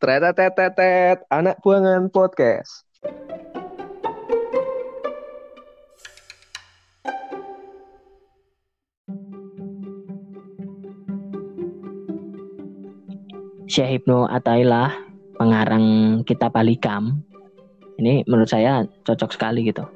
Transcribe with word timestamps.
Tretetetetet, 0.00 1.24
anak 1.30 1.60
buangan 1.62 2.10
podcast. 2.10 2.84
Syekh 13.72 14.04
Ibnu 14.04 14.28
Atailah, 14.28 14.92
pengarang 15.40 16.20
kitab 16.28 16.52
Alikam. 16.52 17.24
Ini 17.96 18.28
menurut 18.28 18.52
saya 18.52 18.84
cocok 19.08 19.32
sekali 19.32 19.64
gitu. 19.64 19.88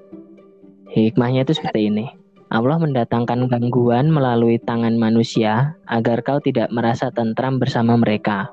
Hikmahnya 0.97 1.45
itu 1.45 1.61
seperti 1.61 1.93
ini. 1.93 2.09
Allah 2.49 2.81
mendatangkan 2.81 3.51
gangguan 3.53 4.09
melalui 4.09 4.57
tangan 4.63 4.97
manusia 4.97 5.77
agar 5.85 6.25
kau 6.25 6.41
tidak 6.41 6.73
merasa 6.73 7.13
tentram 7.13 7.61
bersama 7.61 8.01
mereka. 8.01 8.49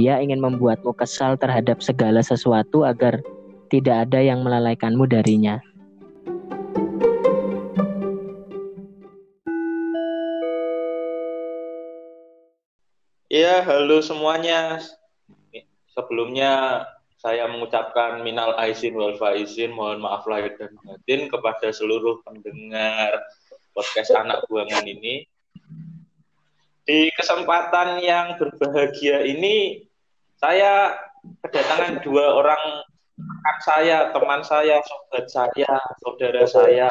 Dia 0.00 0.16
ingin 0.16 0.40
membuatmu 0.40 0.96
kesal 0.96 1.36
terhadap 1.36 1.84
segala 1.84 2.24
sesuatu 2.24 2.88
agar 2.88 3.20
tidak 3.68 4.08
ada 4.08 4.24
yang 4.24 4.40
melalaikanmu 4.40 5.04
darinya. 5.04 5.60
Ya, 13.28 13.60
halo 13.60 14.00
semuanya. 14.00 14.80
Sebelumnya 15.92 16.88
saya 17.20 17.44
mengucapkan 17.52 18.24
minal 18.24 18.56
aizin 18.56 18.96
wal 18.96 19.20
faizin, 19.20 19.76
mohon 19.76 20.00
maaf 20.00 20.24
lahir 20.24 20.56
dan 20.56 20.80
batin 20.80 21.28
kepada 21.28 21.76
seluruh 21.76 22.24
pendengar 22.24 23.20
podcast 23.76 24.16
anak 24.16 24.48
buangan 24.48 24.88
ini. 24.88 25.28
Di 26.88 27.12
kesempatan 27.20 28.00
yang 28.00 28.40
berbahagia 28.40 29.28
ini, 29.28 29.89
saya 30.40 30.96
kedatangan 31.44 32.00
dua 32.00 32.32
orang 32.32 32.62
rekan 33.20 33.58
saya, 33.60 34.08
teman 34.16 34.40
saya, 34.40 34.80
sobat 34.80 35.28
saya, 35.28 35.72
saudara 36.00 36.44
saya. 36.48 36.88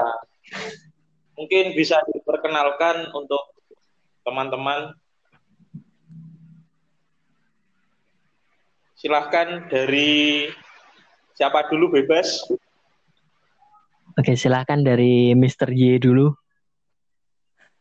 Mungkin 1.34 1.74
bisa 1.74 1.98
diperkenalkan 2.14 3.10
untuk 3.10 3.42
teman-teman 4.22 4.94
silahkan 8.94 9.66
dari 9.66 10.46
siapa 11.34 11.66
dulu 11.74 11.98
bebas. 11.98 12.46
Oke, 14.14 14.38
silahkan 14.38 14.78
dari 14.78 15.34
Mr. 15.34 15.74
Y 15.74 15.98
dulu. 15.98 16.38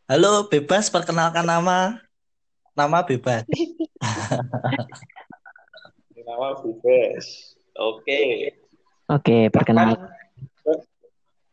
Halo, 0.09 0.49
bebas 0.49 0.89
perkenalkan 0.89 1.45
nama. 1.45 2.01
Nama 2.73 3.05
bebas. 3.05 3.45
nama 6.29 6.53
bebas. 6.61 7.57
Oke. 7.73 8.53
Oke, 9.09 9.49
perkenalkan 9.49 10.13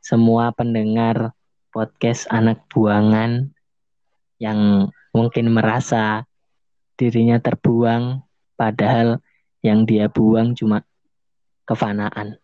semua 0.04 0.52
pendengar 0.52 1.32
podcast 1.72 2.28
anak 2.28 2.60
buangan 2.68 3.48
yang 4.36 4.92
mungkin 5.16 5.48
merasa 5.48 6.28
dirinya 7.00 7.40
terbuang 7.40 8.20
padahal 8.60 9.24
yang 9.64 9.88
dia 9.88 10.12
buang 10.12 10.52
cuma 10.52 10.84
kefanaan. 11.64 12.36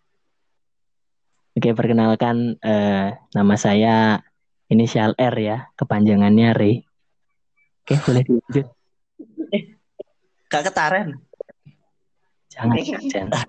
Oke, 1.52 1.76
perkenalkan 1.76 2.56
eh, 2.64 3.12
nama 3.36 3.54
saya 3.60 4.24
inisial 4.72 5.12
R 5.20 5.36
ya, 5.36 5.68
kepanjangannya 5.76 6.48
R. 6.56 6.62
Oke, 7.84 7.94
boleh 8.08 8.22
dilanjut. 8.24 8.66
Eh, 9.52 9.76
gak 10.48 10.72
ketaren. 10.72 11.20
Jangan, 12.52 12.76
jangan. 13.08 13.48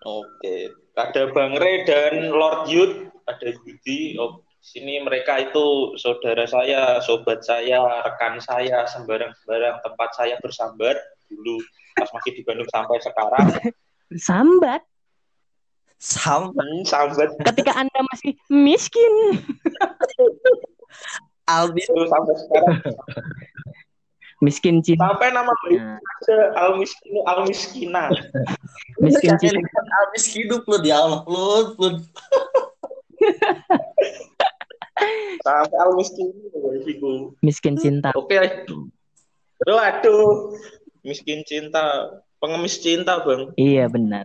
Oke, 0.00 0.72
ada 0.96 1.22
Bang 1.34 1.58
Re 1.58 1.84
dan 1.84 2.32
Lord 2.32 2.70
Yud, 2.70 3.10
ada 3.28 3.48
Yudi. 3.66 4.16
Oh, 4.16 4.40
sini 4.62 5.02
mereka 5.02 5.42
itu 5.42 5.96
saudara 6.00 6.46
saya, 6.46 7.02
sobat 7.02 7.44
saya, 7.44 7.82
rekan 8.06 8.40
saya, 8.40 8.86
sembarang-sembarang 8.88 9.82
tempat 9.84 10.10
saya 10.16 10.38
bersambat 10.40 10.96
dulu 11.28 11.60
pas 11.98 12.08
masih 12.16 12.32
di 12.38 12.42
Bandung 12.46 12.68
sampai 12.72 12.96
sekarang. 13.02 13.46
Sambat? 14.16 14.82
Sambat. 16.00 16.64
Hmm, 16.64 16.82
sambat. 16.88 17.28
Ketika 17.44 17.76
Anda 17.76 18.00
masih 18.14 18.32
miskin. 18.48 19.12
Albis 21.44 21.86
itu 21.90 22.02
sampai 22.08 22.34
sekarang. 22.40 22.76
Miskin 24.40 24.80
cinta. 24.80 25.04
Sampai 25.04 25.36
nama 25.36 25.52
baik 25.52 26.00
aja 26.00 26.36
al 26.56 26.80
miskin 26.80 27.12
al 27.28 27.44
miskina. 27.44 28.08
Miskin 28.96 29.36
cinta. 29.36 29.80
Albis 30.00 30.32
hidup 30.32 30.64
lu 30.64 30.80
di 30.80 30.88
Allah, 30.88 31.20
lu, 31.28 31.76
lu. 31.76 32.00
Sampai 35.44 35.76
al 35.76 35.92
miskin 35.92 36.32
Miskin 37.44 37.76
cinta. 37.76 38.16
Oke. 38.16 38.40
Aduh, 38.40 39.76
aduh. 39.76 40.56
Miskin 41.04 41.44
cinta. 41.44 42.16
Pengemis 42.40 42.80
cinta, 42.80 43.20
Bang. 43.20 43.52
Iya, 43.60 43.92
benar. 43.92 44.24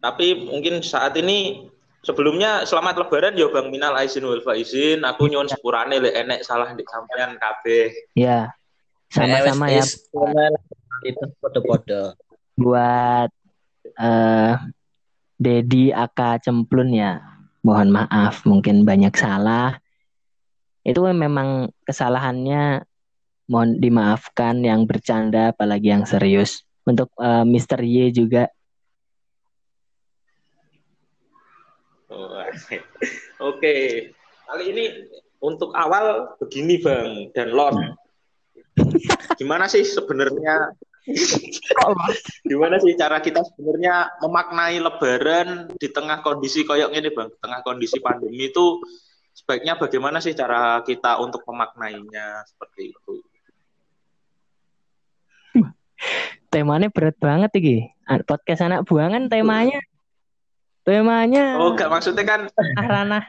Tapi 0.00 0.48
mungkin 0.48 0.80
saat 0.80 1.12
ini 1.20 1.68
sebelumnya 2.02 2.66
selamat 2.66 3.06
lebaran 3.06 3.38
ya 3.38 3.48
Bang 3.48 3.70
Minal 3.70 3.96
Aizin 3.96 4.26
wal 4.26 4.42
Faizin. 4.42 5.06
Aku 5.06 5.30
nyuwun 5.30 5.48
sepurane 5.48 6.02
lek 6.02 6.14
enek 6.14 6.40
salah 6.42 6.74
di 6.74 6.82
sampean 6.84 7.38
kabeh. 7.38 7.94
Iya. 8.18 8.50
Sama-sama 9.08 9.70
ya. 9.70 9.84
Itu 11.06 11.24
foto-foto. 11.38 12.18
Buat 12.58 13.30
eh 13.96 14.54
Dedi 15.42 15.90
Aka 15.90 16.38
Cemplun 16.38 16.94
ya. 16.94 17.18
Mohon 17.62 17.94
maaf, 17.94 18.42
mungkin 18.42 18.82
banyak 18.82 19.14
salah. 19.14 19.78
Itu 20.82 21.06
memang 21.06 21.70
kesalahannya 21.86 22.82
mohon 23.46 23.78
dimaafkan 23.78 24.62
yang 24.66 24.82
bercanda 24.86 25.54
apalagi 25.54 25.94
yang 25.94 26.02
serius. 26.02 26.66
Untuk 26.82 27.14
uh, 27.22 27.46
Mr. 27.46 27.78
Y 27.86 28.10
juga. 28.10 28.50
Oh, 32.10 32.41
Oke. 33.40 33.74
Kali 34.48 34.64
ini 34.68 34.84
untuk 35.40 35.72
awal 35.72 36.36
begini 36.38 36.78
Bang 36.80 37.32
dan 37.32 37.52
Lord. 37.52 37.96
Gimana 39.36 39.68
sih 39.68 39.84
sebenarnya 39.84 40.76
Gimana 42.46 42.78
sih 42.78 42.94
cara 42.94 43.18
kita 43.18 43.42
sebenarnya 43.42 44.22
memaknai 44.22 44.78
Lebaran 44.78 45.74
di 45.74 45.90
tengah 45.90 46.22
kondisi 46.22 46.62
koyok 46.62 46.94
ini, 46.94 47.10
bang? 47.10 47.26
Tengah 47.42 47.60
kondisi 47.66 47.98
pandemi 47.98 48.54
itu 48.54 48.78
sebaiknya 49.34 49.74
bagaimana 49.74 50.22
sih 50.22 50.30
cara 50.30 50.78
kita 50.86 51.18
untuk 51.18 51.42
memaknainya 51.42 52.46
seperti 52.46 52.94
itu? 52.94 53.14
Temanya 56.54 56.86
berat 56.94 57.18
banget 57.18 57.50
iki. 57.58 57.78
Podcast 58.22 58.62
anak 58.62 58.86
buangan 58.86 59.26
temanya. 59.26 59.82
Temanya. 60.82 61.62
Oh, 61.62 61.78
gak 61.78 61.90
maksudnya 61.90 62.26
kan 62.26 62.40
ranah 62.74 63.22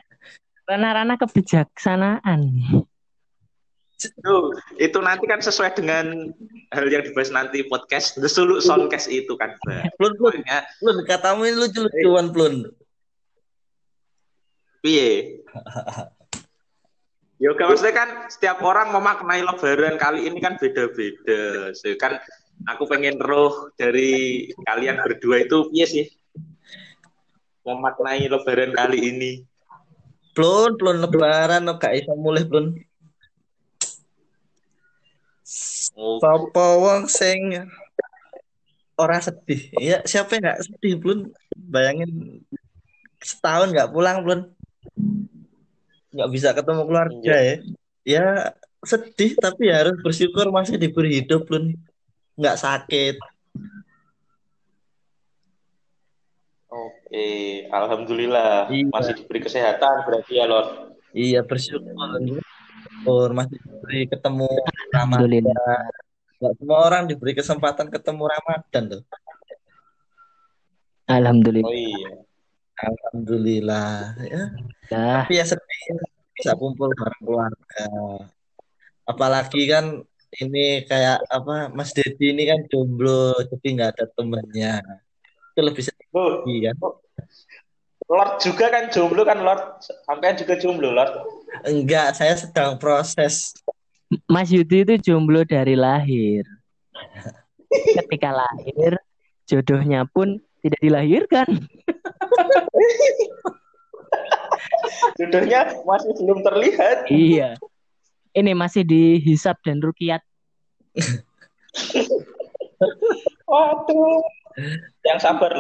ranah-ranah 0.66 1.18
kebijaksanaan. 1.22 2.40
Tuh, 4.04 4.52
itu 4.82 5.00
nanti 5.00 5.24
kan 5.30 5.40
sesuai 5.40 5.80
dengan 5.80 6.34
hal 6.76 6.86
yang 6.92 7.08
dibahas 7.08 7.32
nanti 7.32 7.64
podcast 7.64 8.20
The 8.20 8.28
Suluk 8.28 8.60
Soundcast 8.60 9.08
itu 9.08 9.32
kan. 9.40 9.56
Plun, 9.96 10.20
plun, 10.20 10.44
plun, 10.44 10.98
katamu 11.08 11.48
ini 11.48 11.56
lucu-lucuan, 11.56 12.36
plun. 12.36 12.68
Piye? 14.84 15.40
Yoga 17.40 17.64
maksudnya 17.72 17.96
kan 17.96 18.10
setiap 18.28 18.60
orang 18.60 18.92
memaknai 18.92 19.44
lebaran 19.44 19.96
kali 19.96 20.28
ini 20.28 20.40
kan 20.44 20.60
beda-beda. 20.60 21.72
So, 21.72 21.92
kan 21.96 22.20
aku 22.68 22.88
pengen 22.88 23.20
roh 23.24 23.72
dari 23.80 24.52
kalian 24.68 25.00
berdua 25.00 25.48
itu 25.48 25.72
piye 25.72 25.86
sih? 25.88 26.06
Memaknai 27.64 28.28
lebaran 28.28 28.76
kali 28.76 29.00
ini. 29.00 29.32
Plun, 30.36 30.76
plun 30.76 31.00
lebaran 31.00 31.68
gak 31.80 31.96
iso 31.96 32.14
mulai 32.20 32.44
plun. 32.44 32.76
Sapa 35.94 36.66
wong 36.80 37.06
sing 37.06 37.54
ora 38.98 39.18
sedih. 39.22 39.70
Ya 39.78 40.02
siapa 40.06 40.38
yang 40.38 40.44
nggak 40.50 40.62
sedih, 40.66 40.94
Blun? 40.98 41.20
Bayangin 41.54 42.42
setahun 43.22 43.74
nggak 43.74 43.92
pulang, 43.92 44.26
Blun. 44.26 44.42
Nggak 46.14 46.30
bisa 46.34 46.50
ketemu 46.54 46.82
keluarga 46.88 47.36
ya. 47.38 47.56
Ya 48.04 48.28
sedih 48.84 49.38
tapi 49.40 49.72
harus 49.72 49.96
bersyukur 50.02 50.50
masih 50.50 50.82
diberi 50.82 51.22
hidup, 51.22 51.46
Blun. 51.46 51.78
Nggak 52.40 52.58
sakit. 52.58 53.16
Oke, 57.14 57.70
alhamdulillah 57.70 58.74
Iya. 58.74 58.90
masih 58.90 59.14
diberi 59.14 59.46
kesehatan 59.46 60.02
berarti 60.02 60.34
ya, 60.34 60.50
Lord. 60.50 60.98
Iya 61.14 61.46
bersyukur. 61.46 63.30
Masih 63.38 63.62
diberi 63.62 64.10
ketemu 64.10 64.50
Ramadan. 64.90 65.22
Alhamdulillah. 65.22 65.78
Nggak 66.42 66.54
semua 66.58 66.78
orang 66.82 67.04
diberi 67.06 67.38
kesempatan 67.38 67.94
ketemu 67.94 68.24
Ramadan 68.34 68.84
tuh. 68.98 69.02
Alhamdulillah. 71.06 71.70
Oh 71.70 71.78
iya. 71.78 72.12
Alhamdulillah. 72.82 73.94
Ya. 74.18 74.44
Dah. 74.90 75.22
Tapi 75.22 75.38
ya 75.38 75.46
sedih 75.46 76.02
bisa 76.34 76.58
kumpul 76.58 76.98
bareng 76.98 77.22
keluarga. 77.22 77.88
Apalagi 79.06 79.70
kan 79.70 80.02
ini 80.42 80.82
kayak 80.90 81.30
apa 81.30 81.70
Mas 81.78 81.94
Dedi 81.94 82.34
ini 82.34 82.50
kan 82.50 82.66
jomblo 82.66 83.38
jadi 83.54 83.68
nggak 83.70 83.90
ada 84.02 84.06
temennya. 84.18 84.82
Itu 85.54 85.62
lebih 85.62 85.86
sedih 85.86 86.10
Loh, 86.10 86.42
kan? 86.42 87.03
Lord 88.14 88.38
juga 88.46 88.70
kan 88.70 88.94
jomblo 88.94 89.26
kan 89.26 89.42
Lord. 89.42 89.82
Sampean 90.06 90.38
juga 90.38 90.54
jomblo 90.62 90.94
Lord. 90.94 91.18
Enggak, 91.66 92.14
saya 92.14 92.38
sedang 92.38 92.78
proses. 92.78 93.58
Mas 94.30 94.54
Yudi 94.54 94.86
itu 94.86 95.02
jomblo 95.02 95.42
dari 95.42 95.74
lahir. 95.74 96.46
Ketika 97.98 98.30
lahir, 98.30 99.02
jodohnya 99.50 100.06
pun 100.06 100.38
tidak 100.62 100.78
dilahirkan. 100.86 101.50
Jodohnya 105.18 105.74
masih 105.86 106.12
belum 106.22 106.40
terlihat. 106.46 106.98
Iya. 107.10 107.58
Ini 108.34 108.54
masih 108.58 108.86
dihisap 108.86 109.58
dan 109.62 109.82
rukiat. 109.82 110.22
Waduh. 113.50 114.22
Yang 115.06 115.20
sabar. 115.22 115.54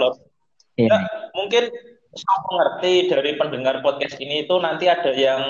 Iya. 0.77 0.89
Nah, 0.89 1.01
mungkin 1.37 1.69
saya 2.13 2.37
mengerti 2.49 2.93
dari 3.09 3.31
pendengar 3.35 3.81
podcast 3.81 4.21
ini 4.21 4.45
itu 4.45 4.55
nanti 4.61 4.85
ada 4.85 5.09
yang 5.13 5.41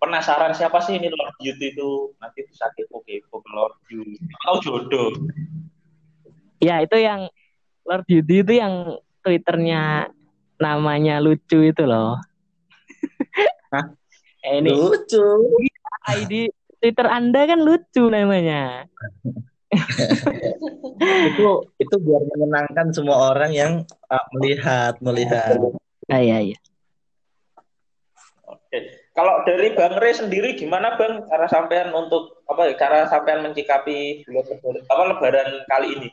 penasaran 0.00 0.56
siapa 0.56 0.80
sih 0.80 0.96
ini 0.96 1.12
Lord 1.12 1.36
Youth 1.44 1.60
itu 1.60 2.16
nanti 2.18 2.44
bisa 2.48 2.68
kepo 2.72 3.04
kepo 3.04 3.44
ke 3.44 3.50
Lord 3.52 3.76
Youth 3.92 4.16
atau 4.44 4.56
jodoh 4.64 5.12
Ya 6.58 6.82
itu 6.82 6.98
yang 6.98 7.30
Lord 7.86 8.06
Yudi 8.10 8.42
itu 8.42 8.52
yang 8.58 8.98
twitternya 9.22 10.10
namanya 10.58 11.22
lucu 11.22 11.62
itu 11.62 11.82
loh. 11.86 12.18
Hah? 13.72 13.94
eh, 14.42 14.58
ini 14.58 14.74
Lucu. 14.74 15.22
ID 16.08 16.50
Twitter 16.82 17.06
Anda 17.06 17.46
kan 17.46 17.62
lucu 17.62 18.10
namanya. 18.10 18.90
Itu 21.28 21.68
itu 21.76 21.94
biar 22.00 22.22
menyenangkan 22.34 22.88
semua 22.90 23.36
orang 23.36 23.52
yang 23.52 23.72
uh, 24.08 24.24
melihat 24.34 24.96
melihat. 25.04 25.60
Ah, 26.08 26.20
iya, 26.24 26.40
iya. 26.40 26.58
Oke. 28.48 28.78
Kalau 29.12 29.44
dari 29.44 29.74
Bang 29.76 29.98
Re 30.00 30.14
sendiri 30.14 30.56
gimana 30.56 30.96
Bang 30.96 31.26
cara 31.28 31.44
sampean 31.50 31.92
untuk 31.92 32.44
apa 32.48 32.70
ya 32.70 32.74
cara 32.80 33.04
sampean 33.10 33.44
mencikapi 33.44 34.24
bulan 34.24 34.46
lebaran, 34.48 34.82
apa 34.88 35.02
lebaran 35.12 35.48
kali 35.68 35.88
ini? 36.00 36.08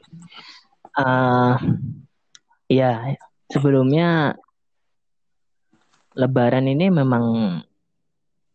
Ah, 0.96 1.60
iya, 2.68 3.16
sebelumnya 3.52 4.36
Lebaran 6.16 6.64
ini 6.72 6.88
memang 6.88 7.60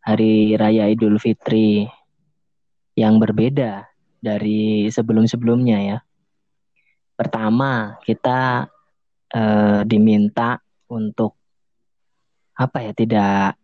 hari 0.00 0.56
raya 0.56 0.88
Idul 0.88 1.20
Fitri 1.20 1.84
yang 2.96 3.20
berbeda 3.20 3.84
dari 4.16 4.88
sebelum-sebelumnya 4.88 5.78
ya. 5.84 5.98
Pertama, 7.12 8.00
kita 8.00 8.64
eh, 9.28 9.80
diminta 9.84 10.56
untuk 10.90 11.38
apa 12.58 12.90
ya 12.90 12.92
tidak 12.92 13.56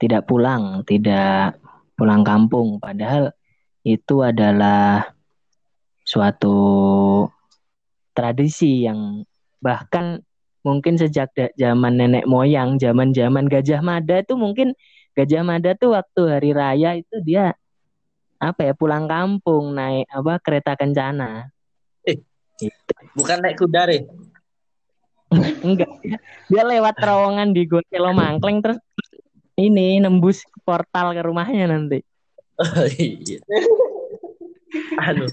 tidak 0.00 0.26
pulang, 0.26 0.82
tidak 0.88 1.60
pulang 1.96 2.26
kampung, 2.26 2.80
padahal 2.82 3.32
itu 3.86 4.20
adalah 4.20 5.08
suatu 6.02 6.58
tradisi 8.12 8.84
yang 8.84 9.24
bahkan 9.62 10.20
mungkin 10.66 10.98
sejak 10.98 11.30
zaman 11.54 11.94
nenek 11.96 12.26
moyang, 12.26 12.76
zaman-zaman 12.76 13.46
Gajah 13.46 13.80
Mada 13.80 14.18
itu 14.20 14.34
mungkin 14.34 14.74
Gajah 15.14 15.46
Mada 15.46 15.78
tuh 15.78 15.94
waktu 15.94 16.20
hari 16.26 16.50
raya 16.50 16.98
itu 16.98 17.16
dia 17.22 17.54
apa 18.36 18.68
ya 18.68 18.72
pulang 18.76 19.08
kampung 19.08 19.72
naik 19.72 20.04
apa 20.12 20.42
kereta 20.42 20.76
kencana. 20.76 21.48
Eh. 22.04 22.20
Gitu. 22.60 22.92
Bukan 23.16 23.40
naik 23.40 23.56
kuda 23.56 23.88
deh. 23.88 24.02
Enggak, 25.66 25.90
dia, 26.46 26.62
lewat 26.62 26.94
terowongan 27.02 27.50
di 27.50 27.66
Gonjelo 27.66 28.14
Mangkleng 28.14 28.62
terus 28.62 28.78
ini 29.58 29.98
nembus 29.98 30.44
portal 30.62 31.16
ke 31.16 31.22
rumahnya 31.24 31.66
nanti. 31.66 31.98
Oh, 32.56 32.86
iya. 32.96 33.40
Aduh. 35.02 35.28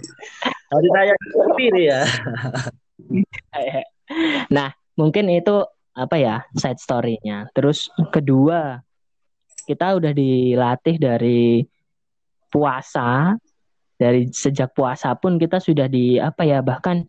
Hari 0.73 0.89
raya 0.89 1.13
sendiri 1.31 1.81
ya. 1.91 2.01
Nah, 4.51 4.75
mungkin 4.99 5.31
itu 5.31 5.63
apa 5.95 6.15
ya 6.19 6.35
side 6.59 6.77
story-nya. 6.81 7.47
Terus 7.55 7.87
kedua, 8.11 8.83
kita 9.63 9.95
udah 9.95 10.11
dilatih 10.11 10.99
dari 10.99 11.63
puasa, 12.51 13.39
dari 13.95 14.27
sejak 14.29 14.75
puasa 14.75 15.15
pun 15.15 15.39
kita 15.39 15.63
sudah 15.63 15.87
di 15.87 16.19
apa 16.19 16.43
ya 16.43 16.59
bahkan 16.59 17.07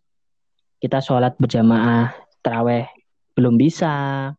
kita 0.79 1.03
sholat 1.03 1.35
berjamaah 1.37 2.24
teraweh 2.45 2.85
belum 3.33 3.57
bisa. 3.57 4.31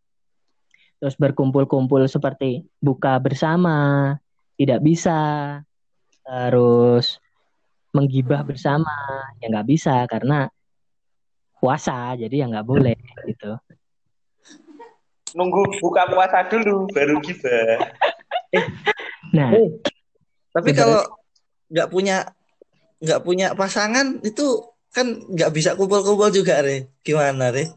Terus 1.01 1.17
berkumpul-kumpul 1.17 2.05
seperti 2.05 2.63
buka 2.77 3.17
bersama 3.17 4.13
tidak 4.55 4.79
bisa. 4.85 5.19
Terus 6.21 7.17
menggibah 7.91 8.45
bersama 8.45 8.91
ya 9.39 9.47
nggak 9.49 9.67
bisa 9.71 10.03
karena 10.05 10.51
puasa 11.57 12.13
jadi 12.19 12.43
ya 12.43 12.45
nggak 12.51 12.67
boleh 12.67 12.97
gitu. 13.25 13.57
Nunggu 15.35 15.81
buka 15.83 16.07
puasa 16.07 16.47
dulu 16.47 16.87
baru 16.93 17.19
gibah. 17.19 17.91
Nah, 19.35 19.51
Eh, 19.51 19.67
Tapi 20.55 20.71
kalau 20.71 21.03
nggak 21.67 21.91
punya 21.91 22.23
nggak 23.03 23.21
punya 23.27 23.51
pasangan 23.51 24.23
itu 24.23 24.63
kan 24.95 25.11
nggak 25.27 25.51
bisa 25.51 25.75
kumpul-kumpul 25.75 26.31
juga, 26.31 26.63
Re. 26.63 26.87
Gimana, 27.03 27.51
Re? 27.51 27.67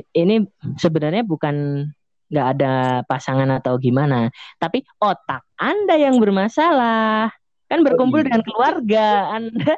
Ini 0.00 0.46
sebenarnya 0.80 1.26
bukan 1.26 1.86
nggak 2.32 2.48
ada 2.56 2.74
pasangan 3.04 3.48
atau 3.60 3.76
gimana, 3.76 4.32
tapi 4.56 4.80
otak 4.96 5.44
Anda 5.60 6.00
yang 6.00 6.16
bermasalah. 6.16 7.28
Kan 7.68 7.84
berkumpul 7.84 8.24
iya. 8.24 8.32
dengan 8.32 8.42
keluarga, 8.44 9.06
Anda 9.36 9.74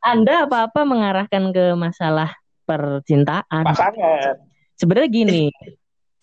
Anda 0.00 0.34
apa-apa 0.48 0.80
mengarahkan 0.88 1.52
ke 1.52 1.76
masalah 1.76 2.32
percintaan. 2.64 3.64
Pasangan. 3.68 4.40
Sebenarnya 4.76 5.08
gini, 5.08 5.44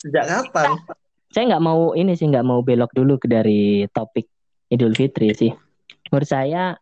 Sejak 0.01 0.25
kapan? 0.29 0.77
saya 1.33 1.43
nggak 1.55 1.65
mau 1.65 1.97
ini 1.97 2.13
sih 2.13 2.29
nggak 2.29 2.45
mau 2.45 2.61
belok 2.61 2.93
dulu 2.93 3.17
ke 3.17 3.25
dari 3.25 3.89
topik 3.89 4.29
Idul 4.69 4.93
Fitri 4.93 5.33
sih. 5.33 5.51
Menurut 6.09 6.29
saya 6.29 6.77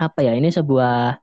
apa 0.00 0.20
ya 0.24 0.32
ini 0.36 0.48
sebuah 0.48 1.20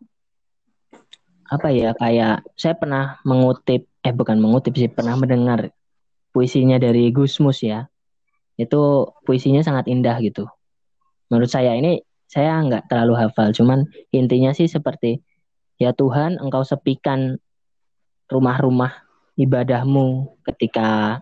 apa 1.47 1.71
ya 1.71 1.95
kayak 1.95 2.43
saya 2.59 2.75
pernah 2.75 3.19
mengutip 3.23 3.87
eh 4.03 4.13
bukan 4.15 4.39
mengutip 4.39 4.75
sih 4.75 4.91
pernah 4.91 5.15
mendengar 5.15 5.71
puisinya 6.35 6.77
dari 6.77 7.09
Gusmus 7.09 7.63
ya. 7.63 7.87
Itu 8.59 9.13
puisinya 9.23 9.63
sangat 9.63 9.87
indah 9.87 10.17
gitu. 10.21 10.45
Menurut 11.31 11.51
saya 11.51 11.73
ini 11.75 12.03
saya 12.27 12.59
nggak 12.59 12.91
terlalu 12.91 13.15
hafal, 13.15 13.55
cuman 13.55 13.87
intinya 14.11 14.51
sih 14.51 14.67
seperti 14.67 15.23
ya 15.79 15.95
Tuhan 15.95 16.41
engkau 16.41 16.61
sepikan 16.67 17.39
rumah-rumah 18.27 19.07
ibadahmu 19.39 20.35
ketika 20.43 21.21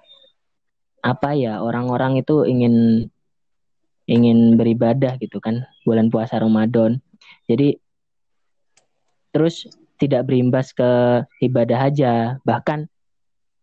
apa 1.05 1.29
ya 1.37 1.61
orang-orang 1.61 2.17
itu 2.17 2.49
ingin 2.49 3.07
ingin 4.09 4.57
beribadah 4.57 5.17
gitu 5.21 5.37
kan 5.37 5.69
bulan 5.85 6.09
puasa 6.09 6.41
Ramadan. 6.41 6.97
Jadi 7.45 7.77
terus 9.29 9.69
tidak 9.95 10.27
berimbas 10.27 10.75
ke 10.75 11.23
ibadah 11.43 11.89
aja, 11.91 12.13
bahkan 12.43 12.87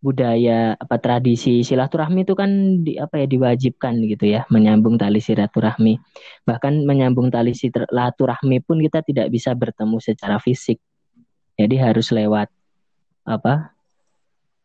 budaya 0.03 0.75
apa 0.83 0.99
tradisi 0.99 1.63
silaturahmi 1.63 2.27
itu 2.27 2.35
kan 2.35 2.83
di, 2.83 2.99
apa 2.99 3.23
ya 3.23 3.27
diwajibkan 3.31 4.03
gitu 4.11 4.35
ya 4.35 4.43
menyambung 4.51 4.99
tali 4.99 5.23
silaturahmi. 5.23 6.03
Bahkan 6.43 6.83
menyambung 6.83 7.31
tali 7.31 7.55
silaturahmi 7.55 8.59
pun 8.67 8.83
kita 8.83 9.07
tidak 9.07 9.31
bisa 9.31 9.55
bertemu 9.55 10.03
secara 10.03 10.43
fisik. 10.43 10.83
Jadi 11.55 11.79
harus 11.79 12.11
lewat 12.11 12.51
apa 13.23 13.71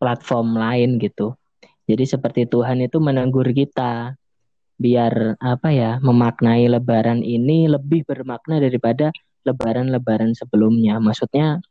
platform 0.02 0.58
lain 0.58 0.98
gitu. 0.98 1.38
Jadi 1.86 2.04
seperti 2.04 2.50
Tuhan 2.50 2.82
itu 2.82 2.98
menegur 2.98 3.46
kita 3.54 4.18
biar 4.78 5.38
apa 5.42 5.70
ya 5.74 5.92
memaknai 6.02 6.70
lebaran 6.70 7.26
ini 7.26 7.66
lebih 7.66 8.06
bermakna 8.06 8.62
daripada 8.62 9.10
lebaran-lebaran 9.48 10.36
sebelumnya 10.36 11.00
maksudnya 11.00 11.64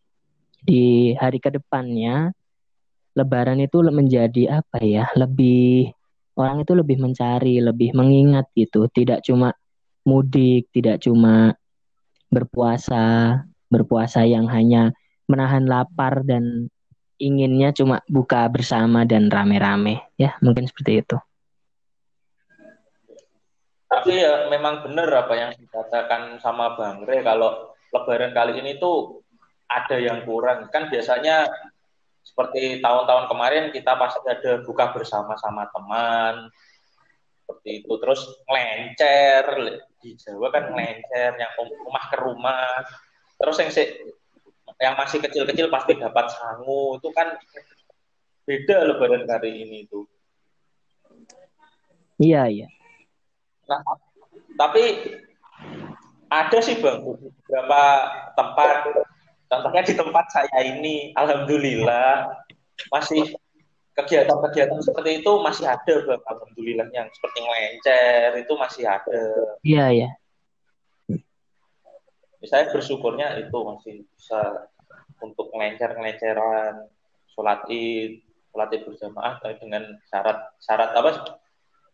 di 0.65 1.13
hari 1.21 1.37
ke 1.39 1.53
depannya 1.53 2.33
Lebaran 3.17 3.57
itu 3.65 3.81
menjadi 3.81 4.61
apa 4.61 4.77
ya 4.85 5.09
lebih 5.17 5.89
orang 6.37 6.63
itu 6.63 6.77
lebih 6.77 7.01
mencari, 7.01 7.65
lebih 7.65 7.97
mengingat 7.97 8.53
gitu. 8.53 8.93
Tidak 8.93 9.25
cuma 9.25 9.57
mudik, 10.05 10.69
tidak 10.69 11.01
cuma 11.01 11.57
berpuasa, 12.29 13.41
berpuasa 13.73 14.29
yang 14.29 14.45
hanya 14.53 14.93
menahan 15.33 15.65
lapar 15.65 16.23
dan 16.29 16.69
inginnya 17.17 17.73
cuma 17.73 18.05
buka 18.05 18.45
bersama 18.53 19.09
dan 19.09 19.33
rame-rame. 19.33 20.05
Ya, 20.21 20.37
mungkin 20.45 20.69
seperti 20.69 21.01
itu. 21.01 21.17
Tapi 23.87 24.19
ya 24.19 24.51
memang 24.51 24.83
benar 24.83 25.07
apa 25.15 25.35
yang 25.39 25.51
dikatakan 25.55 26.43
sama 26.43 26.75
Bang 26.75 27.07
Re 27.07 27.23
kalau 27.23 27.71
Lebaran 27.95 28.35
kali 28.35 28.59
ini 28.59 28.83
tuh 28.83 29.23
ada 29.71 29.97
yang 29.97 30.27
kurang. 30.27 30.67
Kan 30.75 30.91
biasanya 30.91 31.47
seperti 32.27 32.83
tahun-tahun 32.83 33.31
kemarin 33.31 33.65
kita 33.71 33.95
pasti 33.95 34.27
ada 34.27 34.59
buka 34.67 34.91
bersama 34.91 35.39
sama 35.39 35.71
teman 35.71 36.51
seperti 37.47 37.87
itu. 37.87 37.93
Terus 38.03 38.21
ngelencer 38.51 39.45
di 40.03 40.11
Jawa 40.19 40.51
kan 40.51 40.75
ngelencer 40.75 41.39
yang 41.39 41.53
rumah 41.87 42.05
ke 42.11 42.17
rumah. 42.19 42.71
Terus 43.39 43.57
yang 43.63 43.71
yang 44.83 44.95
masih 44.99 45.23
kecil-kecil 45.23 45.71
pasti 45.71 45.95
dapat 45.95 46.27
sangu. 46.35 46.99
Itu 46.99 47.15
kan 47.15 47.39
beda 48.51 48.83
lebaran 48.83 49.31
kali 49.31 49.63
ini 49.63 49.87
tuh. 49.87 50.11
Iya 52.19 52.51
iya 52.51 52.69
nah 53.67 53.83
tapi 54.57 54.83
ada 56.27 56.59
sih 56.59 56.79
bang 56.79 57.03
beberapa 57.03 57.83
tempat 58.35 58.71
Contohnya 59.47 59.83
di 59.87 59.95
tempat 59.95 60.27
saya 60.35 60.59
ini, 60.67 61.15
alhamdulillah 61.15 62.35
masih 62.91 63.31
kegiatan-kegiatan 63.95 64.83
seperti 64.83 65.23
itu 65.23 65.33
masih 65.39 65.71
ada, 65.71 65.95
Bang. 66.03 66.23
Alhamdulillah 66.27 66.91
yang 66.91 67.07
seperti 67.15 67.39
ngelencer 67.47 68.43
itu 68.43 68.53
masih 68.59 68.85
ada. 68.91 69.23
Iya, 69.63 69.87
iya. 69.95 70.09
Saya 72.47 72.71
bersyukurnya 72.71 73.39
itu 73.43 73.59
masih 73.65 73.95
bisa 74.15 74.67
untuk 75.23 75.51
ngelencer-ngelenceran, 75.55 76.91
sholat 77.31 77.63
id, 77.71 78.23
sholat 78.51 78.71
id 78.75 78.83
berjamaah 78.83 79.35
dengan 79.63 79.95
syarat 80.11 80.39
syarat 80.59 80.91
apa 80.95 81.11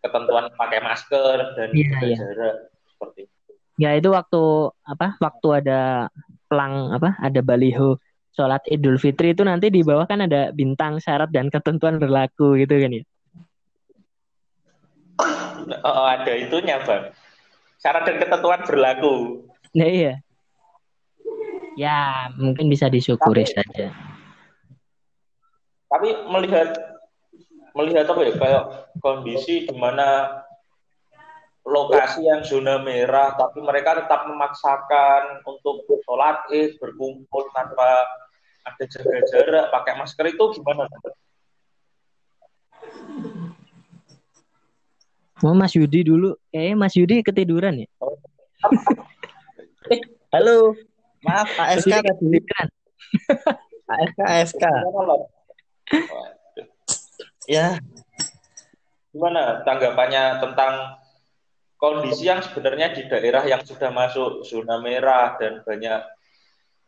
ketentuan 0.03 0.51
pakai 0.59 0.83
masker 0.83 1.37
dan 1.55 1.69
jarak 1.73 2.57
seperti 2.91 3.21
itu. 3.31 3.51
Ya 3.81 3.97
itu 3.97 4.13
waktu 4.13 4.43
apa? 4.85 5.17
Waktu 5.23 5.49
ada 5.65 6.13
pelang 6.51 6.93
apa 6.93 7.17
ada 7.23 7.41
baliho 7.41 7.97
sholat 8.37 8.61
Idul 8.69 9.01
Fitri 9.01 9.33
itu 9.33 9.45
nanti 9.45 9.73
di 9.73 9.81
bawah 9.81 10.05
kan 10.05 10.25
ada 10.25 10.53
bintang 10.53 11.01
syarat 11.01 11.33
dan 11.33 11.49
ketentuan 11.49 11.97
berlaku 11.97 12.61
gitu 12.61 12.77
kan 12.77 12.93
ya? 12.93 13.05
Oh, 15.85 16.07
ada 16.09 16.33
itunya 16.35 16.81
bang. 16.83 17.13
Syarat 17.79 18.03
dan 18.09 18.17
ketentuan 18.19 18.61
berlaku. 18.67 19.47
Nah, 19.77 19.89
iya. 19.89 20.15
Ya 21.79 22.29
mungkin 22.37 22.69
bisa 22.69 22.89
disyukuri 22.93 23.49
tapi, 23.49 23.55
saja. 23.57 23.87
Tapi 25.89 26.09
melihat 26.29 26.69
melihat 27.73 28.05
apa 28.05 28.21
ya 28.21 28.33
kayak 28.37 28.65
kondisi 29.03 29.67
di 29.67 29.75
mana 29.75 30.41
lokasi 31.67 32.27
yang 32.27 32.43
zona 32.47 32.79
merah, 32.79 33.35
tapi 33.35 33.63
mereka 33.63 33.99
tetap 33.99 34.27
memaksakan 34.27 35.43
untuk 35.47 35.87
sholat 36.07 36.47
id, 36.51 36.79
berkumpul 36.79 37.51
tanpa 37.55 38.07
ada 38.63 38.85
jaga 38.87 39.19
jarak, 39.31 39.67
pakai 39.75 39.95
masker 39.99 40.27
itu 40.31 40.45
gimana? 40.59 40.87
Mau 45.43 45.59
Mas 45.59 45.75
Yudi 45.75 46.07
dulu, 46.07 46.39
eh 46.55 46.75
Mas 46.79 46.95
Yudi 46.95 47.23
ketiduran 47.27 47.83
ya? 47.83 47.89
Halo, 50.35 50.79
maaf 51.27 51.51
ASK 51.59 51.91
tadi. 51.91 52.39
ASK 53.91 54.19
ASK. 54.23 54.65
Ya. 57.51 57.83
Gimana 59.12 59.61
tanggapannya 59.61 60.40
tentang 60.40 60.97
kondisi 61.76 62.25
yang 62.25 62.40
sebenarnya 62.40 62.97
di 62.97 63.04
daerah 63.12 63.45
yang 63.45 63.61
sudah 63.61 63.92
masuk 63.92 64.40
zona 64.49 64.81
merah 64.81 65.37
dan 65.37 65.61
banyak 65.69 66.00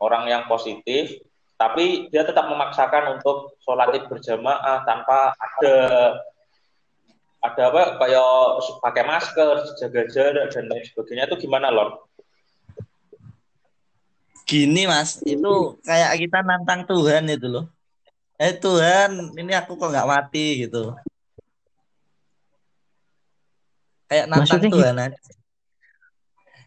orang 0.00 0.24
yang 0.32 0.48
positif, 0.48 1.20
tapi 1.60 2.08
dia 2.08 2.24
tetap 2.24 2.48
memaksakan 2.48 3.20
untuk 3.20 3.60
sholat 3.60 3.92
id 3.92 4.08
berjamaah 4.08 4.88
tanpa 4.88 5.36
ada 5.36 5.76
ada 7.44 7.62
apa 7.68 8.00
kayak 8.00 8.24
pakai 8.80 9.04
masker, 9.04 9.54
jaga 9.76 10.02
jarak 10.08 10.48
dan 10.48 10.64
lain 10.64 10.84
sebagainya 10.88 11.28
itu 11.28 11.44
gimana 11.44 11.68
lor? 11.68 12.08
Gini 14.48 14.88
mas, 14.88 15.20
itu 15.28 15.76
kayak 15.84 16.24
kita 16.24 16.40
nantang 16.40 16.88
Tuhan 16.88 17.28
itu 17.28 17.52
loh. 17.52 17.68
Eh 18.40 18.56
Tuhan, 18.56 19.36
ini 19.36 19.52
aku 19.52 19.76
kok 19.76 19.92
nggak 19.92 20.08
mati 20.08 20.64
gitu 20.64 20.96
kayak 24.08 24.26
nantang 24.28 24.60
Maksudnya 24.60 24.70
Tuhan 24.70 24.96
aja. 25.00 25.18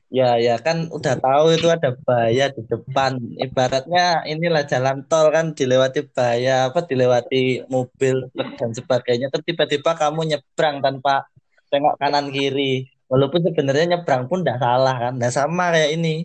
Ya, 0.07 0.39
ya 0.39 0.55
kan 0.55 0.87
udah 0.87 1.19
tahu 1.19 1.51
itu 1.51 1.67
ada 1.67 1.91
bahaya 2.07 2.47
di 2.47 2.63
depan. 2.63 3.19
Ibaratnya 3.43 4.23
inilah 4.23 4.63
jalan 4.63 5.03
tol 5.03 5.27
kan 5.35 5.51
dilewati 5.51 6.07
bahaya 6.15 6.71
apa 6.71 6.79
dilewati 6.87 7.67
mobil 7.67 8.31
dan 8.55 8.71
sebagainya. 8.71 9.27
Terus 9.27 9.43
tiba-tiba 9.51 9.99
kamu 9.99 10.31
nyebrang 10.31 10.79
tanpa 10.79 11.27
tengok 11.67 11.99
kanan 11.99 12.31
kiri. 12.31 12.87
Walaupun 13.11 13.51
sebenarnya 13.51 13.99
nyebrang 13.99 14.31
pun 14.31 14.47
tidak 14.47 14.63
salah 14.63 14.95
kan. 14.95 15.13
Nah 15.19 15.31
sama 15.31 15.75
kayak 15.75 15.99
ini. 15.99 16.23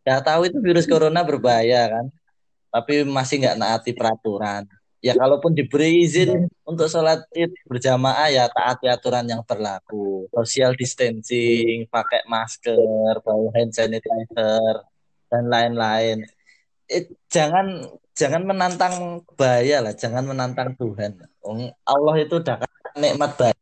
Udah 0.00 0.24
tahu 0.24 0.48
itu 0.48 0.56
virus 0.64 0.88
corona 0.88 1.20
berbahaya 1.20 1.92
kan. 1.92 2.06
Tapi 2.72 3.04
masih 3.04 3.44
nggak 3.44 3.58
naati 3.60 3.92
peraturan 3.92 4.64
ya 5.00 5.16
kalaupun 5.16 5.56
diberi 5.56 6.04
izin 6.04 6.48
untuk 6.68 6.86
sholat 6.86 7.24
id 7.32 7.56
berjamaah 7.64 8.28
ya 8.28 8.44
taati 8.52 8.86
aturan 8.86 9.24
yang 9.24 9.42
berlaku. 9.42 10.28
Social 10.30 10.76
distancing 10.76 11.88
pakai 11.88 12.24
masker 12.28 13.24
bawa 13.24 13.48
hand 13.56 13.72
sanitizer 13.72 14.84
dan 15.32 15.44
lain-lain. 15.48 16.28
Eh, 16.86 17.08
jangan 17.32 17.80
jangan 18.12 18.44
menantang 18.44 19.24
bahaya 19.34 19.80
lah 19.80 19.96
jangan 19.96 20.28
menantang 20.28 20.76
Tuhan. 20.76 21.16
Allah 21.88 22.14
itu 22.20 22.36
udah 22.36 22.60
nikmat 23.00 23.32
baik 23.40 23.58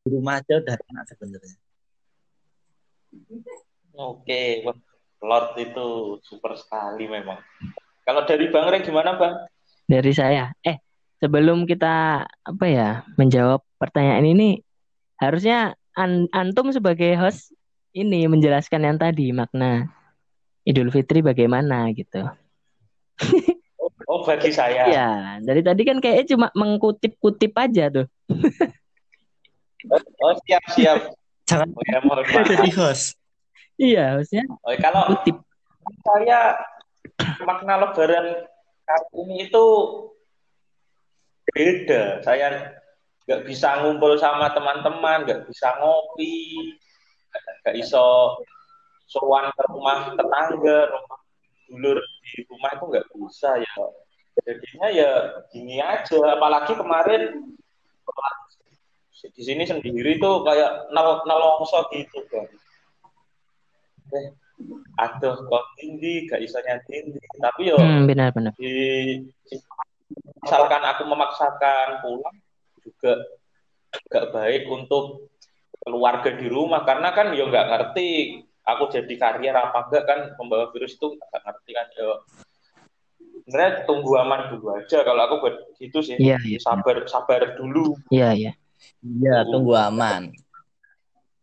di 0.00 0.08
rumah 0.08 0.40
aja 0.40 0.56
udah 0.56 0.74
enak 0.74 1.04
sebenarnya. 1.12 1.56
Oke 4.00 4.64
Lord 5.20 5.52
itu 5.60 6.16
super 6.24 6.56
sekali 6.56 7.04
memang. 7.04 7.36
Kalau 8.08 8.24
dari 8.24 8.48
Bang 8.48 8.72
Reng 8.72 8.80
gimana 8.80 9.20
Bang 9.20 9.44
dari 9.90 10.12
saya. 10.14 10.54
Eh, 10.62 10.78
sebelum 11.18 11.66
kita 11.66 12.22
apa 12.22 12.66
ya 12.70 13.02
menjawab 13.18 13.66
pertanyaan 13.82 14.22
ini, 14.30 14.62
harusnya 15.18 15.74
an 15.98 16.30
antum 16.30 16.70
sebagai 16.70 17.18
host 17.18 17.50
ini 17.90 18.30
menjelaskan 18.30 18.86
yang 18.86 18.98
tadi 19.02 19.34
makna 19.34 19.90
Idul 20.62 20.94
Fitri 20.94 21.26
bagaimana 21.26 21.90
gitu. 21.90 22.22
Oh, 24.10 24.26
bagi 24.26 24.50
saya. 24.50 24.90
Ya, 24.90 25.10
dari 25.38 25.62
tadi 25.62 25.86
kan 25.86 26.02
kayaknya 26.02 26.34
cuma 26.34 26.48
mengkutip-kutip 26.50 27.54
aja 27.54 27.94
tuh. 27.94 28.06
oh, 30.24 30.34
siap, 30.42 30.64
siap. 30.74 30.98
Jangan 31.46 31.70
oh, 31.70 31.82
ya, 31.86 31.98
mohon 32.02 32.26
jadi 32.26 32.70
host. 32.74 33.14
Iya, 33.78 34.18
hostnya. 34.18 34.42
Oh, 34.66 34.74
kalau 34.82 35.14
kutip. 35.14 35.38
Saya 36.02 36.58
makna 37.46 37.86
lebaran 37.86 38.49
ini 39.18 39.48
itu 39.48 39.66
beda. 41.50 42.22
Saya 42.22 42.74
nggak 43.26 43.42
bisa 43.46 43.82
ngumpul 43.82 44.18
sama 44.18 44.50
teman-teman, 44.54 45.26
nggak 45.26 45.46
bisa 45.46 45.74
ngopi, 45.78 46.74
nggak 47.62 47.76
iso 47.78 48.38
sowan 49.10 49.50
ke 49.54 49.62
rumah 49.70 50.14
tetangga, 50.14 50.78
rumah 50.90 51.18
dulur 51.70 51.98
di 51.98 52.42
rumah 52.46 52.70
itu 52.74 52.84
nggak 52.90 53.06
bisa 53.14 53.50
ya. 53.58 53.84
Jadinya 54.46 54.88
ya 54.90 55.10
gini 55.50 55.82
aja. 55.82 56.18
Apalagi 56.38 56.72
kemarin 56.74 57.50
di 59.20 59.42
sini 59.44 59.68
sendiri 59.68 60.16
tuh 60.16 60.42
kayak 60.42 60.90
nol 60.96 61.22
nolongso 61.28 61.84
gitu 61.92 62.24
kan. 62.32 62.46
Eh, 64.10 64.26
aduh 64.98 65.36
kok 65.46 65.64
tinggi? 65.78 66.28
Gak 66.28 66.42
isanya 66.44 66.80
tinggi 66.84 67.20
tapi 67.40 67.72
yo 67.72 67.76
hmm, 67.78 68.04
benar 68.08 68.28
benar. 68.36 68.52
di, 68.58 69.20
misalkan 70.44 70.82
aku 70.84 71.02
memaksakan 71.08 72.04
pulang 72.04 72.36
juga 72.84 73.12
gak 74.10 74.26
baik 74.34 74.68
untuk 74.68 75.30
keluarga 75.80 76.30
di 76.36 76.46
rumah. 76.46 76.84
Karena 76.84 77.12
kan 77.16 77.32
yo 77.32 77.48
nggak 77.48 77.68
ngerti 77.72 78.40
aku 78.64 78.92
jadi 78.92 79.14
karier 79.16 79.56
apa 79.56 79.88
enggak 79.88 80.04
kan 80.04 80.20
membawa 80.36 80.68
virus 80.70 80.94
itu 81.00 81.16
nggak 81.16 81.42
ngerti 81.42 81.70
kan. 81.72 81.86
Yo 81.96 82.10
sebenarnya 83.48 83.72
tunggu 83.88 84.12
aman 84.20 84.40
dulu 84.52 84.66
aja. 84.76 85.02
Kalau 85.02 85.20
aku 85.26 85.34
buat 85.42 85.56
gitu 85.80 85.98
sih. 86.04 86.16
Iya, 86.20 86.36
iya. 86.44 86.58
sabar 86.60 87.02
sabar 87.08 87.56
dulu. 87.56 87.96
Iya 88.12 88.30
iya. 88.36 88.52
Iya, 89.00 89.44
tunggu 89.48 89.76
aman. 89.76 90.32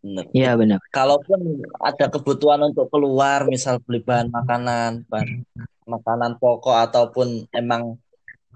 Bener. 0.02 0.26
Iya 0.32 0.52
benar. 0.54 0.80
Kalaupun 0.94 1.66
ada 1.82 2.06
kebutuhan 2.08 2.62
untuk 2.64 2.88
keluar, 2.94 3.50
misal 3.50 3.82
beli 3.82 4.00
bahan 4.00 4.30
makanan, 4.30 5.04
bahan 5.10 5.44
makanan 5.90 6.38
pokok 6.38 6.78
ataupun 6.90 7.50
emang 7.52 7.98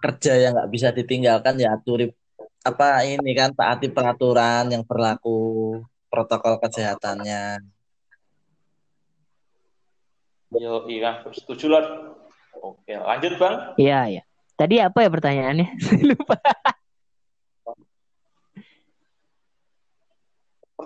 kerja 0.01 0.37
yang 0.37 0.57
nggak 0.57 0.71
bisa 0.73 0.89
ditinggalkan 0.89 1.61
ya 1.61 1.77
aturi 1.77 2.09
apa 2.61 3.05
ini 3.05 3.31
kan 3.33 3.53
taati 3.53 3.89
peraturan 3.89 4.69
yang 4.69 4.85
berlaku 4.85 5.77
protokol 6.09 6.61
kesehatannya. 6.61 7.61
Yo 10.51 10.85
iya, 10.91 11.23
setuju 11.31 11.65
Lord. 11.71 11.87
Oke, 12.61 12.93
lanjut 12.93 13.33
Bang. 13.39 13.73
Iya 13.79 13.99
iya. 14.11 14.23
Tadi 14.59 14.77
apa 14.77 14.99
ya 15.01 15.09
pertanyaannya? 15.09 15.67
Lupa. 16.11 16.37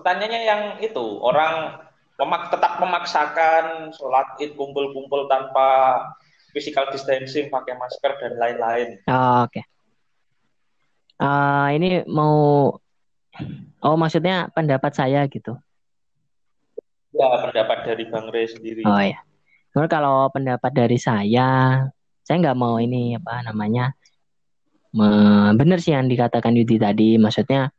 Pertanyaannya 0.06 0.42
yang 0.46 0.62
itu, 0.86 1.18
orang 1.18 1.82
memak 2.22 2.54
tetap 2.54 2.78
memaksakan 2.78 3.90
sholat 3.90 4.38
id 4.38 4.54
kumpul-kumpul 4.54 5.26
tanpa 5.26 5.98
physical 6.54 6.86
distancing, 6.94 7.50
pakai 7.50 7.74
masker 7.74 8.14
dan 8.22 8.38
lain-lain. 8.38 9.02
Oh, 9.10 9.50
Oke. 9.50 9.66
Eh, 11.18 11.68
ini 11.74 12.06
mau 12.06 12.70
oh 13.82 13.96
maksudnya 13.98 14.54
pendapat 14.54 14.94
saya 14.94 15.26
gitu. 15.26 15.58
Ya, 17.10 17.42
pendapat 17.42 17.90
dari 17.90 18.06
Bang 18.06 18.30
Rey 18.30 18.46
sendiri. 18.46 18.86
Oh 18.86 19.02
ya. 19.02 19.18
Menurut 19.74 19.90
kalau 19.90 20.30
pendapat 20.30 20.70
dari 20.70 21.02
saya, 21.02 21.82
saya 22.22 22.36
nggak 22.46 22.60
mau 22.62 22.78
ini 22.78 23.18
apa 23.18 23.42
namanya. 23.42 23.90
Me- 24.94 25.58
bener 25.58 25.82
sih 25.82 25.98
yang 25.98 26.06
dikatakan 26.06 26.54
Yudi 26.54 26.78
tadi, 26.78 27.18
maksudnya 27.18 27.74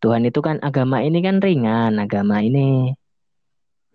Tuhan 0.00 0.24
itu 0.24 0.40
kan 0.40 0.56
agama 0.64 1.04
ini 1.04 1.20
kan 1.20 1.38
ringan, 1.44 2.00
agama 2.00 2.40
ini 2.40 2.96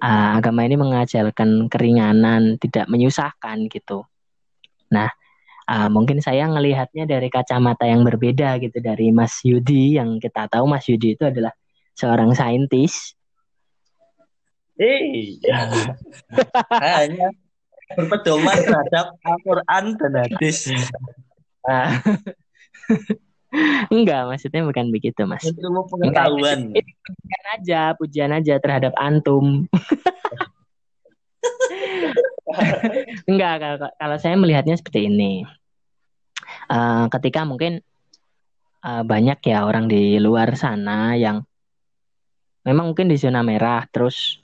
ah, 0.02 0.38
agama 0.38 0.66
ini 0.66 0.76
mengajarkan 0.78 1.72
keringanan, 1.72 2.62
tidak 2.62 2.86
menyusahkan 2.92 3.66
gitu. 3.72 4.06
Nah, 4.94 5.10
ah, 5.66 5.90
mungkin 5.90 6.22
saya 6.22 6.46
ngelihatnya 6.46 7.10
dari 7.10 7.28
kacamata 7.34 7.90
yang 7.90 8.06
berbeda 8.06 8.62
gitu 8.62 8.78
dari 8.80 9.10
Mas 9.10 9.42
Yudi 9.42 9.98
yang 9.98 10.22
kita 10.22 10.46
tahu 10.46 10.70
Mas 10.70 10.86
Yudi 10.86 11.18
itu 11.18 11.26
adalah 11.26 11.54
seorang 11.96 12.36
saintis. 12.36 13.16
Iya. 14.76 15.72
Hanya 16.84 17.32
berpedoman 17.96 18.60
terhadap 18.60 19.16
Al-Quran 19.24 19.84
dan 19.96 20.14
hadis. 20.20 20.68
Enggak, 23.94 24.28
maksudnya 24.28 24.62
bukan 24.68 24.92
begitu, 24.92 25.24
Mas. 25.24 25.44
Ilmu 25.46 25.88
pengetahuan. 25.88 26.74
Pujian 26.76 27.46
aja, 27.56 27.82
pujian 27.96 28.32
aja 28.34 28.60
terhadap 28.60 28.94
antum. 29.00 29.66
Enggak, 33.30 33.54
kalau, 33.62 33.90
kalau 33.96 34.18
saya 34.20 34.36
melihatnya 34.38 34.76
seperti 34.78 35.08
ini. 35.08 35.46
Eh, 36.66 37.06
ketika 37.14 37.46
mungkin 37.46 37.82
eh, 38.82 39.04
banyak 39.06 39.40
ya 39.46 39.66
orang 39.66 39.86
di 39.90 40.18
luar 40.18 40.56
sana 40.58 41.14
yang 41.18 41.46
memang 42.66 42.92
mungkin 42.94 43.08
di 43.08 43.18
zona 43.18 43.46
merah, 43.46 43.86
terus 43.90 44.42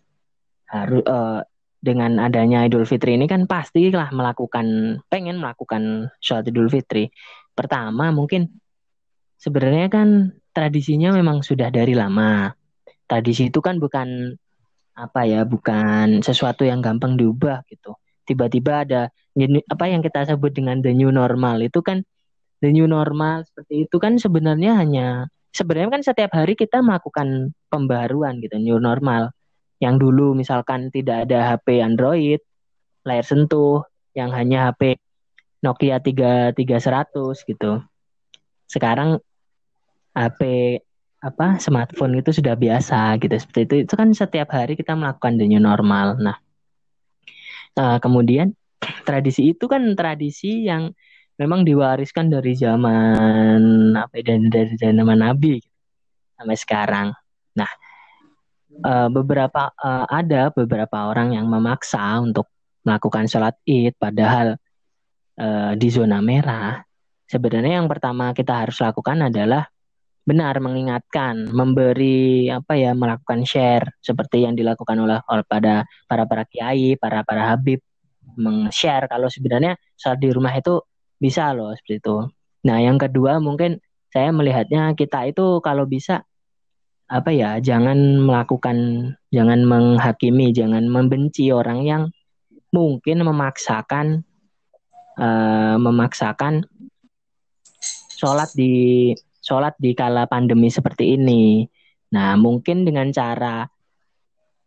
harus 0.69 1.03
eh, 1.03 1.41
dengan 1.81 2.21
adanya 2.21 2.61
Idul 2.69 2.85
Fitri 2.85 3.17
ini 3.17 3.25
kan 3.25 3.49
pastilah 3.49 4.13
melakukan 4.13 5.01
pengen 5.09 5.41
melakukan 5.41 6.13
sholat 6.21 6.45
Idul 6.45 6.69
Fitri. 6.69 7.09
Pertama 7.57 8.13
mungkin 8.13 8.61
sebenarnya 9.41 9.89
kan 9.89 10.37
tradisinya 10.53 11.17
memang 11.17 11.41
sudah 11.41 11.73
dari 11.73 11.97
lama. 11.97 12.53
Tradisi 13.09 13.49
itu 13.49 13.59
kan 13.59 13.81
bukan 13.81 14.37
apa 14.93 15.25
ya, 15.25 15.41
bukan 15.43 16.21
sesuatu 16.21 16.61
yang 16.63 16.79
gampang 16.79 17.17
diubah 17.17 17.65
gitu. 17.67 17.97
Tiba-tiba 18.23 18.85
ada 18.85 19.09
apa 19.67 19.85
yang 19.89 20.05
kita 20.05 20.29
sebut 20.29 20.53
dengan 20.53 20.79
the 20.79 20.93
new 20.93 21.09
normal 21.09 21.57
itu 21.65 21.81
kan 21.81 22.05
the 22.61 22.69
new 22.69 22.85
normal 22.85 23.41
seperti 23.47 23.89
itu 23.89 23.97
kan 23.97 24.19
sebenarnya 24.21 24.77
hanya 24.77 25.31
sebenarnya 25.55 25.99
kan 25.99 26.03
setiap 26.05 26.31
hari 26.35 26.53
kita 26.53 26.79
melakukan 26.79 27.51
pembaruan 27.67 28.39
gitu 28.39 28.61
new 28.61 28.77
normal. 28.77 29.33
Yang 29.81 29.95
dulu 29.97 30.37
misalkan 30.37 30.93
tidak 30.93 31.25
ada 31.25 31.57
HP 31.57 31.81
Android, 31.81 32.37
layar 33.01 33.25
sentuh, 33.25 33.81
yang 34.13 34.29
hanya 34.29 34.69
HP 34.69 35.01
Nokia 35.65 35.97
3300 35.97 37.49
gitu. 37.49 37.81
Sekarang 38.69 39.17
HP 40.11 40.41
apa 41.21 41.61
smartphone 41.61 42.17
itu 42.17 42.33
sudah 42.33 42.57
biasa 42.57 43.15
gitu. 43.21 43.35
Seperti 43.37 43.61
itu. 43.65 43.75
Itu 43.85 43.93
kan 43.93 44.09
setiap 44.11 44.49
hari 44.53 44.73
kita 44.73 44.97
melakukan 44.97 45.37
the 45.37 45.45
normal. 45.61 46.17
Nah 46.17 46.37
eh, 47.77 47.97
kemudian 48.01 48.53
tradisi 49.05 49.53
itu 49.53 49.65
kan 49.69 49.93
tradisi 49.93 50.65
yang 50.65 50.91
memang 51.37 51.65
diwariskan 51.65 52.29
dari 52.29 52.53
zaman 52.53 53.93
apa 53.97 54.13
ya, 54.21 54.37
dari 54.37 54.47
dari 54.49 54.73
zaman 54.77 55.19
Nabi 55.21 55.57
gitu, 55.61 55.79
sampai 56.37 56.57
sekarang. 56.57 57.07
Nah 57.57 57.71
eh, 58.81 59.09
beberapa 59.09 59.71
eh, 59.77 60.05
ada 60.09 60.51
beberapa 60.51 60.97
orang 61.09 61.37
yang 61.37 61.45
memaksa 61.49 62.21
untuk 62.21 62.49
melakukan 62.81 63.29
sholat 63.29 63.55
id 63.65 63.93
padahal 63.97 64.57
eh, 65.37 65.73
di 65.77 65.87
zona 65.93 66.19
merah. 66.19 66.81
Sebenarnya 67.29 67.79
yang 67.79 67.87
pertama 67.87 68.35
kita 68.35 68.67
harus 68.67 68.75
lakukan 68.83 69.31
adalah 69.31 69.70
benar 70.21 70.61
mengingatkan, 70.61 71.49
memberi 71.49 72.47
apa 72.53 72.77
ya, 72.77 72.93
melakukan 72.93 73.41
share 73.41 73.97
seperti 73.99 74.45
yang 74.45 74.53
dilakukan 74.53 74.97
oleh, 75.01 75.17
oleh 75.25 75.45
pada 75.45 75.83
para 76.05 76.29
para 76.29 76.45
kiai, 76.45 76.93
para 76.95 77.25
para 77.25 77.53
habib, 77.53 77.81
meng-share 78.37 79.09
kalau 79.09 79.27
sebenarnya 79.27 79.75
saat 79.97 80.21
di 80.21 80.29
rumah 80.29 80.53
itu 80.53 80.81
bisa 81.17 81.53
loh 81.53 81.73
seperti 81.73 82.01
itu. 82.01 82.17
Nah, 82.69 82.77
yang 82.81 83.01
kedua 83.01 83.41
mungkin 83.41 83.81
saya 84.13 84.29
melihatnya 84.29 84.93
kita 84.93 85.25
itu 85.25 85.59
kalau 85.65 85.89
bisa 85.89 86.21
apa 87.11 87.29
ya, 87.33 87.59
jangan 87.59 88.23
melakukan, 88.23 88.77
jangan 89.33 89.67
menghakimi, 89.67 90.53
jangan 90.55 90.87
membenci 90.87 91.51
orang 91.51 91.83
yang 91.83 92.03
mungkin 92.71 93.25
memaksakan 93.25 94.23
eh, 95.19 95.75
memaksakan 95.75 96.63
sholat 98.15 98.47
di 98.55 99.11
sholat 99.41 99.73
di 99.81 99.97
kala 99.97 100.29
pandemi 100.29 100.69
seperti 100.69 101.17
ini. 101.17 101.65
Nah, 102.13 102.37
mungkin 102.37 102.85
dengan 102.85 103.09
cara 103.09 103.65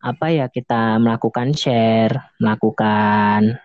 apa 0.04 0.26
ya 0.28 0.52
kita 0.52 1.00
melakukan 1.00 1.56
share, 1.56 2.36
melakukan 2.36 3.56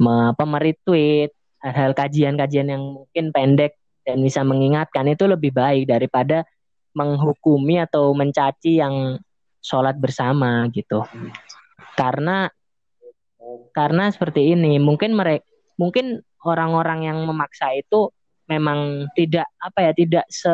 meretweet 0.00 1.30
hal-hal 1.62 1.92
kajian-kajian 1.94 2.74
yang 2.74 2.82
mungkin 2.82 3.30
pendek 3.30 3.78
dan 4.02 4.18
bisa 4.18 4.42
mengingatkan 4.42 5.06
itu 5.06 5.30
lebih 5.30 5.54
baik 5.54 5.86
daripada 5.86 6.42
menghukumi 6.92 7.78
atau 7.78 8.10
mencaci 8.12 8.82
yang 8.82 9.20
sholat 9.62 9.94
bersama 9.96 10.66
gitu. 10.74 11.06
Karena 11.94 12.50
karena 13.70 14.10
seperti 14.10 14.56
ini 14.56 14.82
mungkin 14.82 15.14
mereka 15.14 15.46
mungkin 15.78 16.20
orang-orang 16.42 17.06
yang 17.06 17.18
memaksa 17.22 17.72
itu 17.78 18.10
memang 18.58 19.08
tidak 19.16 19.48
apa 19.56 19.88
ya 19.88 19.92
tidak 19.96 20.26
se 20.28 20.52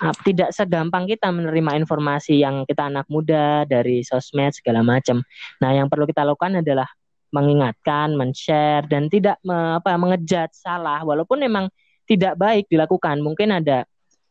ap- 0.00 0.22
tidak 0.24 0.50
segampang 0.54 1.04
kita 1.04 1.28
menerima 1.28 1.76
informasi 1.84 2.40
yang 2.40 2.64
kita 2.64 2.88
anak 2.88 3.06
muda 3.12 3.68
dari 3.68 4.00
sosmed 4.00 4.56
segala 4.56 4.80
macam. 4.80 5.20
Nah, 5.60 5.70
yang 5.76 5.92
perlu 5.92 6.08
kita 6.08 6.24
lakukan 6.24 6.64
adalah 6.64 6.88
mengingatkan, 7.34 8.14
men-share 8.14 8.86
dan 8.86 9.10
tidak 9.10 9.42
me- 9.42 9.82
apa 9.82 9.98
mengejat 9.98 10.54
salah 10.54 11.02
walaupun 11.02 11.42
memang 11.42 11.66
tidak 12.06 12.38
baik 12.38 12.70
dilakukan. 12.70 13.18
Mungkin 13.20 13.50
ada 13.50 13.82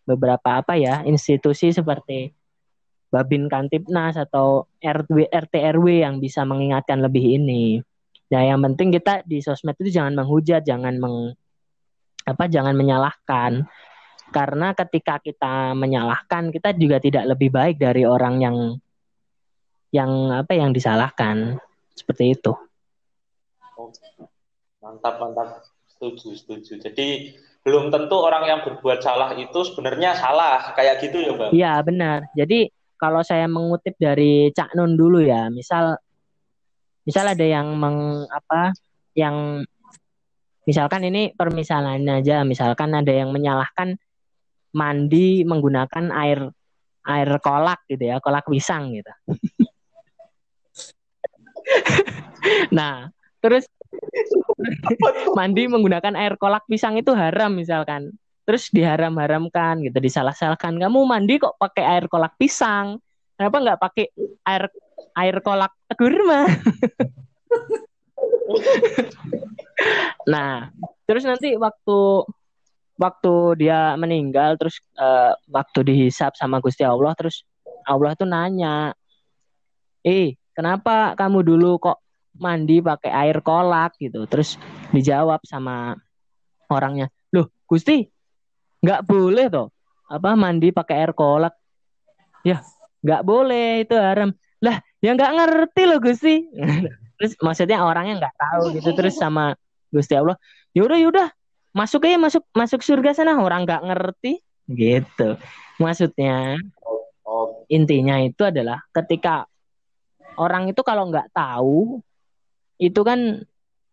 beberapa 0.08 0.60
apa 0.64 0.76
ya 0.76 1.04
institusi 1.04 1.72
seperti 1.72 2.32
Babin 3.14 3.46
Kantipnas 3.46 4.18
atau 4.18 4.66
RW 4.82 5.30
RT 5.30 5.54
RW 5.78 6.02
yang 6.02 6.18
bisa 6.18 6.42
mengingatkan 6.48 6.98
lebih 7.04 7.38
ini. 7.38 7.84
Nah, 8.34 8.42
yang 8.42 8.58
penting 8.66 8.90
kita 8.90 9.22
di 9.30 9.38
sosmed 9.44 9.78
itu 9.78 9.94
jangan 9.94 10.18
menghujat, 10.18 10.66
jangan 10.66 10.98
meng 10.98 11.38
apa 12.24 12.48
jangan 12.48 12.76
menyalahkan 12.76 13.68
karena 14.34 14.74
ketika 14.74 15.22
kita 15.22 15.78
menyalahkan 15.78 16.50
kita 16.50 16.74
juga 16.74 16.98
tidak 16.98 17.38
lebih 17.38 17.54
baik 17.54 17.78
dari 17.78 18.04
orang 18.04 18.42
yang 18.42 18.58
yang 19.94 20.34
apa 20.34 20.58
yang 20.58 20.74
disalahkan 20.74 21.62
seperti 21.94 22.34
itu. 22.34 22.52
Oh, 23.78 23.94
mantap, 24.82 25.22
mantap. 25.22 25.62
Setuju, 25.86 26.34
setuju. 26.34 26.82
Jadi 26.82 27.38
belum 27.62 27.94
tentu 27.94 28.18
orang 28.18 28.44
yang 28.50 28.60
berbuat 28.66 29.06
salah 29.06 29.38
itu 29.38 29.60
sebenarnya 29.70 30.18
salah. 30.18 30.74
Kayak 30.74 31.06
gitu 31.06 31.18
ya, 31.22 31.34
Bang? 31.38 31.52
Iya 31.54 31.74
benar. 31.86 32.18
Jadi 32.34 32.74
kalau 32.98 33.22
saya 33.22 33.46
mengutip 33.46 33.94
dari 34.02 34.50
Cak 34.50 34.74
Nun 34.74 34.98
dulu 34.98 35.22
ya, 35.22 35.54
misal 35.54 35.94
misal 37.06 37.30
ada 37.30 37.46
yang 37.46 37.78
meng 37.78 38.26
apa 38.34 38.74
yang 39.14 39.62
misalkan 40.64 41.04
ini 41.08 41.32
permisalan 41.36 42.04
aja, 42.08 42.44
misalkan 42.48 42.96
ada 42.96 43.12
yang 43.12 43.32
menyalahkan 43.32 44.00
mandi 44.74 45.46
menggunakan 45.46 46.10
air 46.12 46.50
air 47.04 47.30
kolak 47.44 47.84
gitu 47.92 48.16
ya, 48.16 48.24
kolak 48.24 48.48
pisang 48.48 48.96
gitu. 48.96 49.12
nah, 52.78 53.12
terus 53.44 53.68
mandi 55.38 55.68
menggunakan 55.68 56.16
air 56.16 56.40
kolak 56.40 56.64
pisang 56.68 56.96
itu 56.96 57.12
haram 57.14 57.54
misalkan. 57.54 58.16
Terus 58.44 58.68
diharam-haramkan 58.76 59.88
gitu, 59.88 60.04
disalah-salahkan. 60.04 60.76
Kamu 60.76 61.08
mandi 61.08 61.40
kok 61.40 61.56
pakai 61.56 61.96
air 61.96 62.12
kolak 62.12 62.36
pisang? 62.36 63.00
Kenapa 63.40 63.58
nggak 63.64 63.80
pakai 63.80 64.06
air 64.44 64.64
air 65.16 65.36
kolak 65.40 65.72
kurma? 65.96 66.44
nah, 70.34 70.70
terus 71.08 71.24
nanti 71.24 71.56
waktu 71.56 72.00
waktu 72.98 73.34
dia 73.58 73.98
meninggal 73.98 74.56
terus 74.60 74.78
uh, 75.02 75.34
waktu 75.50 75.80
dihisap 75.82 76.38
sama 76.38 76.62
Gusti 76.62 76.86
Allah 76.86 77.18
terus 77.18 77.44
Allah 77.84 78.16
tuh 78.16 78.30
nanya, 78.30 78.96
"Eh, 80.06 80.40
kenapa 80.56 81.18
kamu 81.20 81.44
dulu 81.44 81.82
kok 81.82 82.00
mandi 82.40 82.80
pakai 82.80 83.12
air 83.12 83.44
kolak 83.44 83.98
gitu?" 84.00 84.24
Terus 84.30 84.56
dijawab 84.96 85.44
sama 85.44 85.98
orangnya, 86.72 87.12
"Loh, 87.34 87.52
Gusti, 87.68 88.08
nggak 88.84 89.04
boleh 89.04 89.48
toh 89.52 89.68
apa 90.08 90.38
mandi 90.38 90.72
pakai 90.72 90.96
air 91.04 91.12
kolak." 91.12 91.54
Ya, 92.48 92.64
nggak 93.04 93.24
boleh 93.24 93.84
itu 93.84 93.96
haram. 93.96 94.32
Lah, 94.64 94.80
ya 95.04 95.12
nggak 95.12 95.34
ngerti 95.36 95.82
loh 95.84 96.00
Gusti. 96.00 96.36
terus 97.20 97.34
maksudnya 97.40 97.84
orangnya 97.84 98.28
nggak 98.28 98.36
tahu 98.38 98.64
gitu 98.78 98.90
terus 98.98 99.16
sama 99.18 99.54
Gusti 99.94 100.18
Allah, 100.18 100.38
"Yaudah, 100.74 100.98
yaudah, 100.98 101.28
masuk 101.74 102.06
aja 102.06 102.18
masuk 102.22 102.44
masuk 102.54 102.82
surga 102.86 103.18
sana. 103.18 103.36
Orang 103.42 103.66
nggak 103.66 103.84
ngerti 103.84 104.40
gitu 104.70 105.36
maksudnya. 105.82 106.56
Intinya 107.68 108.22
itu 108.22 108.46
adalah 108.46 108.86
ketika 108.94 109.50
orang 110.38 110.70
itu 110.70 110.82
kalau 110.86 111.10
nggak 111.10 111.34
tahu 111.34 112.00
itu 112.78 113.02
kan 113.02 113.42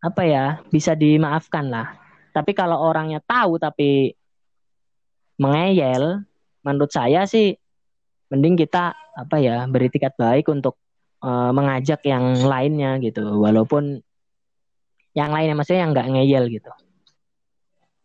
apa 0.00 0.22
ya 0.28 0.44
bisa 0.68 0.92
dimaafkan 0.92 1.72
lah. 1.72 1.96
Tapi 2.30 2.52
kalau 2.54 2.78
orangnya 2.78 3.18
tahu 3.24 3.56
tapi 3.56 4.14
mengeyel 5.40 6.22
menurut 6.61 6.92
saya 6.92 7.24
sih 7.24 7.56
mending 8.28 8.61
kita 8.61 8.92
apa 9.16 9.37
ya 9.40 9.64
beri 9.66 9.88
tiket 9.88 10.14
baik 10.14 10.46
untuk 10.52 10.76
uh, 11.24 11.50
mengajak 11.54 12.00
yang 12.04 12.44
lainnya 12.44 13.00
gitu 13.00 13.22
walaupun 13.40 14.04
yang 15.16 15.30
lainnya 15.35 15.59
maksudnya 15.59 15.87
yang 15.87 15.92
nggak 15.92 16.09
ngeyel 16.11 16.44
gitu 16.48 16.70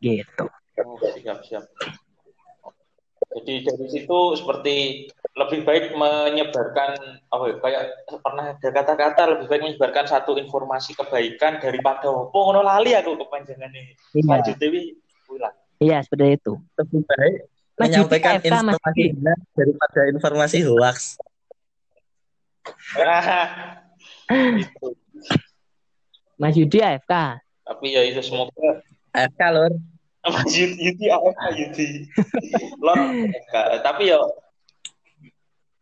gitu. 0.04 0.46
Oh, 0.84 1.00
siap 1.00 1.40
siap. 1.48 1.64
Jadi 3.36 3.68
dari 3.68 3.88
situ 3.92 4.20
seperti 4.40 4.76
lebih 5.36 5.68
baik 5.68 5.92
menyebarkan 5.92 7.20
apa 7.28 7.44
ya, 7.52 7.56
kayak 7.60 7.84
pernah 8.24 8.56
ada 8.56 8.70
kata-kata 8.72 9.22
lebih 9.36 9.46
baik 9.52 9.62
menyebarkan 9.68 10.08
satu 10.08 10.40
informasi 10.40 10.96
kebaikan 10.96 11.60
daripada 11.60 12.08
opo 12.08 12.48
ngono 12.48 12.64
lali 12.64 12.96
aku 12.96 13.20
kepanjangan 13.20 13.72
ini. 13.76 13.92
Iya. 14.16 14.24
Maju 14.24 14.52
Dewi 14.56 14.96
ulang. 15.28 15.56
Iya, 15.84 15.98
seperti 16.08 16.40
itu. 16.40 16.54
Lebih 16.80 17.02
baik 17.04 17.36
menyampaikan 17.76 18.40
informasi 18.40 19.02
benar 19.20 19.38
daripada 19.52 20.00
informasi 20.08 20.58
hoax. 20.64 21.20
Mas 26.42 26.58
Yudi 26.58 26.82
AFK. 26.84 27.14
Tapi 27.66 27.96
ya 27.96 28.04
itu 28.04 28.22
semoga 28.22 28.84
AFK 29.16 29.42
lor. 29.54 29.72
Mas 30.26 30.52
Yudi, 30.52 30.92
Yudi 30.92 31.10
AFK 31.10 31.44
Yudi. 31.56 31.88
Lor 32.82 32.98
Tapi 33.82 34.08
ya 34.12 34.20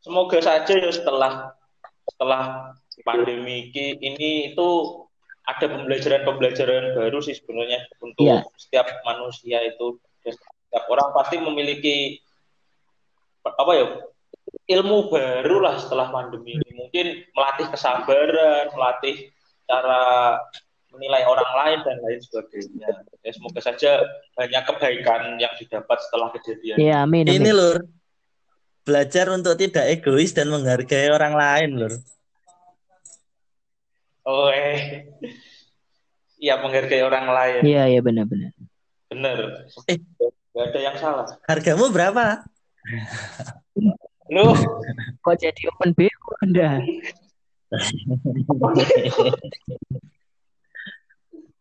semoga 0.03 0.37
saja 0.43 0.75
ya 0.75 0.91
setelah 0.91 1.55
setelah 2.11 2.75
pandemi 3.07 3.71
ini 3.73 4.51
itu 4.51 4.67
ada 5.43 5.65
pembelajaran-pembelajaran 5.67 6.95
baru 6.95 7.19
sih 7.19 7.35
sebenarnya 7.35 7.83
untuk 7.99 8.27
yeah. 8.27 8.43
setiap 8.55 8.87
manusia 9.03 9.59
itu 9.63 9.99
setiap 10.23 10.83
orang 10.87 11.11
pasti 11.11 11.35
memiliki 11.39 12.19
apa 13.43 13.71
ya 13.75 13.87
ilmu 14.69 15.11
baru 15.11 15.59
lah 15.59 15.75
setelah 15.81 16.13
pandemi 16.13 16.55
ini 16.55 16.69
mungkin 16.77 17.05
melatih 17.33 17.67
kesabaran 17.73 18.69
melatih 18.71 19.33
cara 19.65 20.37
menilai 20.93 21.25
orang 21.25 21.51
lain 21.57 21.79
dan 21.81 21.97
lain 22.05 22.19
sebagainya. 22.21 22.89
Ya, 23.25 23.31
semoga 23.33 23.59
saja 23.65 24.05
banyak 24.37 24.61
kebaikan 24.61 25.41
yang 25.41 25.49
didapat 25.57 25.97
setelah 26.05 26.29
kejadian. 26.37 26.77
Iya, 26.77 26.95
amin, 27.01 27.25
amin. 27.25 27.41
Ini 27.41 27.49
lur, 27.49 27.81
belajar 28.85 29.33
untuk 29.33 29.57
tidak 29.57 29.89
egois 29.89 30.31
dan 30.37 30.53
menghargai 30.53 31.09
orang 31.09 31.33
lain 31.33 31.69
lur. 31.81 31.93
Oh 34.23 34.47
eh, 34.53 35.09
iya 36.39 36.61
menghargai 36.61 37.01
orang 37.01 37.25
lain. 37.27 37.61
Iya 37.65 37.83
iya 37.89 37.99
benar-benar. 37.99 38.53
Benar. 39.09 39.37
Eh, 39.89 39.97
gak 40.53 40.65
ada 40.71 40.79
yang 40.79 40.95
salah. 41.01 41.27
Hargamu 41.49 41.89
berapa? 41.89 42.45
Lu 44.33 44.49
kok 45.23 45.35
jadi 45.37 45.61
open 45.69 45.93
BO 45.93 46.29
Anda? 46.41 46.81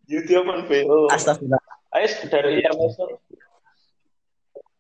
YouTube 0.09 0.49
kan 0.49 0.61
VO. 0.65 1.13
Astagfirullah. 1.13 1.61
Ayo 1.93 2.09
dari 2.33 2.65
intermezzo. 2.65 3.05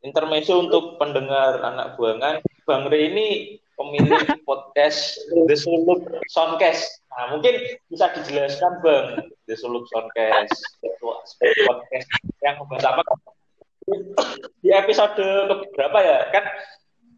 Intermezzo 0.00 0.54
untuk 0.56 0.96
pendengar 0.96 1.60
anak 1.60 2.00
buangan. 2.00 2.40
Bang 2.64 2.88
Rey 2.88 3.12
ini 3.12 3.26
pemilik 3.76 4.24
podcast 4.48 5.20
The 5.48 5.56
Suluk 5.56 6.08
Soundcast. 6.32 7.04
Nah, 7.12 7.36
mungkin 7.36 7.60
bisa 7.92 8.08
dijelaskan 8.16 8.80
Bang 8.80 9.20
The 9.44 9.54
Suluk 9.60 9.84
Soundcast. 9.92 10.56
Podcast 11.68 12.08
yang 12.40 12.56
membahas 12.56 12.88
apa? 12.88 13.02
Di 14.64 14.72
episode 14.72 15.20
berapa 15.76 15.98
ya? 16.00 16.18
Kan 16.32 16.44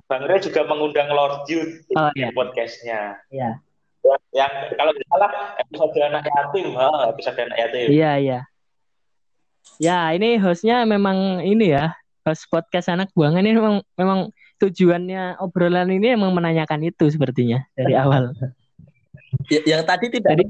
Bang 0.05 0.29
Rey 0.29 0.41
juga 0.41 0.69
mengundang 0.69 1.09
Lord 1.09 1.49
Jude 1.49 1.81
oh, 1.97 2.13
iya. 2.13 2.29
di 2.29 2.37
podcastnya. 2.37 3.17
Iya 3.33 3.65
yang 4.35 4.51
kalau 4.77 4.91
tidak 4.93 5.09
salah 5.09 5.31
episode 5.63 5.97
anak 6.03 6.25
yatim, 6.29 6.67
oh, 6.77 7.01
episode 7.09 7.39
anak 7.41 7.57
yatim. 7.57 7.89
Iya 7.89 8.13
iya. 8.21 8.41
Ya 9.81 10.13
ini 10.13 10.37
hostnya 10.37 10.85
memang 10.85 11.41
ini 11.41 11.73
ya 11.73 11.97
host 12.29 12.45
podcast 12.53 12.93
anak 12.93 13.09
buangan 13.17 13.41
ini 13.41 13.57
memang 13.57 13.81
memang 13.97 14.29
tujuannya 14.61 15.41
obrolan 15.41 15.89
ini 15.89 16.15
emang 16.15 16.37
menanyakan 16.37 16.85
itu 16.85 17.09
sepertinya 17.09 17.65
dari 17.73 17.97
awal. 18.03 18.37
Ya, 19.51 19.61
yang 19.67 19.83
tadi 19.83 20.15
tidak. 20.15 20.39
Jadi, 20.39 20.47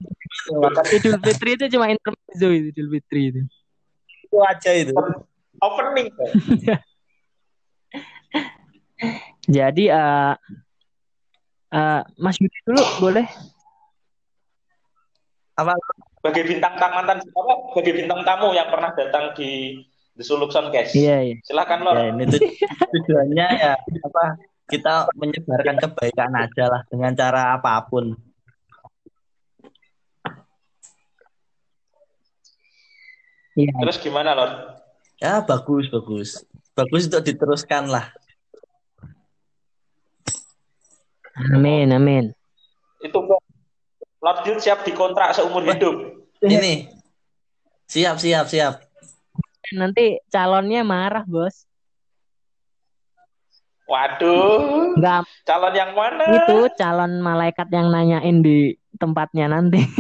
Idul 1.01 1.17
Fitri 1.25 1.57
itu 1.57 1.65
cuma 1.73 1.89
intermezzo 1.89 2.49
itu 2.53 2.69
Idul 2.75 2.89
Fitri 2.99 3.23
itu. 3.33 3.41
Itu 4.29 4.37
aja 4.45 4.71
itu. 4.77 4.93
Opening. 5.63 6.13
Jadi 9.45 9.93
uh, 9.93 10.33
uh, 11.75 12.01
Mas 12.17 12.37
Yudi 12.41 12.59
dulu 12.65 12.83
boleh 13.03 13.27
apa 15.55 15.71
bagi 16.19 16.43
bintang 16.43 16.75
tamu 16.81 16.95
mantan 16.99 17.19
apa 17.23 17.53
bagi 17.79 17.93
bintang 17.95 18.21
tamu 18.27 18.51
yang 18.57 18.67
pernah 18.73 18.91
datang 18.97 19.37
di 19.39 19.79
The 20.15 20.23
Suluk 20.23 20.55
Soundcast. 20.55 20.95
Iya, 20.95 21.17
iya. 21.27 21.37
Silakan 21.43 21.79
Lor. 21.83 21.95
Ya, 21.99 22.07
ini 22.15 22.25
tujuannya 22.95 23.47
ya 23.59 23.75
apa 23.79 24.25
kita 24.71 25.11
menyebarkan 25.19 25.77
kebaikan 25.83 26.33
aja 26.39 26.65
lah 26.71 26.83
dengan 26.87 27.13
cara 27.19 27.59
apa 27.59 27.83
pun. 27.87 28.15
Iya. 33.55 33.75
Terus 33.75 33.99
gimana 34.03 34.35
Lor? 34.35 34.51
Ya 35.23 35.39
bagus 35.43 35.87
bagus. 35.91 36.43
Bagus 36.75 37.07
untuk 37.07 37.23
diteruskan 37.23 37.87
lah. 37.87 38.11
Amin 41.35 41.91
amin. 41.91 42.31
Itu 43.03 43.19
Lord 44.25 44.41
Jun 44.47 44.59
siap 44.63 44.87
dikontrak 44.87 45.35
seumur 45.37 45.67
hidup. 45.67 46.25
Ini. 46.41 46.89
Siap, 47.85 48.17
siap, 48.17 48.49
siap. 48.49 48.81
Nanti 49.77 50.17
calonnya 50.33 50.81
marah, 50.81 51.29
Bos. 51.29 51.69
Waduh. 53.85 54.97
Enggak. 54.97 55.29
Calon 55.45 55.75
yang 55.77 55.93
mana? 55.93 56.25
Itu 56.41 56.73
calon 56.81 57.21
malaikat 57.21 57.69
yang 57.69 57.93
nanyain 57.93 58.41
di 58.41 58.73
tempatnya 58.97 59.53
nanti. 59.53 59.85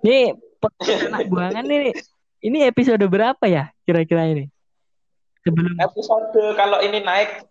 Ini 0.00 0.32
anak 1.10 1.28
buangan 1.28 1.66
nih. 1.66 1.92
Ini 2.40 2.72
episode 2.72 3.04
berapa 3.04 3.44
ya 3.44 3.68
kira-kira 3.84 4.24
ini? 4.32 4.48
sebelum 5.40 5.72
episode 5.80 6.36
kalau 6.56 6.84
ini 6.84 7.00
naik 7.00 7.48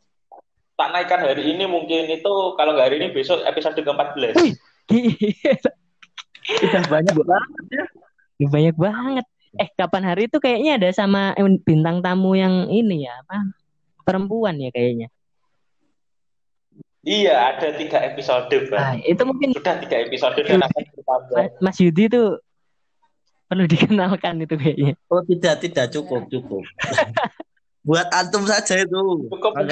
tak 0.78 0.90
naikkan 0.94 1.26
hari 1.26 1.58
ini 1.58 1.66
mungkin 1.66 2.08
itu 2.08 2.34
kalau 2.56 2.72
nggak 2.78 2.86
hari 2.86 2.98
ini 3.02 3.08
besok 3.12 3.44
episode 3.44 3.76
ke-14. 3.82 4.38
Udah 6.50 6.84
banyak 6.88 7.16
banget 7.18 7.64
ya. 7.74 7.86
Banyak 8.48 8.76
banget. 8.80 9.26
Eh, 9.58 9.70
kapan 9.76 10.04
hari 10.06 10.30
itu 10.30 10.38
kayaknya 10.38 10.78
ada 10.80 10.90
sama 10.94 11.34
bintang 11.66 12.00
tamu 12.00 12.38
yang 12.38 12.70
ini 12.70 13.10
ya, 13.10 13.14
apa? 13.26 13.52
Perempuan 14.06 14.56
ya 14.62 14.70
kayaknya. 14.72 15.10
Iya, 17.04 17.36
ada 17.56 17.74
tiga 17.74 18.00
episode, 18.06 18.54
Bang. 18.70 18.80
Nah, 18.80 18.96
itu 19.02 19.22
mungkin 19.26 19.50
Sudah 19.58 19.82
tiga 19.82 19.98
episode 20.06 20.40
dan 20.46 20.62
akan 20.62 20.84
bertambah. 20.94 21.36
Ma- 21.36 21.54
Mas 21.60 21.78
Yudi 21.82 22.06
tuh 22.08 22.38
perlu 23.50 23.66
dikenalkan 23.66 24.46
itu 24.46 24.56
kayaknya. 24.56 24.94
Oh 25.10 25.26
tidak 25.26 25.66
tidak 25.66 25.90
cukup 25.90 26.30
cukup. 26.30 26.64
Buat 27.88 28.08
antum 28.14 28.46
saja 28.46 28.78
itu. 28.78 29.26
Cukup. 29.26 29.58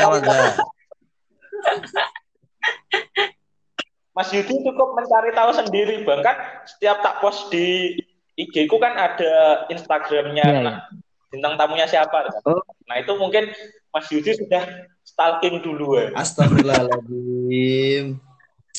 Mas 4.18 4.34
Yudi 4.34 4.66
cukup 4.66 4.98
mencari 4.98 5.30
tahu 5.30 5.54
sendiri, 5.54 6.02
Bang. 6.02 6.26
Kan 6.26 6.66
setiap 6.66 7.06
tak 7.06 7.22
post 7.22 7.54
di 7.54 7.94
IG 8.34 8.66
ku 8.66 8.82
kan 8.82 8.98
ada 8.98 9.62
Instagramnya 9.70 10.42
Iya, 10.42 10.62
nah, 10.66 10.82
bintang 11.30 11.54
tamunya 11.54 11.86
siapa. 11.86 12.26
kan? 12.26 12.34
Oh. 12.50 12.58
Nah 12.90 12.98
itu 12.98 13.14
mungkin 13.14 13.54
Mas 13.94 14.10
Yudi 14.10 14.34
sudah 14.34 14.90
stalking 15.06 15.62
duluan. 15.62 16.18
Astagfirullahaladzim. 16.18 18.18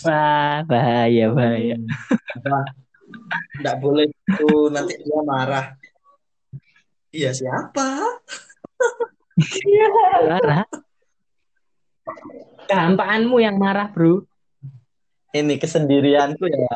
Wah, 0.03 0.67
bahaya, 0.67 1.31
bahaya. 1.31 1.79
Tidak 3.29 3.77
boleh 3.83 4.09
itu 4.09 4.51
nanti 4.73 4.95
dia 5.01 5.21
marah. 5.25 5.67
Iya 7.13 7.31
siapa? 7.33 7.89
Marah. 10.29 10.67
Kehampaanmu 12.69 13.37
yang 13.41 13.57
marah, 13.57 13.89
Bro. 13.89 14.29
Ini 15.33 15.61
kesendirianku 15.61 16.45
ya. 16.49 16.73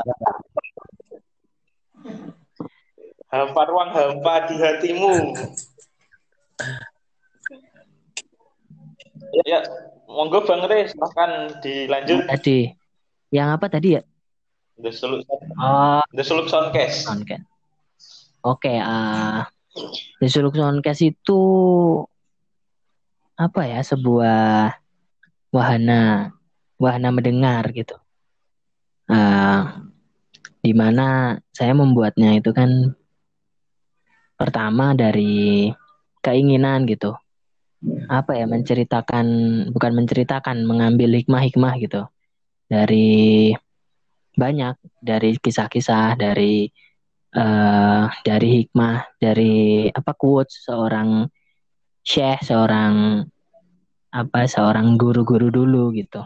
Hampa 3.32 3.62
ruang 3.64 3.90
hampa 3.96 4.44
di 4.44 4.56
hatimu. 4.60 5.12
ya, 9.48 9.64
monggo 10.04 10.44
Bang 10.44 10.68
Re, 10.68 10.84
silahkan 10.92 11.56
dilanjut. 11.64 12.28
Tadi. 12.28 12.68
Yang 13.32 13.48
apa 13.56 13.66
tadi 13.72 13.88
ya? 13.96 14.02
The 14.82 14.90
Suluk, 14.90 15.22
Oh, 15.62 16.02
The 16.10 16.26
Suluk 16.26 16.50
Soundcast. 16.50 17.06
Soundcast. 17.06 17.46
Oke, 18.42 18.74
ah 18.82 19.46
The 20.18 20.26
Suluk 20.26 20.58
Soundcast 20.58 21.06
itu 21.06 21.40
apa 23.38 23.62
ya? 23.62 23.80
Sebuah 23.86 24.74
wahana 25.54 26.34
wahana 26.82 27.08
mendengar 27.14 27.70
gitu. 27.70 27.94
Ah, 29.06 29.86
di 30.58 30.74
mana 30.74 31.38
saya 31.54 31.78
membuatnya 31.78 32.34
itu 32.34 32.50
kan 32.50 32.98
pertama 34.34 34.98
dari 34.98 35.70
keinginan 36.26 36.90
gitu. 36.90 37.14
Apa 38.10 38.34
ya? 38.34 38.50
Menceritakan 38.50 39.26
bukan 39.70 39.92
menceritakan, 39.94 40.66
mengambil 40.66 41.14
hikmah-hikmah 41.22 41.78
gitu 41.78 42.02
dari 42.66 43.52
banyak 44.32 44.74
dari 45.00 45.36
kisah-kisah 45.36 46.16
dari 46.16 46.68
eh 47.32 48.04
dari 48.24 48.48
hikmah 48.60 49.16
dari 49.16 49.88
apa 49.88 50.12
quotes 50.12 50.68
seorang 50.68 51.24
syekh 52.04 52.44
seorang 52.44 53.24
apa 54.12 54.40
seorang 54.44 55.00
guru-guru 55.00 55.48
dulu 55.48 55.96
gitu. 55.96 56.20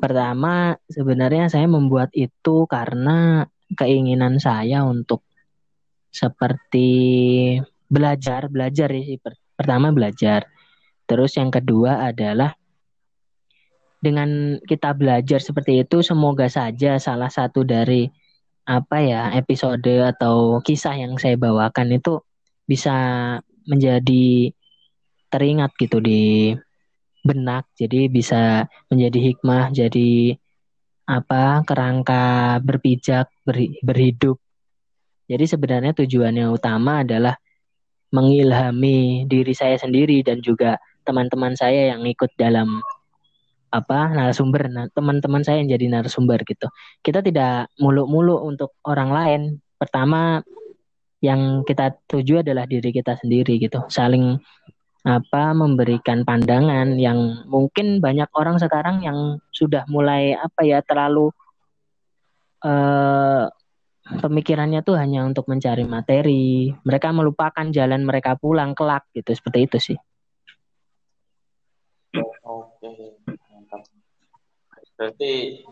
Pertama 0.00 0.78
sebenarnya 0.88 1.52
saya 1.52 1.68
membuat 1.68 2.08
itu 2.16 2.64
karena 2.64 3.44
keinginan 3.76 4.40
saya 4.40 4.86
untuk 4.88 5.20
seperti 6.08 6.88
belajar 7.90 8.48
belajar 8.48 8.88
ya 8.88 9.02
sih. 9.04 9.20
Per- 9.20 9.48
Pertama 9.58 9.90
belajar. 9.90 10.46
Terus 11.02 11.34
yang 11.34 11.50
kedua 11.50 12.06
adalah 12.06 12.54
dengan 13.98 14.60
kita 14.62 14.94
belajar 14.94 15.42
seperti 15.42 15.82
itu 15.82 16.02
semoga 16.06 16.46
saja 16.46 16.96
salah 17.02 17.30
satu 17.30 17.66
dari 17.66 18.06
apa 18.68 19.00
ya 19.00 19.32
episode 19.34 20.14
atau 20.14 20.60
kisah 20.62 20.94
yang 20.94 21.16
saya 21.18 21.34
bawakan 21.34 21.98
itu 21.98 22.20
bisa 22.68 22.94
menjadi 23.64 24.52
teringat 25.32 25.72
gitu 25.80 25.98
di 25.98 26.52
benak 27.24 27.66
jadi 27.74 28.06
bisa 28.06 28.68
menjadi 28.92 29.18
hikmah 29.32 29.72
jadi 29.74 30.38
apa 31.08 31.64
kerangka 31.64 32.60
berpijak 32.60 33.32
berhi- 33.48 33.80
berhidup. 33.80 34.36
Jadi 35.24 35.44
sebenarnya 35.48 35.96
tujuannya 35.96 36.52
utama 36.52 37.00
adalah 37.00 37.32
mengilhami 38.12 39.24
diri 39.24 39.56
saya 39.56 39.80
sendiri 39.80 40.20
dan 40.20 40.44
juga 40.44 40.76
teman-teman 41.08 41.56
saya 41.56 41.96
yang 41.96 42.04
ikut 42.04 42.28
dalam 42.36 42.84
apa 43.68 44.12
narasumber 44.12 44.68
nah, 44.72 44.86
teman-teman 44.92 45.44
saya 45.44 45.60
yang 45.60 45.70
jadi 45.76 45.86
narasumber 45.92 46.40
gitu. 46.48 46.68
Kita 47.04 47.20
tidak 47.20 47.68
muluk-muluk 47.76 48.40
untuk 48.44 48.70
orang 48.84 49.10
lain. 49.12 49.42
Pertama 49.76 50.40
yang 51.20 51.66
kita 51.66 51.98
tuju 52.08 52.40
adalah 52.46 52.64
diri 52.64 52.90
kita 52.90 53.18
sendiri 53.20 53.60
gitu. 53.60 53.84
Saling 53.92 54.38
apa 55.06 55.54
memberikan 55.54 56.26
pandangan 56.26 56.98
yang 56.98 57.46
mungkin 57.46 58.02
banyak 58.02 58.28
orang 58.34 58.58
sekarang 58.58 59.00
yang 59.06 59.38
sudah 59.54 59.86
mulai 59.86 60.34
apa 60.34 60.66
ya 60.66 60.82
terlalu 60.82 61.30
eh 62.66 63.46
pemikirannya 64.08 64.80
tuh 64.82 64.96
hanya 64.96 65.22
untuk 65.28 65.46
mencari 65.46 65.84
materi. 65.84 66.72
Mereka 66.72 67.12
melupakan 67.12 67.66
jalan 67.68 68.02
mereka 68.08 68.34
pulang 68.40 68.72
kelak 68.72 69.04
gitu. 69.12 69.36
Seperti 69.36 69.60
itu 69.68 69.78
sih 69.92 69.98
Oke, 72.48 72.88
mantap. 73.52 73.84
Berarti 74.98 75.62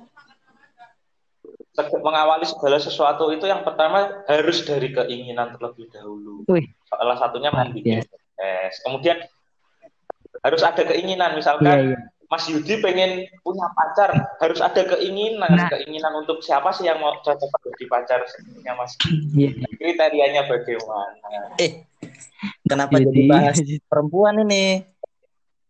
mengawali 2.00 2.46
segala 2.48 2.80
sesuatu 2.80 3.28
itu 3.34 3.44
yang 3.44 3.60
pertama 3.60 4.24
harus 4.24 4.64
dari 4.64 4.94
keinginan 4.94 5.52
terlebih 5.58 5.90
dahulu. 5.92 6.46
Wih. 6.48 6.64
Salah 6.88 7.16
satunya 7.20 7.52
membuat 7.52 7.76
biasa. 7.76 8.14
podcast. 8.16 8.76
Kemudian 8.86 9.18
harus 10.40 10.62
ada 10.64 10.82
keinginan, 10.86 11.30
iya 11.34 11.36
misalkan 11.36 11.78
iya 11.92 11.98
Mas 12.26 12.42
Yudi 12.50 12.82
pengen 12.82 13.22
punya 13.46 13.70
pacar, 13.70 14.10
harus 14.42 14.58
ada 14.58 14.82
keinginan, 14.82 15.46
Nah. 15.46 15.70
keinginan 15.70 16.10
untuk 16.18 16.42
siapa 16.42 16.74
sih 16.74 16.82
yang 16.82 16.98
mau 16.98 17.14
cocok 17.22 17.50
jadi 17.70 17.84
pacar 17.86 18.18
sebenarnya 18.26 18.72
Mas? 18.74 18.98
iya 19.38 19.54
Kriterianya 19.78 20.42
bagaimana? 20.50 21.54
Eh, 21.62 21.86
kenapa 22.66 22.98
jadi 22.98 23.14
jadi 23.14 23.30
bahas 23.30 23.56
perempuan 23.86 24.42
ini? 24.42 24.82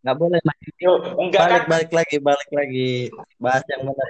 Nggak 0.06 0.22
boleh. 0.22 0.38
Yo, 0.78 1.02
enggak 1.18 1.42
kan 1.50 1.66
Balik 1.66 1.66
balik 1.66 1.90
lagi 1.90 2.16
balik 2.22 2.50
lagi. 2.54 3.10
Bahas 3.42 3.66
yang 3.66 3.90
benar. 3.90 4.08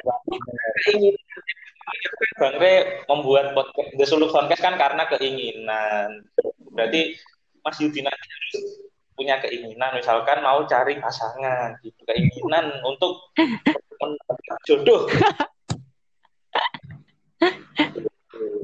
Bang 2.37 2.55
Re 2.61 3.01
membuat 3.09 3.57
podcast 3.57 3.97
The 3.97 4.05
Suluk 4.05 4.29
Soundcast 4.29 4.61
kan 4.61 4.77
karena 4.77 5.09
keinginan. 5.09 6.29
Berarti 6.77 7.17
Mas 7.65 7.81
Yudi 7.81 8.05
nanti 8.05 8.29
harus 8.29 8.85
punya 9.17 9.41
keinginan, 9.41 9.97
misalkan 9.97 10.45
mau 10.45 10.61
cari 10.69 11.01
pasangan, 11.01 11.81
gitu. 11.81 11.97
keinginan 12.05 12.69
untuk 12.85 13.33
mendapatkan 13.97 14.57
jodoh. 14.69 15.09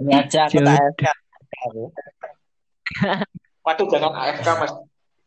Ini 0.05 0.13
aja 0.13 0.53
aku 0.53 0.61
tak 0.61 0.77
AFK. 0.77 1.05
Waduh, 3.65 3.87
jangan 3.89 4.13
AFK 4.13 4.49
mas, 4.61 4.73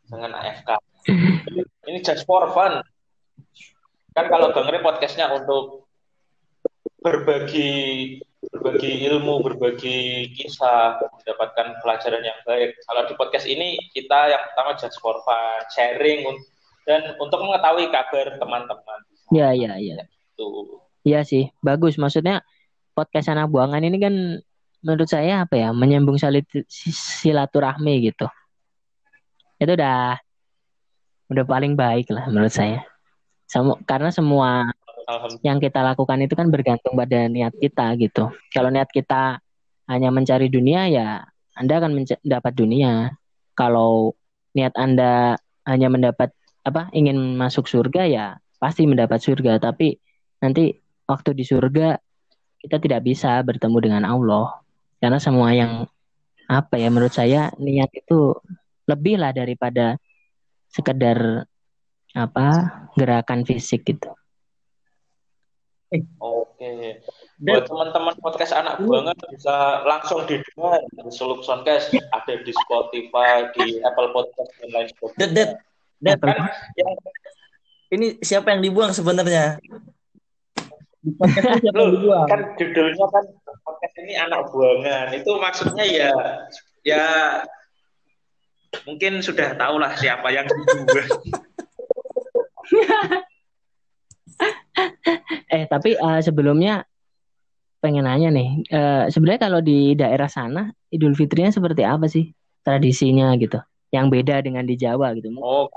jangan 0.06 0.30
AFK. 0.30 0.70
Ini 1.88 1.98
just 2.02 2.26
for 2.26 2.50
fun. 2.50 2.82
Kan 4.16 4.26
kalau 4.32 4.50
Re 4.50 4.80
podcastnya 4.80 5.30
untuk 5.30 5.86
berbagi 7.04 7.70
berbagi 8.50 9.06
ilmu, 9.06 9.44
berbagi 9.44 10.32
kisah, 10.34 10.98
mendapatkan 10.98 11.78
pelajaran 11.82 12.22
yang 12.24 12.38
baik. 12.42 12.74
Kalau 12.82 13.02
di 13.06 13.14
podcast 13.14 13.46
ini 13.46 13.78
kita 13.94 14.32
yang 14.32 14.42
pertama 14.50 14.74
just 14.80 14.98
for 14.98 15.14
fun, 15.22 15.62
sharing 15.70 16.26
dan 16.88 17.14
untuk 17.22 17.42
mengetahui 17.42 17.90
kabar 17.90 18.38
teman-teman. 18.38 19.00
iya 19.34 19.50
iya 19.54 19.72
iya 19.78 19.94
Tuh. 20.38 20.82
Iya 21.06 21.22
sih, 21.22 21.50
bagus. 21.62 21.98
Maksudnya 22.02 22.42
podcast 22.98 23.30
anak 23.30 23.50
buangan 23.54 23.82
ini 23.84 23.98
kan 24.02 24.14
menurut 24.82 25.06
saya 25.06 25.46
apa 25.46 25.54
ya, 25.54 25.68
menyambung 25.70 26.18
silaturahmi 26.18 27.94
gitu. 28.10 28.26
Itu 29.62 29.72
udah 29.78 30.18
udah 31.30 31.44
paling 31.46 31.74
baik 31.74 32.10
lah 32.12 32.26
menurut 32.30 32.52
saya. 32.52 32.82
Semu- 33.46 33.78
karena 33.86 34.10
semua 34.10 34.70
yang 35.46 35.62
kita 35.62 35.82
lakukan 35.86 36.18
itu 36.18 36.34
kan 36.34 36.50
bergantung 36.50 36.98
pada 36.98 37.30
niat 37.30 37.54
kita 37.54 37.94
gitu. 37.98 38.34
Kalau 38.50 38.70
niat 38.70 38.90
kita 38.90 39.38
hanya 39.86 40.10
mencari 40.10 40.50
dunia 40.50 40.90
ya 40.90 41.22
Anda 41.54 41.78
akan 41.78 41.92
mendapat 41.94 42.52
dunia. 42.52 43.14
Kalau 43.54 44.18
niat 44.52 44.74
Anda 44.74 45.38
hanya 45.66 45.88
mendapat 45.90 46.34
apa 46.66 46.90
ingin 46.90 47.38
masuk 47.38 47.70
surga 47.70 48.02
ya 48.10 48.26
pasti 48.58 48.88
mendapat 48.88 49.22
surga, 49.22 49.62
tapi 49.62 50.00
nanti 50.42 50.74
waktu 51.06 51.30
di 51.38 51.44
surga 51.46 51.94
kita 52.58 52.82
tidak 52.82 53.06
bisa 53.06 53.38
bertemu 53.46 53.78
dengan 53.78 54.02
Allah 54.02 54.58
karena 54.98 55.22
semua 55.22 55.54
yang 55.54 55.86
apa 56.50 56.74
ya 56.78 56.88
menurut 56.90 57.14
saya 57.14 57.54
niat 57.62 57.90
itu 57.94 58.34
lebih 58.90 59.18
lah 59.22 59.30
daripada 59.34 59.98
sekedar 60.76 61.48
apa 62.12 62.48
gerakan 63.00 63.48
fisik 63.48 63.88
gitu. 63.88 64.12
Oke. 66.20 67.00
Buat 67.40 67.68
teman-teman 67.68 68.16
podcast 68.20 68.52
anak 68.52 68.82
buangan 68.82 69.16
bisa 69.32 69.86
langsung 69.86 70.24
didengar 70.28 70.82
di 70.92 71.12
Seluk 71.12 71.46
Soundcast 71.46 71.94
ada 71.94 72.34
di 72.42 72.52
Spotify, 72.52 73.48
di 73.54 73.80
Apple 73.80 74.10
Podcast 74.12 74.50
dan 74.60 74.68
lain 74.72 74.88
sebagainya. 74.92 75.56
Det, 75.96 76.16
Kan 76.20 76.36
yang 76.76 76.92
ini 77.88 78.06
siapa 78.20 78.52
yang 78.52 78.60
dibuang 78.60 78.92
sebenarnya? 78.92 79.56
Kan 81.22 82.40
judulnya 82.58 83.06
kan 83.08 83.24
podcast 83.62 83.94
ini 84.02 84.14
anak 84.18 84.50
buangan. 84.50 85.14
Itu 85.14 85.38
maksudnya 85.38 85.86
ya 85.86 86.12
ya 86.82 87.04
mungkin 88.84 89.24
sudah 89.24 89.56
tahu 89.56 89.80
lah 89.80 89.96
siapa 89.96 90.28
yang 90.34 90.44
dibuang. 90.44 90.84
Eh 95.46 95.64
tapi 95.70 95.96
eh, 95.96 96.20
sebelumnya 96.20 96.84
pengen 97.80 98.04
nanya 98.04 98.28
nih, 98.28 98.48
eh, 98.68 99.04
sebenarnya 99.08 99.48
kalau 99.48 99.60
di 99.64 99.96
daerah 99.96 100.28
sana 100.28 100.68
Idul 100.92 101.16
Fitrinya 101.16 101.48
seperti 101.48 101.86
apa 101.86 102.04
sih 102.10 102.34
tradisinya 102.60 103.32
gitu? 103.40 103.56
Yang 103.94 104.06
beda 104.12 104.44
dengan 104.44 104.68
di 104.68 104.76
Jawa 104.76 105.16
gitu. 105.16 105.32
Oh, 105.40 105.70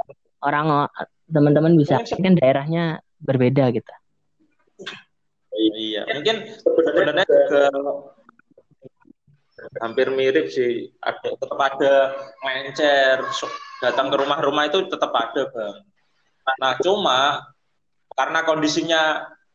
Orang 0.43 0.89
teman-teman 1.29 1.77
bisa 1.79 2.03
kan 2.03 2.33
daerahnya 2.35 2.99
berbeda 3.23 3.71
gitu. 3.71 3.93
iya. 5.55 6.03
Mungkin 6.11 6.35
sebenarnya 6.65 7.25
juga 7.27 7.63
hampir 9.77 10.09
mirip 10.09 10.49
sih. 10.49 10.89
Ada 10.97 11.37
tetap 11.37 11.59
ada 11.59 11.93
mencer 12.41 13.21
so- 13.35 13.57
datang 13.79 14.09
ke 14.09 14.17
rumah-rumah 14.17 14.67
itu 14.67 14.89
tetap 14.89 15.13
ada, 15.13 15.45
Bang. 15.53 15.85
Nah, 16.59 16.73
cuma 16.81 17.45
karena 18.17 18.39
kondisinya 18.43 19.01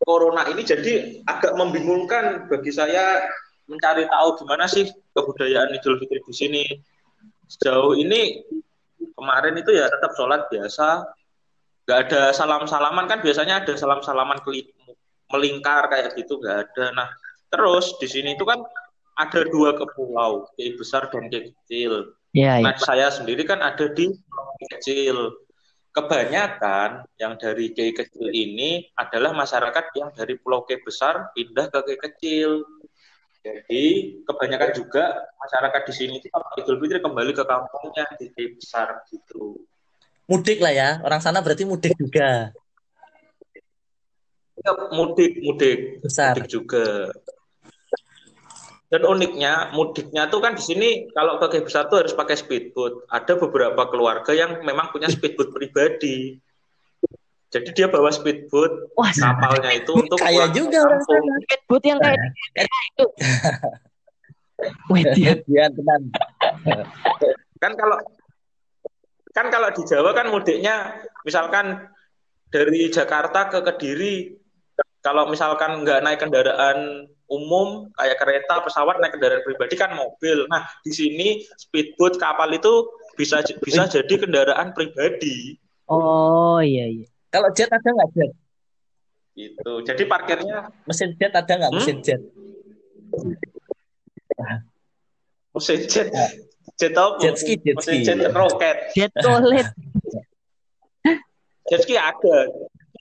corona 0.00 0.46
ini 0.48 0.62
jadi 0.62 1.22
agak 1.26 1.58
membingungkan 1.58 2.46
bagi 2.46 2.70
saya 2.70 3.24
mencari 3.66 4.04
tahu 4.06 4.44
gimana 4.44 4.68
sih 4.68 4.88
kebudayaan 5.16 5.74
Idul 5.74 5.98
Fitri 6.00 6.20
di 6.22 6.34
sini. 6.34 6.64
Sejauh 7.48 7.96
ini 7.98 8.40
kemarin 9.12 9.56
itu 9.60 9.72
ya 9.72 9.88
tetap 9.88 10.16
sholat 10.16 10.48
biasa, 10.48 11.04
nggak 11.84 11.98
ada 12.08 12.22
salam-salaman 12.32 13.04
kan 13.04 13.20
biasanya 13.20 13.64
ada 13.64 13.76
salam-salaman 13.76 14.40
keli- 14.40 14.72
melingkar 15.28 15.88
kayak 15.92 16.16
gitu 16.16 16.40
nggak 16.40 16.68
ada. 16.68 16.84
Nah 16.96 17.08
terus 17.52 17.96
di 18.00 18.08
sini 18.08 18.32
itu 18.36 18.44
kan 18.48 18.64
ada 19.14 19.40
dua 19.46 19.78
kepulau, 19.78 20.50
Kei 20.58 20.74
besar 20.74 21.06
dan 21.10 21.30
Kei 21.30 21.54
kecil. 21.54 22.14
Iya, 22.34 22.58
iya. 22.58 22.64
Nah 22.66 22.74
saya 22.78 23.08
sendiri 23.14 23.46
kan 23.46 23.62
ada 23.62 23.86
di 23.90 24.10
Kei 24.10 24.68
kecil. 24.78 25.38
Kebanyakan 25.94 27.06
yang 27.22 27.38
dari 27.38 27.70
Kei 27.70 27.94
kecil 27.94 28.34
ini 28.34 28.90
adalah 28.98 29.30
masyarakat 29.30 29.94
yang 29.94 30.10
dari 30.10 30.34
Pulau 30.34 30.66
Kei 30.66 30.82
besar 30.82 31.30
pindah 31.38 31.70
ke 31.70 31.78
Kei 31.86 31.98
kecil. 32.10 32.66
Jadi 33.44 34.18
kebanyakan 34.26 34.70
juga 34.74 35.14
masyarakat 35.38 35.82
di 35.86 35.92
sini 35.94 36.14
itu 36.18 36.32
kalau 36.32 36.48
Idul 36.58 36.80
Fitri 36.82 36.98
kembali 36.98 37.30
ke 37.30 37.44
kampungnya 37.46 38.04
di 38.18 38.26
Kei 38.34 38.58
besar 38.58 39.06
gitu. 39.06 39.62
Mudik 40.26 40.58
lah 40.58 40.74
ya. 40.74 40.90
Orang 41.06 41.20
sana 41.22 41.44
berarti 41.44 41.62
mudik 41.62 41.94
juga. 41.94 42.50
Ya, 44.64 44.72
mudik, 44.96 45.44
mudik, 45.44 46.00
Besar. 46.00 46.40
mudik 46.40 46.48
juga. 46.48 47.12
Dan 48.94 49.10
uniknya, 49.10 49.74
mudiknya 49.74 50.30
tuh 50.30 50.38
kan 50.38 50.54
di 50.54 50.62
sini 50.62 51.10
kalau 51.10 51.42
ke 51.42 51.50
Kei 51.50 51.66
besar 51.66 51.90
tuh 51.90 52.06
harus 52.06 52.14
pakai 52.14 52.38
speedboat. 52.38 53.10
Ada 53.10 53.34
beberapa 53.34 53.90
keluarga 53.90 54.30
yang 54.30 54.62
memang 54.62 54.94
punya 54.94 55.10
speedboat 55.10 55.50
pribadi. 55.50 56.38
Jadi 57.50 57.74
dia 57.74 57.90
bawa 57.90 58.14
speedboat 58.14 58.94
Wah, 58.94 59.10
kapalnya 59.10 59.74
itu 59.74 59.90
untuk 60.06 60.22
Kaya 60.22 60.46
juga 60.54 60.86
orang 60.86 61.02
sana. 61.02 61.34
speedboat 61.42 61.82
yang 61.82 61.98
kayak 61.98 62.22
itu. 62.94 63.06
Ya. 64.94 65.34
Dia 65.50 65.66
tenan. 65.66 66.14
Kan 67.58 67.74
kalau 67.74 67.98
kan 69.34 69.50
kalau 69.50 69.68
di 69.74 69.82
Jawa 69.82 70.14
kan 70.14 70.30
mudiknya 70.30 70.94
misalkan 71.26 71.90
dari 72.54 72.86
Jakarta 72.86 73.50
ke 73.50 73.66
Kediri 73.66 74.30
kalau 75.02 75.26
misalkan 75.26 75.82
nggak 75.82 76.06
naik 76.06 76.22
kendaraan 76.22 77.10
umum 77.34 77.68
kayak 77.92 78.16
kereta, 78.16 78.62
pesawat 78.62 78.98
naik 78.98 79.14
kendaraan 79.14 79.42
pribadi 79.42 79.74
kan 79.74 79.90
mobil. 79.92 80.46
Nah, 80.46 80.62
di 80.80 80.90
sini 80.90 81.28
speedboat 81.54 82.16
kapal 82.16 82.50
itu 82.50 82.86
bisa 83.14 83.38
bisa 83.58 83.86
jadi 83.86 84.14
kendaraan 84.16 84.70
pribadi 84.70 85.58
Oh 85.84 86.58
iya 86.58 86.88
iya. 86.88 87.06
Kalau 87.28 87.50
jet 87.50 87.68
ada 87.68 87.84
nggak 87.84 88.10
jet? 88.12 88.32
gitu. 89.34 89.72
Jadi 89.82 90.02
parkirnya 90.06 90.70
Mesin 90.86 91.12
jet 91.14 91.30
ada 91.30 91.50
nggak 91.50 91.70
Hmm? 91.70 91.78
mesin 91.78 91.98
jet? 92.00 92.22
mesin 95.50 95.80
jet 95.86 96.08
jet 96.74 96.94
apa? 96.94 97.18
Jet 97.20 97.36
ski, 97.36 97.54
jet 97.58 97.76
mesin 97.78 97.92
ski. 97.94 98.06
jet 98.06 98.32
roket. 98.32 98.76
Jet 98.94 99.12
toilet. 99.14 99.68
Jet 101.64 101.80
ski 101.82 101.94
ada. 101.94 102.36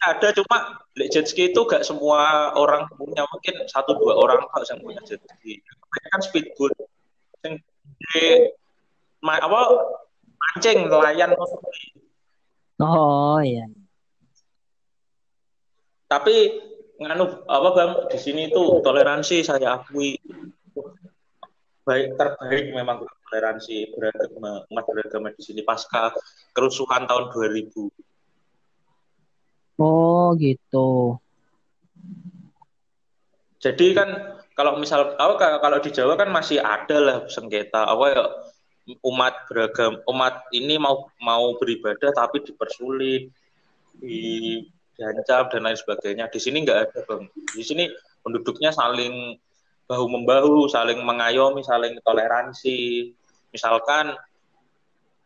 Ada 0.04 0.36
cuma 0.36 0.84
lek 1.00 1.16
jet 1.16 1.26
ski 1.32 1.56
itu 1.56 1.64
gak 1.64 1.88
semua 1.88 2.52
orang 2.60 2.92
punya 3.00 3.24
mungkin 3.32 3.56
satu 3.72 3.96
dua 3.96 4.20
orang 4.20 4.44
kok 4.52 4.68
yang 4.68 4.84
punya 4.84 5.00
jet 5.08 5.24
ski. 5.24 5.64
Mereka 5.64 6.08
kan 6.12 6.22
speedboat. 6.22 6.74
Yang 7.48 7.64
di 8.12 8.26
ma- 9.24 9.40
apa 9.40 9.62
mancing 10.36 10.92
nelayan 10.92 11.32
Oh 12.84 13.40
iya. 13.40 13.64
tapi 16.12 16.62
nganu 17.02 17.26
apa 17.50 17.70
bang 17.74 17.92
di 18.12 18.20
sini 18.22 18.44
tuh 18.54 18.86
toleransi 18.86 19.42
saya 19.42 19.82
akui 19.82 20.14
baik 21.84 22.14
terbaik 22.16 22.70
memang 22.70 23.02
toleransi 23.28 23.98
beragama 23.98 24.62
umat 24.70 24.86
beragama 24.86 25.28
di 25.34 25.42
sini 25.42 25.66
pasca 25.66 26.14
kerusuhan 26.54 27.10
tahun 27.10 27.34
2000 27.34 28.13
Oh 29.78 30.34
gitu. 30.38 31.18
Jadi 33.64 33.96
kan 33.96 34.10
kalau 34.54 34.78
misal 34.78 35.16
ka- 35.16 35.60
kalau 35.64 35.78
di 35.80 35.90
Jawa 35.90 36.20
kan 36.20 36.30
masih 36.30 36.60
ada 36.60 36.98
lah 37.00 37.18
sengketa 37.32 37.88
apa 37.88 38.06
ya 38.12 38.24
umat 39.08 39.48
beragam 39.48 40.04
umat 40.12 40.44
ini 40.52 40.76
mau 40.76 41.08
mau 41.24 41.56
beribadah 41.56 42.12
tapi 42.12 42.44
dipersulit 42.44 43.32
di 43.98 44.60
dan 44.94 45.18
lain 45.64 45.78
sebagainya. 45.80 46.30
Di 46.30 46.38
sini 46.38 46.62
nggak 46.62 46.80
ada 46.90 47.00
bang. 47.08 47.24
Di 47.34 47.64
sini 47.66 47.90
penduduknya 48.22 48.70
saling 48.70 49.40
bahu 49.90 50.06
membahu, 50.06 50.70
saling 50.70 51.02
mengayomi, 51.02 51.66
saling 51.66 51.98
toleransi. 52.06 53.10
Misalkan 53.50 54.14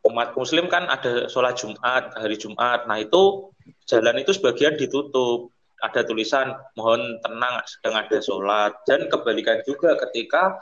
umat 0.07 0.33
Muslim 0.33 0.71
kan 0.71 0.87
ada 0.87 1.27
sholat 1.27 1.59
Jumat 1.59 2.15
hari 2.15 2.39
Jumat. 2.39 2.87
Nah 2.87 3.03
itu 3.03 3.51
jalan 3.85 4.23
itu 4.23 4.31
sebagian 4.35 4.79
ditutup 4.79 5.51
ada 5.83 6.01
tulisan 6.01 6.57
mohon 6.73 7.21
tenang 7.21 7.61
sedang 7.69 7.95
ada 8.01 8.17
sholat 8.17 8.73
dan 8.89 9.05
kebalikan 9.11 9.61
juga 9.67 9.93
ketika 10.07 10.57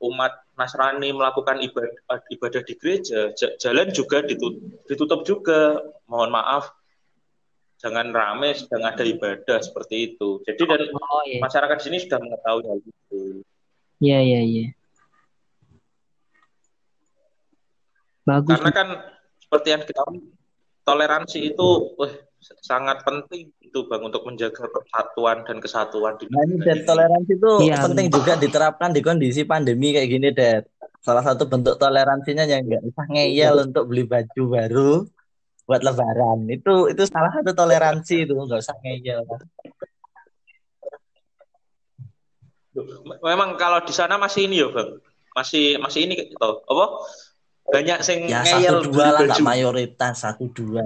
umat 0.00 0.32
Nasrani 0.56 1.12
melakukan 1.12 1.60
ibadah, 1.60 2.20
ibadah 2.32 2.62
di 2.64 2.74
gereja 2.80 3.32
jalan 3.36 3.92
juga 3.92 4.24
ditutup, 4.24 4.60
ditutup 4.88 5.20
juga 5.28 5.80
mohon 6.08 6.32
maaf 6.32 6.72
jangan 7.76 8.08
rame 8.08 8.56
sedang 8.56 8.88
ada 8.88 9.04
ibadah 9.04 9.60
seperti 9.60 10.16
itu 10.16 10.40
jadi 10.48 10.62
dan 10.64 10.80
Oh 10.96 11.22
iya. 11.28 11.44
masyarakat 11.44 11.76
di 11.76 11.84
sini 11.84 11.98
sudah 12.00 12.18
mengetahui 12.24 12.64
hal 12.64 12.78
itu 12.80 13.20
Iya 13.96 14.20
iya 14.20 14.40
iya. 14.44 14.66
Bagus. 18.26 18.58
karena 18.58 18.70
kan 18.74 18.88
seperti 19.38 19.68
yang 19.70 19.82
kita 19.86 20.02
tahu 20.02 20.18
toleransi 20.82 21.38
itu 21.54 21.68
wah, 21.94 22.10
sangat 22.62 23.02
penting 23.06 23.50
itu 23.62 23.78
bang 23.86 24.02
untuk 24.02 24.22
menjaga 24.26 24.66
persatuan 24.66 25.46
dan 25.46 25.58
kesatuan 25.62 26.14
di 26.18 26.26
Nah 26.30 26.42
ini 26.42 26.82
toleransi 26.82 27.32
itu 27.38 27.52
Iya, 27.70 27.86
penting 27.86 28.06
juga 28.10 28.34
diterapkan 28.34 28.90
di 28.90 29.00
kondisi 29.02 29.46
pandemi 29.46 29.94
kayak 29.94 30.08
gini, 30.10 30.28
Det. 30.34 30.66
Salah 31.02 31.22
satu 31.22 31.46
bentuk 31.46 31.78
toleransinya 31.78 32.42
yang 32.50 32.66
nggak 32.66 32.82
usah 32.82 33.06
ngeyel 33.14 33.70
untuk 33.70 33.86
beli 33.86 34.02
baju 34.02 34.42
baru 34.50 34.92
buat 35.66 35.82
lebaran. 35.86 36.50
Itu 36.50 36.90
itu 36.90 37.02
salah 37.06 37.30
satu 37.30 37.54
toleransi 37.54 38.26
itu, 38.26 38.34
nggak 38.34 38.58
usah 38.58 38.76
ngeyel. 38.82 39.22
Memang 43.22 43.54
kalau 43.54 43.86
di 43.86 43.94
sana 43.94 44.18
masih 44.18 44.50
ini 44.50 44.60
ya 44.62 44.68
bang, 44.74 44.98
masih 45.32 45.78
masih 45.78 46.10
ini 46.10 46.14
gitu, 46.26 46.34
apa? 46.42 46.86
Banyak 47.66 47.98
sing 48.06 48.30
Ya 48.30 48.46
ngeyel 48.46 48.78
satu 48.78 48.94
dua 48.94 49.06
lah, 49.10 49.20
nggak 49.26 49.42
mayoritas 49.42 50.14
satu 50.22 50.46
dua. 50.50 50.82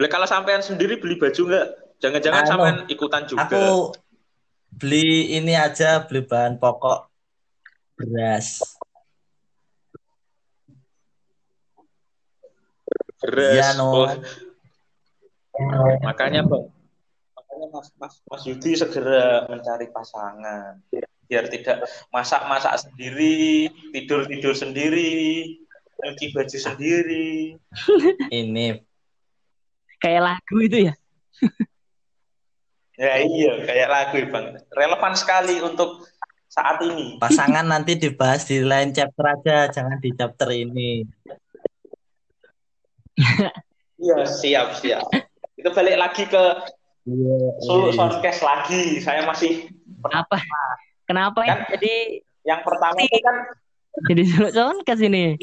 Lah, 0.00 0.08
kalau 0.10 0.26
sampean 0.26 0.60
sendiri 0.60 0.98
beli 0.98 1.16
baju 1.16 1.42
nggak 1.48 1.68
Jangan-jangan 2.02 2.42
Anu, 2.42 2.50
sampean 2.50 2.76
ikutan 2.90 3.22
juga. 3.30 3.46
Aku 3.46 3.94
beli 4.74 5.38
ini 5.38 5.54
aja, 5.54 6.02
beli 6.02 6.26
bahan 6.26 6.58
pokok 6.58 7.06
beras. 7.94 8.74
beras. 13.22 13.54
Iya, 13.54 13.68
no. 13.78 14.10
Oh, 15.52 15.94
makanya 16.02 16.42
bang, 16.42 16.64
makanya 17.36 17.66
mas, 17.70 17.88
mas, 18.00 18.14
mas 18.24 18.42
Yudi 18.48 18.72
segera 18.72 19.46
mencari 19.46 19.86
pasangan 19.92 20.80
biar 21.32 21.48
tidak 21.48 21.88
masak-masak 22.12 22.84
sendiri, 22.84 23.72
tidur-tidur 23.96 24.52
sendiri, 24.52 25.56
nyuci 26.04 26.28
baju 26.36 26.58
sendiri. 26.60 27.56
Ini 28.28 28.84
Kayak 29.96 30.22
lagu 30.28 30.56
itu 30.60 30.92
ya. 30.92 30.94
Ya 33.00 33.24
iya, 33.24 33.64
kayak 33.64 33.88
lagu 33.88 34.20
bang. 34.28 34.60
Relevan 34.76 35.14
sekali 35.16 35.56
untuk 35.64 36.04
saat 36.52 36.84
ini. 36.84 37.16
pasangan 37.16 37.64
nanti 37.64 37.96
dibahas 37.96 38.44
di 38.44 38.60
lain 38.60 38.92
chapter 38.92 39.24
aja, 39.24 39.72
jangan 39.72 39.96
di 40.04 40.12
chapter 40.12 40.52
ini. 40.52 41.00
Iya 43.96 44.26
siap 44.26 44.76
siap. 44.82 45.06
Itu 45.56 45.72
balik 45.72 45.96
lagi 45.96 46.28
ke 46.28 46.44
Iya. 47.02 47.58
Solo 47.66 47.90
Soundcast 47.90 48.40
lagi. 48.46 49.02
Saya 49.02 49.26
masih 49.26 49.66
Apa? 50.02 50.38
Kenapa 51.12 51.40
ya? 51.44 51.48
Kan- 51.54 51.64
Jadi 51.76 51.94
yang 52.42 52.60
pertama 52.64 52.98
itu 52.98 53.18
kan 53.20 53.36
jadi 54.08 54.22
Suluk 54.24 54.82
ke 54.82 54.94
sini. 54.96 55.36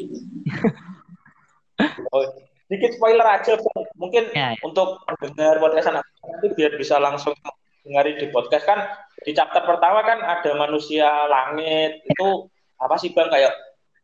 oh, 2.10 2.22
sedikit 2.66 2.90
spoiler 2.92 3.22
aja 3.24 3.54
Bang. 3.54 3.86
Mungkin 3.94 4.24
Ya, 4.34 4.52
ya. 4.52 4.58
untuk 4.66 4.98
mendengar 5.16 5.56
podcast 5.58 5.88
anak 5.88 6.04
nanti 6.20 6.50
biar 6.52 6.74
bisa 6.74 6.98
langsung 6.98 7.32
dengerin 7.80 8.18
di 8.18 8.26
podcast 8.28 8.66
kan 8.66 8.78
di 9.22 9.32
chapter 9.32 9.62
pertama 9.62 10.02
kan 10.02 10.18
ada 10.20 10.50
manusia 10.54 11.06
langit 11.26 12.02
itu 12.04 12.50
apa 12.76 12.96
sih 12.96 13.10
bang 13.10 13.30
kayak 13.30 13.54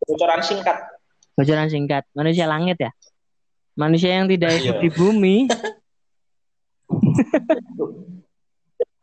bocoran 0.02 0.40
singkat 0.40 0.78
Bocoran 1.36 1.68
singkat. 1.68 2.08
Manusia 2.16 2.48
langit 2.48 2.80
ya. 2.80 2.88
Manusia 3.76 4.16
yang 4.16 4.24
tidak 4.24 4.56
hidup 4.56 4.80
Iya. 4.80 4.80
di 4.80 4.88
bumi. 4.88 5.36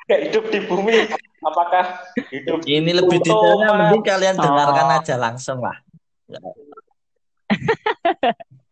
kayak 0.04 0.22
hidup 0.30 0.46
di 0.50 0.60
bumi 0.66 0.98
apakah 1.44 1.84
hidup 2.32 2.64
Ini 2.64 2.92
lebih 3.04 3.20
detailnya 3.22 3.68
mending 3.76 4.04
kalian 4.04 4.36
Oh. 4.40 4.44
dengarkan 4.44 4.88
aja 5.00 5.16
langsung 5.20 5.60
lah. 5.60 5.78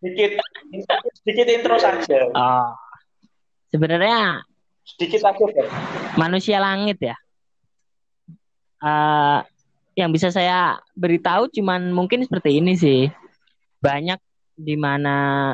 sedikit 0.02 0.32
sedikit 1.22 1.46
intro 1.52 1.76
saja 1.78 2.32
Oh. 2.34 2.72
Sebenarnya 3.70 4.42
sedikit 4.84 5.22
aja 5.24 5.44
bang 5.54 5.68
manusia 6.18 6.58
langit 6.60 6.98
ya. 7.00 7.16
Eh, 8.82 9.40
yang 9.94 10.10
bisa 10.10 10.34
saya 10.34 10.80
beritahu 10.98 11.46
cuman 11.54 11.94
mungkin 11.94 12.26
seperti 12.26 12.58
ini 12.58 12.74
sih. 12.74 13.08
Banyak 13.78 14.18
di 14.58 14.76
mana 14.76 15.52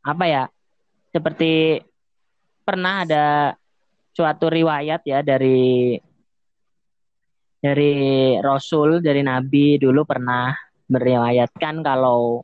apa 0.00 0.24
ya? 0.24 0.44
Seperti 1.12 1.80
pernah 2.64 3.04
ada 3.04 3.52
suatu 4.18 4.50
riwayat 4.50 5.06
ya 5.06 5.22
dari 5.22 5.94
dari 7.62 7.94
Rasul, 8.42 8.98
dari 8.98 9.22
Nabi 9.22 9.78
dulu 9.78 10.02
pernah 10.02 10.50
meriwayatkan 10.90 11.86
kalau 11.86 12.42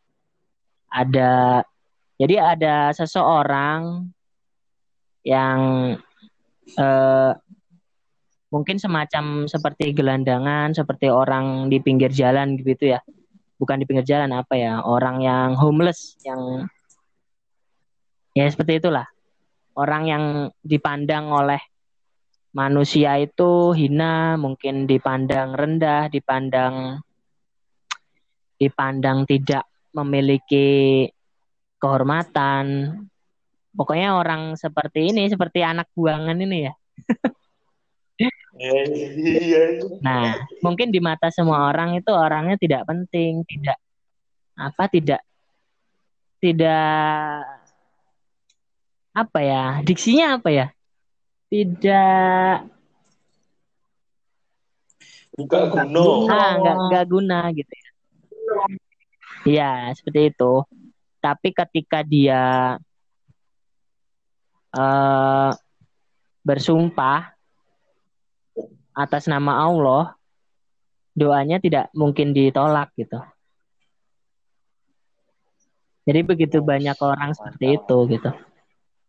ada 0.86 1.66
jadi 2.14 2.54
ada 2.54 2.94
seseorang 2.94 4.06
yang 5.26 5.58
eh, 6.78 7.32
mungkin 8.54 8.78
semacam 8.78 9.50
seperti 9.50 9.90
gelandangan, 9.90 10.70
seperti 10.78 11.10
orang 11.10 11.66
di 11.66 11.82
pinggir 11.82 12.14
jalan 12.14 12.54
gitu 12.54 12.94
ya. 12.94 13.02
Bukan 13.58 13.82
di 13.82 13.86
pinggir 13.86 14.06
jalan 14.06 14.30
apa 14.30 14.54
ya, 14.54 14.78
orang 14.86 15.18
yang 15.26 15.58
homeless 15.58 16.14
yang 16.22 16.70
ya 18.38 18.46
seperti 18.46 18.78
itulah. 18.78 19.13
Orang 19.74 20.06
yang 20.06 20.24
dipandang 20.62 21.34
oleh 21.34 21.58
manusia 22.54 23.18
itu 23.18 23.74
hina, 23.74 24.38
mungkin 24.38 24.86
dipandang 24.86 25.58
rendah, 25.58 26.06
dipandang 26.06 27.02
dipandang 28.54 29.26
tidak 29.26 29.66
memiliki 29.90 31.10
kehormatan. 31.82 32.94
Pokoknya 33.74 34.14
orang 34.14 34.54
seperti 34.54 35.10
ini, 35.10 35.26
seperti 35.26 35.66
anak 35.66 35.90
buangan 35.98 36.38
ini 36.38 36.70
ya. 36.70 36.74
iya 38.54 38.82
iya 39.18 39.62
Nah, 39.98 40.38
mungkin 40.62 40.94
di 40.94 41.02
mata 41.02 41.26
semua 41.34 41.66
orang 41.66 41.98
itu 41.98 42.14
orangnya 42.14 42.54
tidak 42.54 42.86
penting, 42.86 43.42
tidak 43.42 43.78
apa 44.54 44.86
tidak 44.86 45.20
tidak 46.38 47.42
apa 49.14 49.38
ya? 49.40 49.64
Diksinya 49.86 50.42
apa 50.42 50.50
ya? 50.50 50.66
Tidak 51.48 52.74
buka 55.34 55.66
gunung 55.66 56.30
ah 56.30 56.54
nggak 56.62 56.76
nggak 56.90 57.04
guna 57.10 57.38
gitu 57.54 57.72
ya. 57.72 57.90
Iya, 59.44 59.70
seperti 59.94 60.34
itu. 60.34 60.52
Tapi 61.22 61.48
ketika 61.54 62.02
dia 62.02 62.76
eh 64.74 65.50
bersumpah 66.44 67.32
atas 68.94 69.26
nama 69.30 69.64
Allah, 69.64 70.14
doanya 71.14 71.62
tidak 71.62 71.88
mungkin 71.94 72.34
ditolak 72.34 72.90
gitu. 72.98 73.22
Jadi 76.04 76.20
begitu 76.20 76.60
banyak 76.60 76.98
orang 77.00 77.32
seperti 77.32 77.80
itu 77.80 77.96
gitu. 78.12 78.30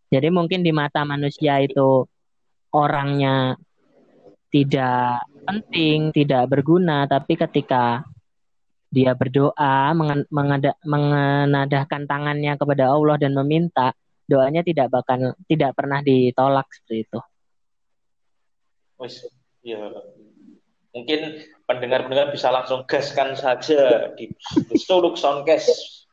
Jadi 0.09 0.27
mungkin 0.29 0.61
di 0.61 0.71
mata 0.71 1.01
manusia 1.01 1.59
itu 1.61 2.05
orangnya 2.71 3.57
tidak 4.49 5.25
penting, 5.45 6.15
tidak 6.15 6.47
berguna, 6.47 7.05
tapi 7.09 7.35
ketika 7.35 8.05
dia 8.87 9.11
berdoa, 9.11 9.91
mengenadahkan 10.79 12.07
tangannya 12.07 12.55
kepada 12.55 12.95
Allah 12.95 13.19
dan 13.19 13.35
meminta, 13.35 13.91
doanya 14.23 14.63
tidak 14.63 14.87
bakal 14.87 15.35
tidak 15.51 15.75
pernah 15.75 15.99
ditolak 15.99 16.65
seperti 16.71 17.03
itu. 17.03 17.19
Ya. 19.65 19.83
Mungkin 20.95 21.43
pendengar-pendengar 21.67 22.31
bisa 22.31 22.47
langsung 22.55 22.87
gaskan 22.87 23.35
saja 23.35 24.15
di, 24.15 24.31
di 24.71 24.77
Suluk 24.79 25.19
Soundcast. 25.19 26.07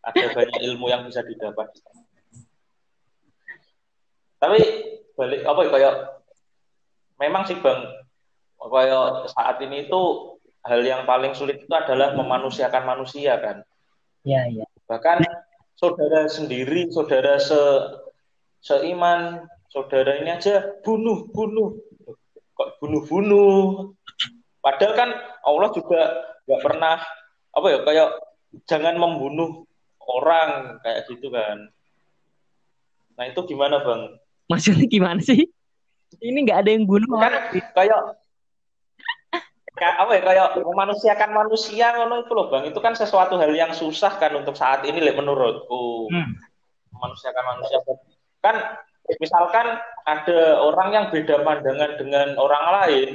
Ada 0.00 0.32
banyak 0.32 0.62
ilmu 0.72 0.88
yang 0.88 1.04
bisa 1.04 1.20
didapat. 1.20 1.68
Tapi 4.36 4.58
balik 5.16 5.42
apa 5.48 5.60
ya 5.64 5.70
kayak 5.72 5.94
memang 7.16 7.42
sih 7.48 7.56
Bang 7.60 7.88
kayak 8.60 9.30
saat 9.32 9.56
ini 9.62 9.86
itu 9.88 10.02
hal 10.66 10.82
yang 10.82 11.06
paling 11.06 11.32
sulit 11.32 11.62
itu 11.62 11.74
adalah 11.74 12.12
memanusiakan 12.18 12.84
manusia 12.84 13.38
kan. 13.38 13.62
Ya, 14.26 14.50
ya. 14.50 14.66
Bahkan 14.90 15.22
saudara 15.78 16.26
sendiri, 16.26 16.90
saudara 16.90 17.38
se 17.38 17.58
seiman, 18.58 19.46
saudara 19.70 20.18
ini 20.18 20.34
aja 20.34 20.66
bunuh, 20.82 21.30
bunuh. 21.30 21.78
Kok 22.56 22.82
bunuh-bunuh? 22.82 23.92
Padahal 24.64 24.94
kan 24.98 25.10
Allah 25.46 25.70
juga 25.70 26.00
nggak 26.48 26.62
pernah 26.64 26.96
apa 27.54 27.66
ya 27.70 27.78
kayak 27.86 28.08
jangan 28.66 28.98
membunuh 28.98 29.62
orang 30.02 30.82
kayak 30.82 31.06
gitu 31.06 31.30
kan. 31.30 31.70
Nah 33.14 33.24
itu 33.30 33.40
gimana 33.46 33.84
bang? 33.84 34.18
Maksudnya 34.46 34.86
gimana 34.86 35.20
sih? 35.22 35.46
Ini 36.22 36.38
nggak 36.46 36.58
ada 36.64 36.70
yang 36.70 36.86
bunuh 36.86 37.10
Kan 37.18 37.34
kayak 39.76 39.96
apa 40.00 40.12
ya 40.16 40.22
kayak 40.24 40.48
memanusiakan 40.64 41.30
manusia 41.36 41.92
ngono 41.92 42.24
itu 42.24 42.32
loh 42.32 42.48
bang. 42.48 42.72
Itu 42.72 42.80
kan 42.80 42.96
sesuatu 42.96 43.36
hal 43.36 43.52
yang 43.52 43.76
susah 43.76 44.16
kan 44.16 44.32
untuk 44.32 44.56
saat 44.56 44.88
ini 44.88 45.04
Lek, 45.04 45.16
menurutku. 45.18 46.08
Hmm. 46.08 46.32
memanusiakan 46.96 47.44
manusia 47.44 47.76
kan 48.40 48.56
misalkan 49.20 49.66
ada 50.08 50.64
orang 50.64 50.88
yang 50.96 51.06
beda 51.12 51.44
pandangan 51.44 52.00
dengan 52.00 52.40
orang 52.40 52.64
lain 52.72 53.10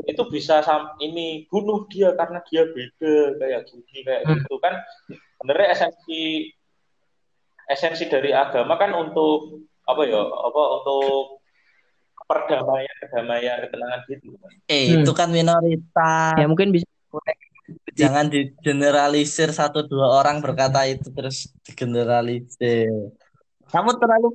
itu 0.00 0.22
bisa 0.32 0.64
sam 0.64 0.96
ini 1.04 1.44
bunuh 1.52 1.84
dia 1.92 2.16
karena 2.16 2.40
dia 2.48 2.64
beda 2.68 3.36
kayak 3.36 3.68
gini 3.68 4.00
kayak 4.00 4.22
Hmm. 4.24 4.40
gitu 4.40 4.56
kan 4.64 4.80
sebenarnya 5.36 5.68
esensi 5.76 6.52
esensi 7.68 8.04
dari 8.08 8.32
agama 8.32 8.80
kan 8.80 8.96
untuk 8.96 9.68
apa 9.86 10.02
ya 10.04 10.18
apa 10.18 10.62
untuk 10.82 11.38
perdamaian 12.26 12.96
kedamaian 13.06 13.56
ketenangan 13.64 14.00
gitu 14.10 14.34
Eh, 14.66 14.90
Hmm. 14.90 15.06
itu 15.06 15.12
kan 15.14 15.30
minoritas. 15.30 16.34
Ya 16.36 16.46
mungkin 16.50 16.74
bisa 16.74 16.86
Jangan 17.96 18.28
digeneralisir 18.30 19.50
satu 19.50 19.82
dua 19.86 20.22
orang 20.22 20.38
berkata 20.38 20.86
itu 20.86 21.10
terus 21.10 21.50
digeneralisir. 21.66 23.10
Kamu 23.72 23.90
terlalu 23.98 24.28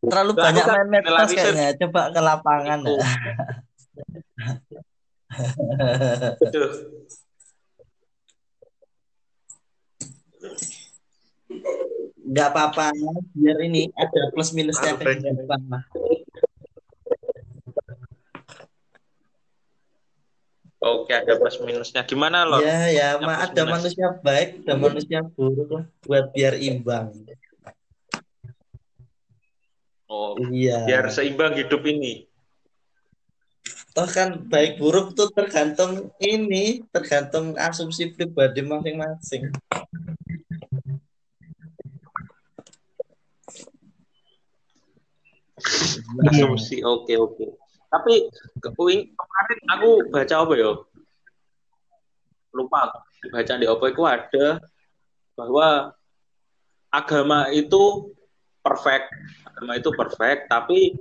terlalu 0.00 0.32
Aku 0.36 0.40
banyak 0.40 0.64
kan 0.64 0.74
main 0.78 0.88
medsos 0.88 1.30
kayaknya. 1.34 1.76
Coba 1.76 2.12
ke 2.14 2.20
lapangan. 2.22 2.78
Aduh. 2.86 3.00
Nggak 12.30 12.48
apa-apa, 12.54 12.94
biar 13.34 13.58
ini 13.66 13.90
ada 13.98 14.30
plus 14.30 14.54
minusnya 14.54 14.94
banyak. 14.94 15.18
kehidupan 15.18 15.60
lah. 15.66 15.82
Oke, 20.80 21.12
ada 21.12 21.36
plus 21.36 21.58
minusnya. 21.60 22.06
Gimana 22.06 22.46
loh? 22.46 22.62
Ya, 22.62 22.88
ya, 22.88 23.08
ma, 23.20 23.44
ada 23.44 23.66
minus. 23.66 23.74
manusia 23.76 24.06
baik, 24.22 24.64
ada 24.64 24.74
manusia 24.78 25.18
buruk 25.36 25.68
lah, 25.68 25.84
buat 26.06 26.24
biar 26.32 26.54
imbang. 26.56 27.12
Oh, 30.10 30.34
Iya. 30.50 30.86
biar 30.86 31.06
seimbang 31.10 31.58
hidup 31.58 31.82
ini. 31.84 32.30
Toh 33.90 34.06
kan 34.06 34.46
baik 34.46 34.78
buruk 34.78 35.18
tuh 35.18 35.34
tergantung 35.34 36.14
ini, 36.22 36.86
tergantung 36.94 37.58
asumsi 37.58 38.14
pribadi 38.14 38.62
masing-masing. 38.62 39.50
Asumsi. 46.28 46.82
Oke, 46.82 47.14
oke. 47.16 47.46
Tapi 47.90 48.30
ke- 48.62 48.74
wing- 48.78 49.10
kemarin 49.14 49.58
aku 49.70 49.90
baca 50.10 50.34
apa 50.46 50.52
ya? 50.54 50.70
Lupa 52.54 52.80
baca 53.30 53.54
di 53.58 53.66
apa 53.66 53.84
itu 53.90 54.02
ada 54.06 54.46
bahwa 55.38 55.94
agama 56.90 57.50
itu 57.54 58.14
perfect. 58.62 59.06
Agama 59.46 59.72
itu 59.78 59.90
perfect, 59.94 60.40
tapi 60.50 60.94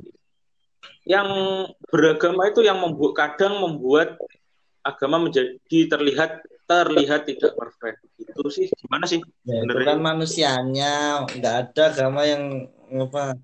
yang 1.03 1.27
beragama 1.89 2.47
itu 2.49 2.61
yang 2.61 2.77
membuat 2.77 3.13
kadang 3.17 3.59
membuat 3.59 4.15
agama 4.85 5.17
menjadi 5.17 5.89
terlihat 5.89 6.45
terlihat 6.69 7.25
tidak 7.25 7.57
perfect. 7.57 7.97
Itu 8.21 8.45
sih 8.53 8.69
gimana 8.69 9.09
sih? 9.09 9.19
Ya, 9.41 9.65
itu 9.65 9.73
kan 9.73 9.97
ya? 9.97 10.05
manusianya, 10.05 10.95
nggak 11.25 11.55
ada 11.65 11.83
agama 11.89 12.21
yang 12.29 12.69
apa 12.93 13.37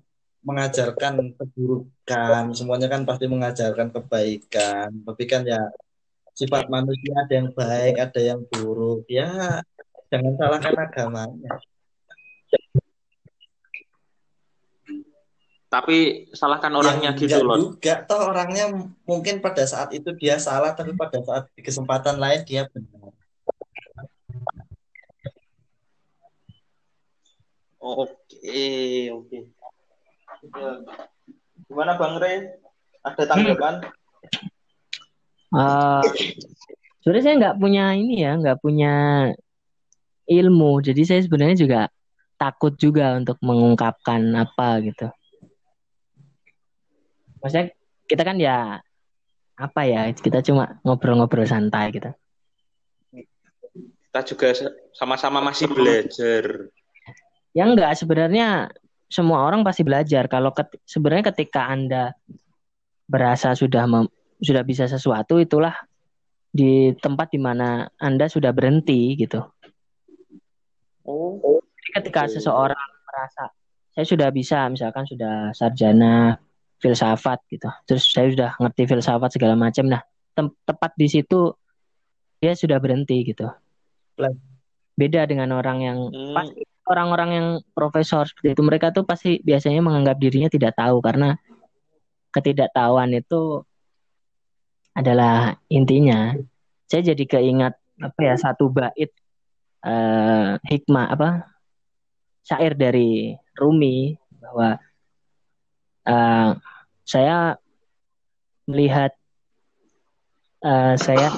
mengajarkan 0.46 1.34
keburukan. 1.34 2.42
Semuanya 2.54 2.86
kan 2.86 3.02
pasti 3.02 3.26
mengajarkan 3.26 3.88
kebaikan. 3.90 4.88
Tapi 5.02 5.24
kan 5.26 5.42
ya 5.42 5.58
sifat 6.38 6.70
manusia 6.70 7.12
ada 7.18 7.34
yang 7.34 7.50
baik, 7.50 7.94
ada 7.98 8.20
yang 8.22 8.40
buruk. 8.46 9.02
Ya 9.10 9.58
jangan 10.06 10.32
salahkan 10.38 10.74
agamanya. 10.78 11.54
Tapi 15.66 16.30
salahkan 16.30 16.70
orangnya 16.78 17.10
Ya, 17.10 17.18
gitu 17.18 17.26
enggak 17.26 17.42
loh. 17.42 17.56
juga. 17.74 17.94
Toh 18.06 18.20
orangnya 18.30 18.64
mungkin 19.02 19.42
pada 19.42 19.66
saat 19.66 19.90
itu 19.90 20.14
dia 20.14 20.38
salah, 20.38 20.72
tapi 20.78 20.94
pada 20.94 21.18
saat 21.26 21.50
di 21.58 21.60
kesempatan 21.60 22.16
lain 22.22 22.46
dia 22.46 22.70
benar. 22.70 23.10
Oke, 27.82 29.10
oke. 29.14 29.36
Ya. 29.36 29.55
Gimana 31.66 31.98
Bang 31.98 32.22
Rey? 32.22 32.46
Ada 33.02 33.22
tanggapan? 33.26 33.74
Eh, 35.56 36.02
sebenarnya 37.00 37.24
saya 37.24 37.34
nggak 37.38 37.58
punya 37.62 37.84
ini 37.94 38.14
ya, 38.22 38.34
nggak 38.38 38.58
punya 38.58 38.94
ilmu. 40.26 40.82
Jadi 40.82 41.02
saya 41.06 41.20
sebenarnya 41.22 41.56
juga 41.56 41.80
takut 42.36 42.74
juga 42.76 43.16
untuk 43.16 43.38
mengungkapkan 43.40 44.20
apa 44.36 44.82
gitu. 44.84 45.08
Maksudnya 47.40 47.72
kita 48.10 48.22
kan 48.26 48.36
ya 48.42 48.82
apa 49.56 49.80
ya, 49.88 50.10
kita 50.12 50.44
cuma 50.44 50.82
ngobrol-ngobrol 50.84 51.48
santai 51.48 51.94
gitu. 51.94 52.10
Kita 54.10 54.20
juga 54.26 54.48
sama-sama 54.92 55.40
masih 55.40 55.70
belajar. 55.70 56.68
Ya 57.56 57.64
enggak, 57.64 57.96
sebenarnya 57.96 58.68
semua 59.06 59.46
orang 59.46 59.62
pasti 59.62 59.86
belajar. 59.86 60.26
Kalau 60.26 60.50
ket- 60.50 60.82
sebenarnya 60.82 61.30
ketika 61.34 61.70
Anda 61.70 62.14
berasa 63.06 63.54
sudah 63.54 63.86
mem- 63.86 64.12
sudah 64.42 64.62
bisa 64.66 64.84
sesuatu, 64.90 65.38
itulah 65.38 65.74
di 66.50 66.92
tempat 66.98 67.30
di 67.30 67.40
mana 67.40 67.86
Anda 67.96 68.26
sudah 68.26 68.50
berhenti 68.50 69.14
gitu. 69.14 69.40
Oh, 71.06 71.62
Jadi 71.78 71.90
ketika 72.02 72.26
Oke. 72.26 72.34
seseorang 72.34 72.84
merasa 73.06 73.54
saya 73.94 74.04
sudah 74.04 74.28
bisa, 74.28 74.66
misalkan 74.68 75.06
sudah 75.08 75.54
sarjana 75.56 76.36
filsafat 76.82 77.40
gitu, 77.48 77.70
terus 77.88 78.04
saya 78.10 78.28
sudah 78.28 78.50
ngerti 78.60 78.82
filsafat 78.84 79.30
segala 79.32 79.56
macam, 79.56 79.88
nah 79.88 80.02
tem- 80.36 80.52
tepat 80.66 80.92
di 80.98 81.08
situ 81.08 81.54
dia 82.36 82.52
sudah 82.52 82.76
berhenti 82.76 83.24
gitu. 83.24 83.48
Beda 84.92 85.24
dengan 85.24 85.56
orang 85.56 85.78
yang 85.80 85.98
Hmm. 86.12 86.34
pasti 86.36 86.60
orang-orang 86.86 87.30
yang 87.34 87.48
profesor 87.74 88.24
seperti 88.26 88.54
itu 88.54 88.62
mereka 88.62 88.94
tuh 88.94 89.02
pasti 89.02 89.42
biasanya 89.42 89.82
menganggap 89.82 90.16
dirinya 90.22 90.46
tidak 90.46 90.78
tahu 90.78 91.02
karena 91.02 91.34
ketidaktahuan 92.30 93.10
itu 93.16 93.66
adalah 94.96 95.60
intinya. 95.68 96.32
Saya 96.86 97.12
jadi 97.12 97.24
keingat 97.26 97.74
apa 98.00 98.20
ya 98.22 98.34
satu 98.38 98.70
bait 98.70 99.10
eh, 99.84 100.50
hikmah 100.62 101.06
apa 101.12 101.28
syair 102.46 102.78
dari 102.78 103.34
Rumi 103.58 104.14
bahwa 104.38 104.78
eh, 106.06 106.50
saya 107.02 107.58
melihat 108.70 109.10
eh, 110.62 110.94
saya 110.96 111.28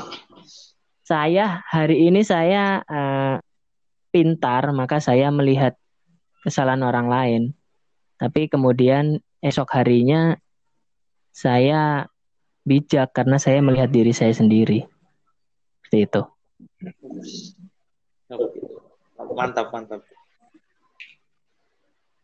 saya 1.09 1.65
hari 1.65 2.11
ini 2.11 2.21
saya 2.21 2.85
eh, 2.85 3.37
pintar 4.09 4.71
maka 4.73 4.99
saya 4.99 5.29
melihat 5.29 5.77
kesalahan 6.43 6.83
orang 6.85 7.07
lain 7.09 7.43
tapi 8.19 8.51
kemudian 8.51 9.23
esok 9.39 9.71
harinya 9.79 10.35
saya 11.31 12.11
bijak 12.67 13.15
karena 13.15 13.39
saya 13.39 13.63
melihat 13.63 13.89
diri 13.89 14.11
saya 14.11 14.35
sendiri 14.35 14.85
seperti 15.89 16.05
itu. 16.05 16.23
Mantap, 19.33 19.73
mantap. 19.73 20.03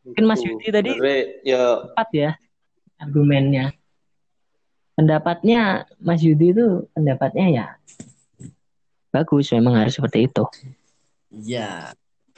Mungkin 0.05 0.25
Mas. 0.29 0.45
Yudi 0.45 0.69
tadi- 0.69 1.01
ya 1.49 1.81
tepat 1.89 2.09
ya 2.13 2.31
argumennya 3.01 3.73
pendapatnya 4.93 5.89
Mas 5.97 6.21
Yudi 6.21 6.53
itu 6.53 6.85
pendapatnya 6.93 7.47
ya 7.49 7.67
bagus 9.09 9.49
memang 9.57 9.81
harus 9.81 9.97
seperti 9.97 10.29
itu 10.29 10.45
Iya. 11.43 11.95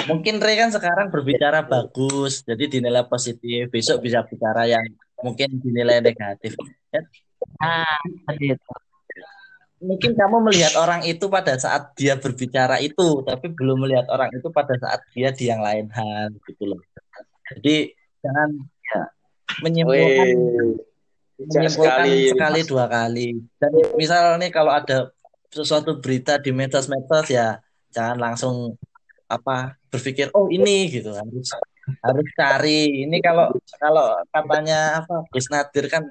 Mungkin 0.07 0.39
Ray 0.39 0.61
kan 0.61 0.71
sekarang 0.71 1.09
berbicara 1.09 1.65
bagus, 1.67 2.45
jadi 2.47 2.69
dinilai 2.69 3.09
positif. 3.09 3.73
Besok 3.73 4.05
bisa 4.05 4.23
bicara 4.23 4.69
yang 4.69 4.85
mungkin 5.25 5.59
dinilai 5.59 6.05
negatif. 6.05 6.53
Ya, 6.93 7.01
nah 7.61 7.99
Mungkin 9.77 10.17
kamu 10.17 10.41
melihat 10.41 10.73
orang 10.81 11.05
itu 11.05 11.29
pada 11.29 11.53
saat 11.61 11.93
dia 12.01 12.17
berbicara 12.17 12.81
itu, 12.81 13.21
tapi 13.29 13.53
belum 13.53 13.85
melihat 13.85 14.09
orang 14.09 14.33
itu 14.33 14.49
pada 14.49 14.73
saat 14.81 15.05
dia 15.13 15.29
di 15.37 15.53
yang 15.53 15.61
lain 15.61 15.93
hal 15.93 16.33
gitu 16.49 16.65
loh. 16.65 16.81
Jadi 17.53 17.93
jangan 18.25 18.57
ya, 18.57 19.03
menyimpulkan 19.61 20.29
menyimpulkan 21.37 22.05
sekali. 22.09 22.33
sekali, 22.33 22.61
dua 22.65 22.85
kali. 22.89 23.29
Dan 23.61 23.71
misal 24.01 24.41
nih 24.41 24.49
kalau 24.49 24.73
ada 24.73 25.13
sesuatu 25.53 26.01
berita 26.01 26.41
di 26.41 26.57
medsos-medsos 26.57 27.29
ya 27.29 27.61
jangan 27.95 28.19
langsung 28.19 28.57
apa 29.27 29.75
berpikir 29.91 30.31
oh 30.35 30.47
ini 30.51 30.87
gitu. 30.91 31.11
Harus 31.15 31.51
harus 32.03 32.27
cari 32.35 33.07
ini 33.07 33.19
kalau 33.23 33.51
kalau 33.79 34.19
katanya 34.35 35.03
apa 35.03 35.23
Gus 35.31 35.47
Nadir 35.51 35.87
kan 35.91 36.05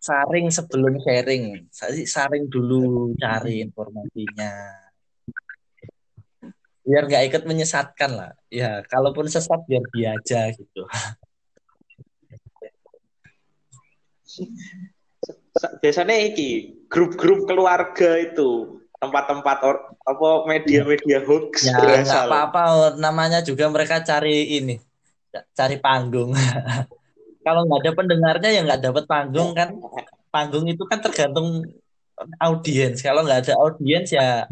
saring 0.00 0.48
sebelum 0.48 0.96
sharing. 1.00 1.68
Saring 2.06 2.48
dulu 2.48 3.12
cari 3.20 3.60
informasinya. 3.64 4.52
Biar 6.80 7.04
nggak 7.06 7.24
ikut 7.28 7.42
menyesatkan 7.44 8.10
lah. 8.16 8.32
Ya 8.48 8.80
kalaupun 8.88 9.28
sesat 9.28 9.60
biar 9.68 9.84
dia 9.92 10.16
aja 10.16 10.48
gitu. 10.56 10.82
Sa- 15.60 15.76
Biasanya 15.82 16.16
iki 16.32 16.80
grup-grup 16.88 17.44
keluarga 17.44 18.16
itu 18.16 18.79
tempat-tempat 19.00 19.58
or- 19.64 19.84
apa 20.04 20.28
media-media 20.44 21.24
hoax 21.24 21.64
Ya 21.64 22.04
nggak 22.04 22.28
apa-apa, 22.28 22.62
namanya 23.00 23.40
juga 23.40 23.64
mereka 23.72 24.04
cari 24.04 24.60
ini, 24.60 24.76
cari 25.56 25.80
panggung. 25.80 26.36
Kalau 27.46 27.64
nggak 27.64 27.80
ada 27.80 27.92
pendengarnya 27.96 28.50
ya 28.52 28.60
nggak 28.60 28.82
dapat 28.84 29.04
panggung 29.08 29.56
kan. 29.56 29.72
Panggung 30.28 30.68
itu 30.68 30.84
kan 30.84 31.00
tergantung 31.00 31.64
audiens. 32.36 33.00
Kalau 33.00 33.24
nggak 33.24 33.48
ada 33.48 33.54
audiens 33.56 34.12
ya 34.12 34.44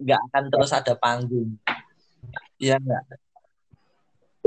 nggak 0.00 0.20
akan 0.32 0.44
terus 0.48 0.72
ada 0.72 0.96
panggung. 0.96 1.60
Iya 2.56 2.80
nggak? 2.80 3.04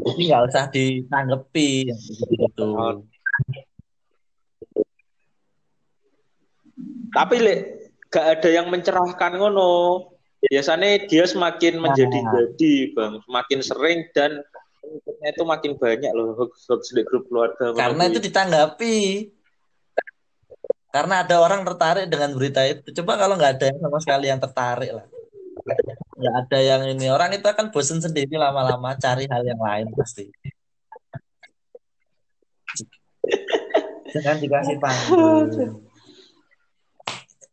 Jadi 0.02 0.22
nggak 0.26 0.44
usah 0.50 0.66
ditanggepi 0.74 1.94
yang 1.94 2.02
begitu. 2.02 2.68
Oh. 2.74 3.06
Tapi 7.12 7.36
le, 7.44 7.56
gak 8.12 8.26
ada 8.38 8.50
yang 8.52 8.68
mencerahkan 8.68 9.40
ngono. 9.40 10.06
Biasanya 10.42 11.08
dia 11.08 11.24
semakin 11.24 11.80
menjadi 11.80 12.18
jadi, 12.18 12.76
Bang. 12.98 13.22
Semakin 13.24 13.60
sering 13.62 14.00
dan 14.12 14.42
pengikutnya 14.82 15.28
itu 15.38 15.44
makin 15.46 15.72
banyak 15.78 16.12
loh 16.18 16.34
hoax 16.34 16.66
hoax 16.68 16.92
di 16.92 17.06
grup 17.06 17.30
keluarga. 17.32 17.72
Karena 17.78 18.10
itu 18.10 18.20
ditanggapi. 18.20 19.30
Karena 20.92 21.24
ada 21.24 21.40
orang 21.40 21.64
tertarik 21.64 22.12
dengan 22.12 22.36
berita 22.36 22.68
itu. 22.68 22.92
Coba 23.00 23.16
kalau 23.16 23.40
nggak 23.40 23.52
ada 23.56 23.66
yang 23.72 23.80
sama 23.80 23.98
sekali 24.04 24.26
yang 24.28 24.42
tertarik 24.44 24.92
lah. 24.92 25.08
Nggak 26.20 26.36
ada 26.36 26.60
yang 26.60 26.82
ini. 26.90 27.08
Orang 27.08 27.32
itu 27.32 27.48
akan 27.48 27.72
bosen 27.72 28.04
sendiri 28.04 28.36
lama-lama 28.36 28.98
cari 29.00 29.30
hal 29.30 29.46
yang 29.46 29.62
lain 29.62 29.88
pasti. 29.96 30.28
Jangan 34.12 34.36
dikasih 34.42 34.76
panggung. 34.82 35.91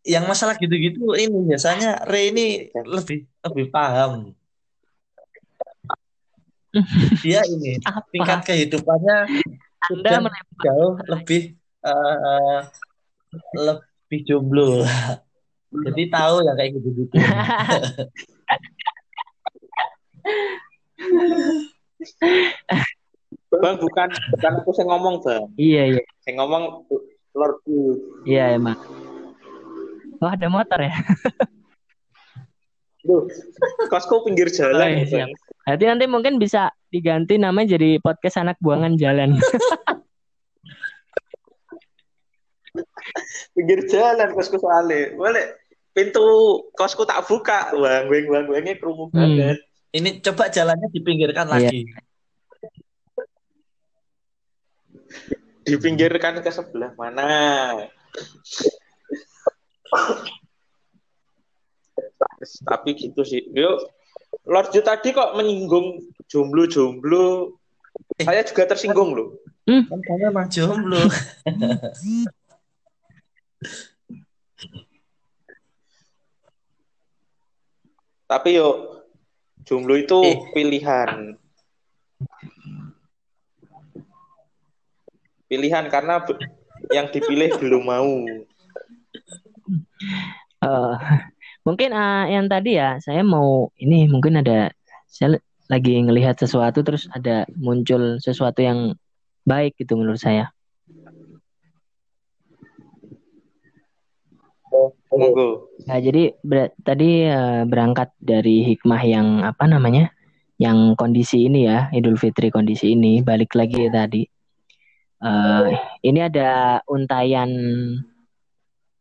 Yang 0.08 0.24
masalah 0.24 0.56
gitu-gitu 0.56 1.12
ini 1.20 1.38
biasanya 1.52 2.08
Re 2.08 2.32
ini 2.32 2.72
lebih 2.72 3.28
lebih 3.44 3.66
paham. 3.68 4.32
Dia 7.20 7.44
ini 7.44 7.76
Apa? 7.84 8.08
tingkat 8.08 8.40
kehidupannya 8.48 9.28
Anda 9.92 10.12
menembak 10.24 10.58
jauh 10.64 10.96
lebih 11.12 11.42
eh, 11.84 12.58
lebih 13.52 14.20
jomblo. 14.24 14.88
Jadi 15.68 16.02
tahu 16.08 16.40
yang 16.48 16.56
kayak 16.56 16.72
gitu-gitu. 16.80 17.12
Bang 23.48 23.76
bukan 23.80 24.08
bukan 24.32 24.52
aku 24.60 24.70
yang 24.76 24.88
ngomong, 24.92 25.20
Bang. 25.24 25.44
Iya 25.56 25.82
iya 25.96 26.02
Yang 26.28 26.36
ngomong 26.40 26.84
Lord 27.36 27.60
iya 28.24 28.56
emang. 28.56 28.76
Oh 30.18 30.28
ada 30.28 30.46
motor 30.50 30.80
ya? 30.82 30.94
Duh, 33.00 33.24
kosku 33.86 34.26
pinggir 34.26 34.50
Oh, 34.50 34.54
jalan, 34.54 34.88
iya, 34.90 34.98
Bang. 34.98 35.06
siap. 35.06 35.28
Berarti 35.62 35.84
nanti 35.86 36.04
mungkin 36.04 36.34
bisa 36.36 36.68
diganti 36.88 37.38
namanya 37.38 37.78
jadi 37.78 38.00
podcast 38.00 38.40
anak 38.40 38.56
buangan 38.58 38.96
jalan. 38.96 39.36
pinggir 43.54 43.80
jalan 43.86 44.28
kosku 44.34 44.58
soalnya. 44.58 45.14
Boleh 45.14 45.54
pintu 45.94 46.22
kosku 46.74 47.02
tak 47.04 47.24
buka, 47.26 47.70
bang, 47.74 48.06
bang, 48.06 48.24
bang, 48.26 48.44
bangnya 48.46 48.74
kerumuh 48.76 49.08
Hmm. 49.10 49.18
banget. 49.18 49.58
Ini 49.88 50.20
coba 50.20 50.52
jalannya 50.52 50.88
dipinggirkan 50.92 51.46
Iya. 51.48 51.52
lagi. 51.54 51.80
Dipinggirkan 55.64 56.40
ke 56.40 56.50
sebelah 56.50 56.92
mana? 56.96 57.28
Tapi 62.64 62.88
gitu 62.94 63.22
sih. 63.22 63.42
Yuk, 63.50 63.78
Lord 64.46 64.70
Ju 64.70 64.80
tadi 64.80 65.10
kok 65.10 65.34
menyinggung 65.34 66.00
jomblo-jomblo. 66.26 67.56
Saya 68.22 68.46
juga 68.46 68.68
tersinggung 68.68 69.14
loh. 69.14 69.28
Kan 69.66 70.00
kamu 70.00 70.30
emang 70.30 70.48
jomblo. 70.48 70.98
Tapi 78.28 78.60
yuk, 78.60 78.76
jomblo 79.64 79.96
itu 79.96 80.20
Eh. 80.20 80.36
pilihan. 80.52 81.32
Pilihan 85.48 85.84
karena 85.88 86.20
yang 86.92 87.08
dipilih 87.08 87.56
belum 87.56 87.82
mau. 87.88 88.12
Eh, 90.58 90.94
mungkin 91.62 91.94
eh, 91.94 92.24
yang 92.34 92.50
tadi 92.50 92.74
ya 92.74 92.98
saya 92.98 93.22
mau 93.22 93.70
ini 93.78 94.10
mungkin 94.10 94.42
ada 94.42 94.74
saya 95.06 95.38
lagi 95.70 96.00
ngelihat 96.02 96.34
sesuatu 96.34 96.82
terus 96.82 97.06
ada 97.14 97.46
muncul 97.54 98.18
sesuatu 98.18 98.58
yang 98.64 98.98
baik 99.46 99.78
gitu 99.78 99.94
menurut 99.94 100.18
saya. 100.18 100.50
Monggo. 105.08 105.72
Nah, 105.88 105.98
jadi 105.98 106.36
ber- 106.44 106.74
tadi 106.84 107.24
eh, 107.24 107.62
berangkat 107.64 108.12
dari 108.20 108.66
hikmah 108.74 109.02
yang 109.02 109.28
apa 109.42 109.64
namanya? 109.64 110.12
Yang 110.58 110.98
kondisi 110.98 111.46
ini 111.46 111.70
ya, 111.70 111.86
Idul 111.94 112.18
Fitri 112.18 112.50
kondisi 112.50 112.92
ini, 112.92 113.22
balik 113.22 113.54
lagi 113.54 113.88
tadi. 113.88 114.26
Eh, 115.18 115.66
ini 116.02 116.20
ada 116.22 116.82
untayan 116.86 117.50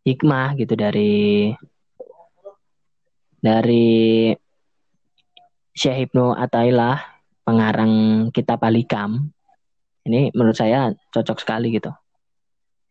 hikmah 0.07 0.55
gitu 0.55 0.79
dari 0.79 1.51
dari 3.43 4.31
Syekh 5.75 6.09
Ibnu 6.09 6.33
Athaillah, 6.33 6.97
pengarang 7.43 7.93
kitab 8.33 8.63
Al-Hikam. 8.63 9.29
Ini 10.07 10.31
menurut 10.33 10.55
saya 10.55 10.95
cocok 11.13 11.37
sekali 11.43 11.75
gitu. 11.75 11.91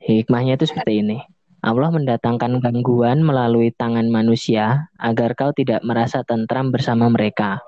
Hikmahnya 0.04 0.60
itu 0.60 0.68
seperti 0.68 1.02
ini. 1.02 1.18
Allah 1.66 1.90
mendatangkan 1.90 2.62
gangguan 2.62 3.26
melalui 3.26 3.74
tangan 3.74 4.06
manusia 4.06 4.86
agar 5.02 5.34
kau 5.34 5.50
tidak 5.50 5.82
merasa 5.82 6.22
tentram 6.22 6.70
bersama 6.70 7.10
mereka. 7.10 7.58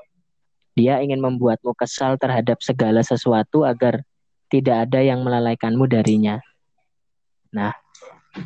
Dia 0.78 1.02
ingin 1.02 1.18
membuatmu 1.18 1.74
kesal 1.74 2.14
terhadap 2.14 2.62
segala 2.62 3.02
sesuatu 3.02 3.66
agar 3.66 4.06
tidak 4.54 4.86
ada 4.86 5.02
yang 5.02 5.26
melalaikanmu 5.26 5.90
darinya. 5.90 6.38
Nah, 7.50 7.74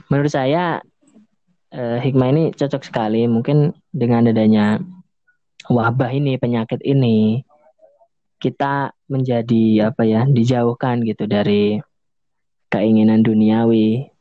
menurut 0.08 0.32
saya 0.32 0.80
eh, 1.72 1.98
hikmah 2.04 2.28
ini 2.30 2.44
cocok 2.52 2.82
sekali. 2.84 3.24
Mungkin 3.26 3.72
dengan 3.90 4.28
adanya 4.28 4.78
wabah 5.66 6.12
ini, 6.12 6.36
penyakit 6.36 6.84
ini, 6.84 7.42
kita 8.38 8.92
menjadi 9.08 9.90
apa 9.90 10.02
ya, 10.04 10.28
dijauhkan 10.28 11.02
gitu 11.02 11.24
dari 11.26 11.80
keinginan 12.68 13.24
duniawi, 13.24 14.12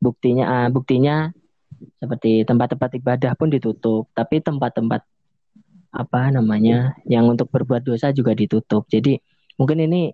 buktinya 0.00 0.44
ah, 0.44 0.68
buktinya 0.68 1.32
seperti 2.00 2.44
tempat-tempat 2.48 2.90
ibadah 3.00 3.32
pun 3.36 3.52
ditutup 3.52 4.08
tapi 4.16 4.40
tempat-tempat 4.40 5.04
apa 5.92 6.20
namanya 6.32 6.96
yang 7.08 7.28
untuk 7.28 7.48
berbuat 7.48 7.84
dosa 7.84 8.12
juga 8.12 8.36
ditutup 8.36 8.84
jadi 8.88 9.20
mungkin 9.56 9.84
ini 9.88 10.12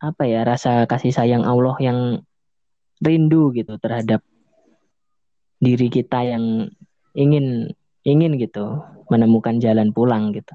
apa 0.00 0.24
ya 0.24 0.46
rasa 0.46 0.86
kasih 0.88 1.12
sayang 1.12 1.44
Allah 1.44 1.76
yang 1.82 1.98
rindu 3.02 3.52
gitu 3.52 3.76
terhadap 3.76 4.24
diri 5.58 5.90
kita 5.90 6.22
yang 6.22 6.70
ingin 7.18 7.70
ingin 8.06 8.38
gitu 8.38 8.82
menemukan 9.10 9.58
jalan 9.58 9.90
pulang 9.90 10.30
gitu 10.32 10.54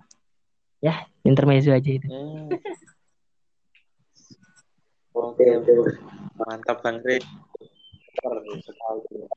ya 0.79 1.07
intermezzo 1.23 1.71
aja 1.75 1.91
itu 1.91 2.07
Hmm. 2.09 2.49
Oke. 5.13 5.45
Mantap 6.41 6.81
Bang. 6.81 6.97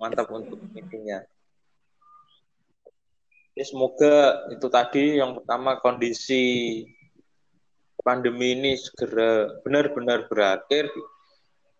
Mantap 0.01 0.29
untuk 0.33 0.61
intinya. 0.73 1.21
Ya, 3.57 3.65
semoga 3.65 4.45
itu 4.53 4.69
tadi 4.69 5.17
yang 5.17 5.41
pertama 5.41 5.81
kondisi 5.81 6.85
pandemi 8.05 8.53
ini 8.53 8.77
segera 8.77 9.49
benar-benar 9.65 10.29
berakhir 10.29 10.93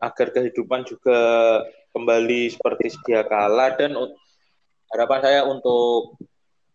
agar 0.01 0.33
kehidupan 0.33 0.89
juga 0.89 1.21
kembali 1.97 2.53
seperti 2.53 2.93
sedia 2.93 3.25
kala 3.25 3.73
dan 3.81 3.97
harapan 4.93 5.21
saya 5.25 5.41
untuk 5.49 6.21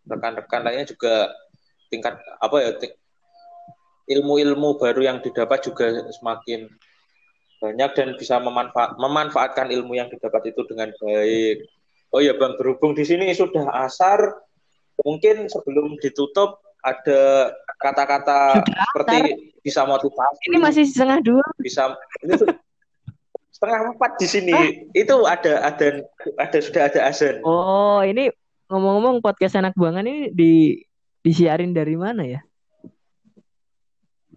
rekan-rekan 0.10 0.66
lainnya 0.66 0.90
juga 0.90 1.30
tingkat 1.94 2.18
apa 2.42 2.58
ya 2.58 2.74
ilmu-ilmu 4.18 4.82
baru 4.82 5.06
yang 5.06 5.22
didapat 5.22 5.62
juga 5.62 6.10
semakin 6.10 6.66
banyak 7.62 7.92
dan 7.94 8.10
bisa 8.18 8.42
memanfaat, 8.42 8.98
memanfaatkan 8.98 9.70
ilmu 9.70 9.94
yang 9.94 10.10
didapat 10.10 10.50
itu 10.50 10.66
dengan 10.66 10.90
baik. 10.98 11.70
Oh 12.10 12.18
ya 12.18 12.34
Bang, 12.34 12.58
berhubung 12.58 12.98
di 12.98 13.06
sini 13.06 13.30
sudah 13.38 13.70
asar, 13.86 14.18
mungkin 15.06 15.46
sebelum 15.46 15.96
ditutup 16.02 16.58
ada 16.82 17.54
kata-kata 17.78 18.66
seperti 18.66 19.54
bisa 19.62 19.86
motivasi, 19.86 20.42
ini 20.50 20.58
masih 20.58 20.84
setengah 20.90 21.22
dua. 21.22 21.46
Bisa 21.62 21.94
ini 22.26 22.34
setengah 23.62 23.94
empat 23.94 24.12
di 24.18 24.26
sini. 24.26 24.54
Itu 24.98 25.22
ada 25.30 25.70
ada 25.70 26.02
ada 26.42 26.58
sudah 26.58 26.90
ada 26.90 27.00
azan. 27.06 27.46
Oh, 27.46 28.02
ini 28.02 28.34
ngomong-ngomong 28.74 29.22
podcast 29.22 29.54
anak 29.62 29.78
buangan 29.78 30.10
ini 30.10 30.34
di 30.34 30.82
disiarin 31.22 31.70
dari 31.70 31.94
mana 31.94 32.26
ya? 32.26 32.42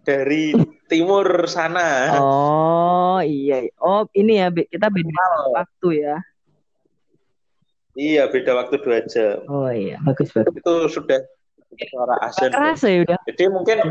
dari 0.05 0.53
timur 0.85 1.49
sana. 1.49 2.13
Oh, 2.21 3.17
iya. 3.25 3.65
Oh, 3.81 4.05
ini 4.13 4.37
ya 4.37 4.53
kita 4.53 4.93
beda 4.93 5.25
waktu 5.57 6.05
ya. 6.05 6.21
Iya, 7.97 8.29
beda 8.29 8.53
waktu 8.53 8.75
dua 8.85 9.01
jam. 9.09 9.41
Oh 9.49 9.71
iya, 9.73 9.97
bagus 10.05 10.29
bagus. 10.29 10.53
Itu 10.61 10.73
sudah 10.93 11.25
suara 11.89 12.21
azan. 12.21 12.53
Kerasa 12.53 12.85
ya 12.85 13.01
udah. 13.01 13.17
Jadi 13.25 13.43
mungkin 13.49 13.77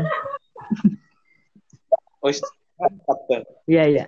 Oh. 2.25 2.33
Iya 3.69 3.83
iya. 3.85 4.05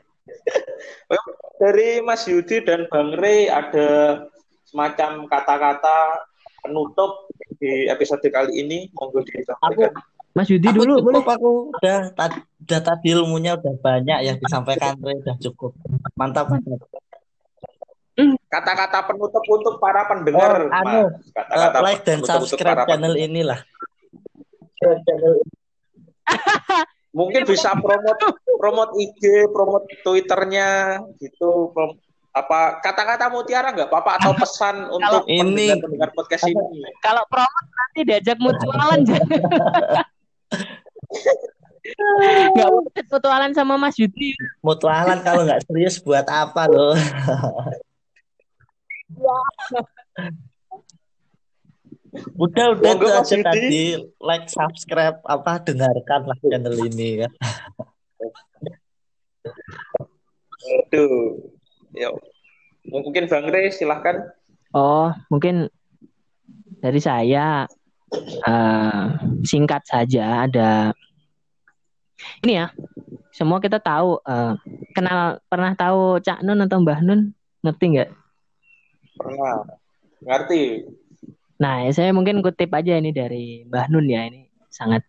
Dari 1.57 1.99
Mas 1.99 2.23
Yudi 2.25 2.61
dan 2.61 2.85
Bang 2.87 3.11
Rey 3.13 3.47
ada 3.47 4.21
semacam 4.63 5.25
kata-kata 5.25 6.21
penutup 6.59 7.27
di 7.57 7.87
episode 7.87 8.23
kali 8.27 8.59
ini. 8.59 8.87
Monggo 8.93 9.21
disampaikan. 9.21 9.91
Mas 10.31 10.47
Yudi 10.47 10.69
Aku 10.69 10.77
dulu 10.77 10.93
cukup, 11.01 11.11
boleh. 11.17 11.23
aku 11.33 11.49
udah 11.73 11.99
ta- 12.13 12.45
udah 12.61 12.79
tadi 12.79 13.07
ilmunya 13.09 13.57
udah 13.57 13.73
banyak 13.75 14.19
yang 14.21 14.35
disampaikan 14.37 14.93
Re, 14.99 15.17
udah 15.17 15.35
cukup. 15.41 15.73
Mantap 16.13 16.47
mantap. 16.47 16.77
Kata-kata 18.47 18.97
penutup 19.05 19.43
untuk 19.45 19.77
para 19.77 20.05
pendengar, 20.05 20.63
Oh, 20.63 20.73
anu, 20.73 21.09
Mas. 21.09 21.13
Kata-kata 21.33 21.75
Eh, 21.75 21.81
like 21.81 22.01
dan 22.01 22.19
subscribe 22.23 22.75
para 22.75 22.85
channel 22.85 23.13
pendengar. 23.13 23.59
Mungkin 27.17 27.49
bisa 27.49 27.73
promote 27.73 28.25
promote 28.61 28.93
IG, 29.01 29.49
promote 29.49 29.89
Twitternya 30.05 31.01
gitu. 31.17 31.73
prom- 31.73 31.97
apa 32.37 32.77
kata-kata 32.85 33.33
mutiara 33.33 33.73
nggak 33.73 33.89
apa-apa 33.89 34.21
atau 34.21 34.31
pesan 34.37 34.85
untuk 34.95 35.25
ini- 35.25 35.73
pendengar-pendengar 35.73 36.09
podcast 36.13 36.45
ini? 36.45 36.61
Kalau 37.05 37.25
promo 37.25 37.59
nanti 37.73 37.99
diajak 38.05 38.37
mutualan 38.37 39.01
jangan. 39.01 39.41
Nggak 42.51 42.67
boleh 42.67 43.03
mutualan 43.07 43.51
sama 43.55 43.79
Mas 43.79 43.95
Yudi. 43.95 44.35
Mutualan 44.59 45.23
kalau 45.23 45.47
nggak 45.47 45.63
serius 45.63 46.03
buat 46.03 46.27
apa 46.27 46.67
loh? 46.67 46.99
Udah 52.37 52.77
udah 52.77 52.91
Monggo, 52.93 53.07
itu 53.07 53.13
Mas 53.13 53.19
aja 53.21 53.35
Yudi. 53.35 53.45
tadi 53.45 53.83
like 54.21 54.47
subscribe 54.49 55.17
apa 55.25 55.51
dengarkan 55.65 56.21
lah 56.27 56.37
channel 56.41 56.75
ini 56.85 57.25
ya. 57.25 57.29
Aduh. 60.87 61.37
Ya. 61.95 62.09
Mungkin 62.87 63.27
Bang 63.27 63.47
Rey 63.51 63.71
silahkan. 63.73 64.31
Oh, 64.71 65.11
mungkin 65.31 65.71
dari 66.79 67.01
saya 67.01 67.65
eh, 68.47 69.03
singkat 69.43 69.83
saja 69.87 70.47
ada 70.47 70.91
ini 72.43 72.59
ya. 72.63 72.67
Semua 73.33 73.61
kita 73.61 73.77
tahu 73.77 74.17
eh, 74.23 74.53
kenal 74.97 75.37
pernah 75.45 75.73
tahu 75.77 76.17
Cak 76.21 76.41
Nun 76.41 76.63
atau 76.65 76.81
Mbah 76.81 77.01
Nun 77.05 77.33
ngerti 77.61 77.85
nggak? 77.97 78.09
Pernah. 79.17 79.65
Ngerti. 80.21 80.61
Nah, 81.57 81.89
ya 81.89 81.91
saya 81.93 82.13
mungkin 82.13 82.45
kutip 82.45 82.69
aja 82.69 83.01
ini 83.01 83.09
dari 83.09 83.65
Mbah 83.65 83.89
Nun 83.89 84.05
ya 84.05 84.29
ini 84.29 84.45
sangat 84.69 85.01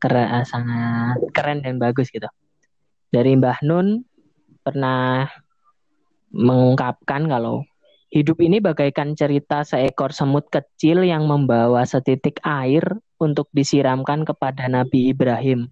keren, 0.00 0.44
sangat 0.48 1.20
keren 1.36 1.60
dan 1.60 1.76
bagus 1.76 2.08
gitu. 2.08 2.28
Dari 3.12 3.36
Mbah 3.36 3.60
Nun 3.60 4.04
pernah 4.64 5.28
mengungkapkan 6.32 7.28
kalau 7.28 7.64
hidup 8.08 8.40
ini 8.40 8.60
bagaikan 8.64 9.12
cerita 9.12 9.68
seekor 9.68 10.16
semut 10.16 10.48
kecil 10.48 11.04
yang 11.04 11.28
membawa 11.28 11.84
setitik 11.84 12.40
air 12.40 12.82
untuk 13.20 13.52
disiramkan 13.52 14.24
kepada 14.24 14.68
Nabi 14.72 15.12
Ibrahim 15.12 15.68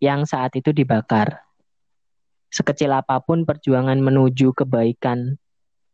yang 0.00 0.24
saat 0.24 0.56
itu 0.56 0.72
dibakar. 0.72 1.44
Sekecil 2.48 2.96
apa 2.96 3.20
pun 3.20 3.44
perjuangan 3.44 4.00
menuju 4.00 4.56
kebaikan, 4.56 5.36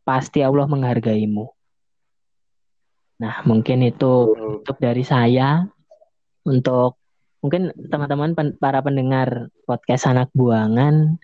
pasti 0.07 0.39
Allah 0.39 0.71
menghargaimu. 0.71 1.51
Nah, 3.21 3.41
mungkin 3.47 3.85
itu 3.85 4.35
untuk 4.59 4.77
dari 4.79 5.03
saya. 5.05 5.63
Untuk 6.45 6.99
mungkin 7.41 7.73
teman-teman 7.77 8.33
pen- 8.33 8.57
para 8.57 8.81
pendengar 8.81 9.49
podcast 9.69 10.09
anak 10.09 10.29
buangan 10.33 11.17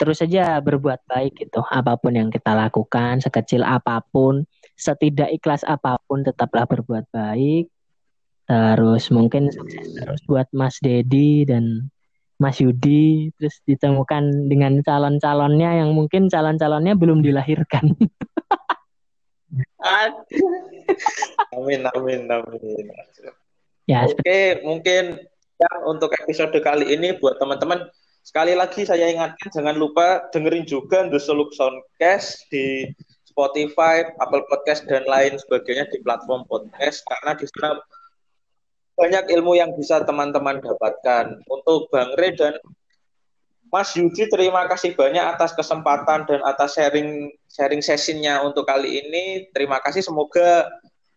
terus 0.00 0.24
saja 0.24 0.56
berbuat 0.64 1.04
baik 1.04 1.36
gitu. 1.36 1.60
Apa 1.68 2.00
pun 2.00 2.16
yang 2.16 2.32
kita 2.32 2.56
lakukan 2.56 3.20
sekecil 3.20 3.60
apa 3.60 4.00
pun 4.08 4.48
setidak 4.72 5.28
ikhlas 5.28 5.60
apa 5.68 6.00
pun 6.08 6.24
tetaplah 6.24 6.64
berbuat 6.64 7.04
baik. 7.12 7.68
Terus 8.48 9.12
mungkin 9.12 9.52
sukses 9.52 9.92
terus 9.92 10.24
buat 10.24 10.48
Mas 10.56 10.80
Dedi 10.80 11.44
dan 11.44 11.92
Mas 12.40 12.64
Yudi. 12.64 13.28
Terus 13.36 13.60
ditemukan 13.68 14.48
dengan 14.48 14.80
calon-calonnya 14.80 15.84
yang 15.84 15.92
mungkin 15.92 16.32
calon-calonnya 16.32 16.96
belum 16.96 17.20
dilahirkan 17.20 17.92
Amin, 21.56 21.82
amin, 21.96 22.20
amin. 22.30 22.86
ya 23.88 24.06
Oke, 24.06 24.62
mungkin 24.62 25.18
ya, 25.58 25.70
untuk 25.88 26.14
episode 26.14 26.54
kali 26.62 26.94
ini 26.94 27.16
buat 27.18 27.40
teman-teman 27.42 27.88
sekali 28.20 28.52
lagi 28.52 28.84
saya 28.84 29.08
ingatkan 29.08 29.48
jangan 29.50 29.74
lupa 29.74 30.28
dengerin 30.30 30.68
juga 30.68 31.08
The 31.08 31.18
Suluk 31.18 31.50
Soundcast 31.56 32.46
di 32.52 32.86
Spotify, 33.26 34.04
Apple 34.20 34.44
Podcast 34.46 34.84
dan 34.86 35.06
lain 35.08 35.40
sebagainya 35.40 35.88
di 35.88 36.02
platform 36.04 36.44
podcast 36.50 37.00
karena 37.08 37.32
di 37.38 37.46
sana 37.48 37.80
banyak 39.00 39.32
ilmu 39.32 39.56
yang 39.56 39.72
bisa 39.72 40.04
teman-teman 40.04 40.60
dapatkan. 40.60 41.40
Untuk 41.48 41.88
Bang 41.88 42.12
Re 42.20 42.36
dan 42.36 42.60
Mas 43.70 43.94
Yudi 43.94 44.26
terima 44.26 44.66
kasih 44.66 44.98
banyak 44.98 45.22
atas 45.22 45.54
kesempatan 45.54 46.26
dan 46.26 46.42
atas 46.42 46.74
sharing 46.74 47.30
sharing 47.46 47.78
sesinya 47.78 48.42
untuk 48.42 48.66
kali 48.66 48.98
ini. 48.98 49.46
Terima 49.54 49.78
kasih 49.78 50.02
semoga 50.02 50.66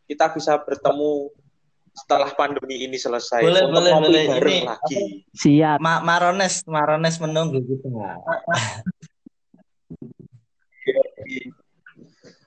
kita 0.06 0.30
bisa 0.32 0.62
bertemu 0.62 1.34
setelah 1.93 2.30
pandemi 2.34 2.86
ini 2.86 2.97
selesai 2.97 3.41
Boleh, 3.41 3.62
untuk 3.70 3.82
boleh, 3.82 3.91
ngopi 3.93 4.06
boleh. 4.06 4.24
bareng 4.30 4.54
Ini- 4.54 4.66
lagi. 4.70 5.01
siap 5.34 5.78
Ma 5.82 5.97
Marones, 6.01 6.62
Marones 6.66 7.18
menunggu 7.18 7.58
gitu. 7.66 7.89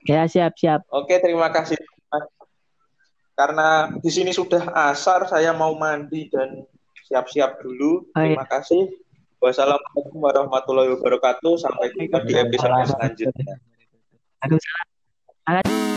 ya 0.07 0.23
siap 0.27 0.55
siap 0.55 0.87
Oke, 0.91 1.19
terima 1.19 1.51
kasih. 1.51 1.75
Karena 3.37 3.93
di 4.01 4.09
sini 4.09 4.33
sudah 4.33 4.73
asar, 4.89 5.29
saya 5.29 5.53
mau 5.53 5.77
mandi 5.77 6.25
dan 6.25 6.57
siap-siap 7.05 7.61
dulu. 7.61 8.09
Oh, 8.09 8.17
iya. 8.17 8.33
Terima 8.33 8.45
kasih. 8.49 8.81
Wassalamualaikum 9.37 10.17
warahmatullahi 10.17 10.89
wabarakatuh. 10.97 11.53
Sampai 11.61 11.93
jumpa 11.93 12.25
di 12.25 12.33
episode 12.33 12.73
selanjutnya. 12.89 13.53
Waalaikumsalam. 14.41 15.96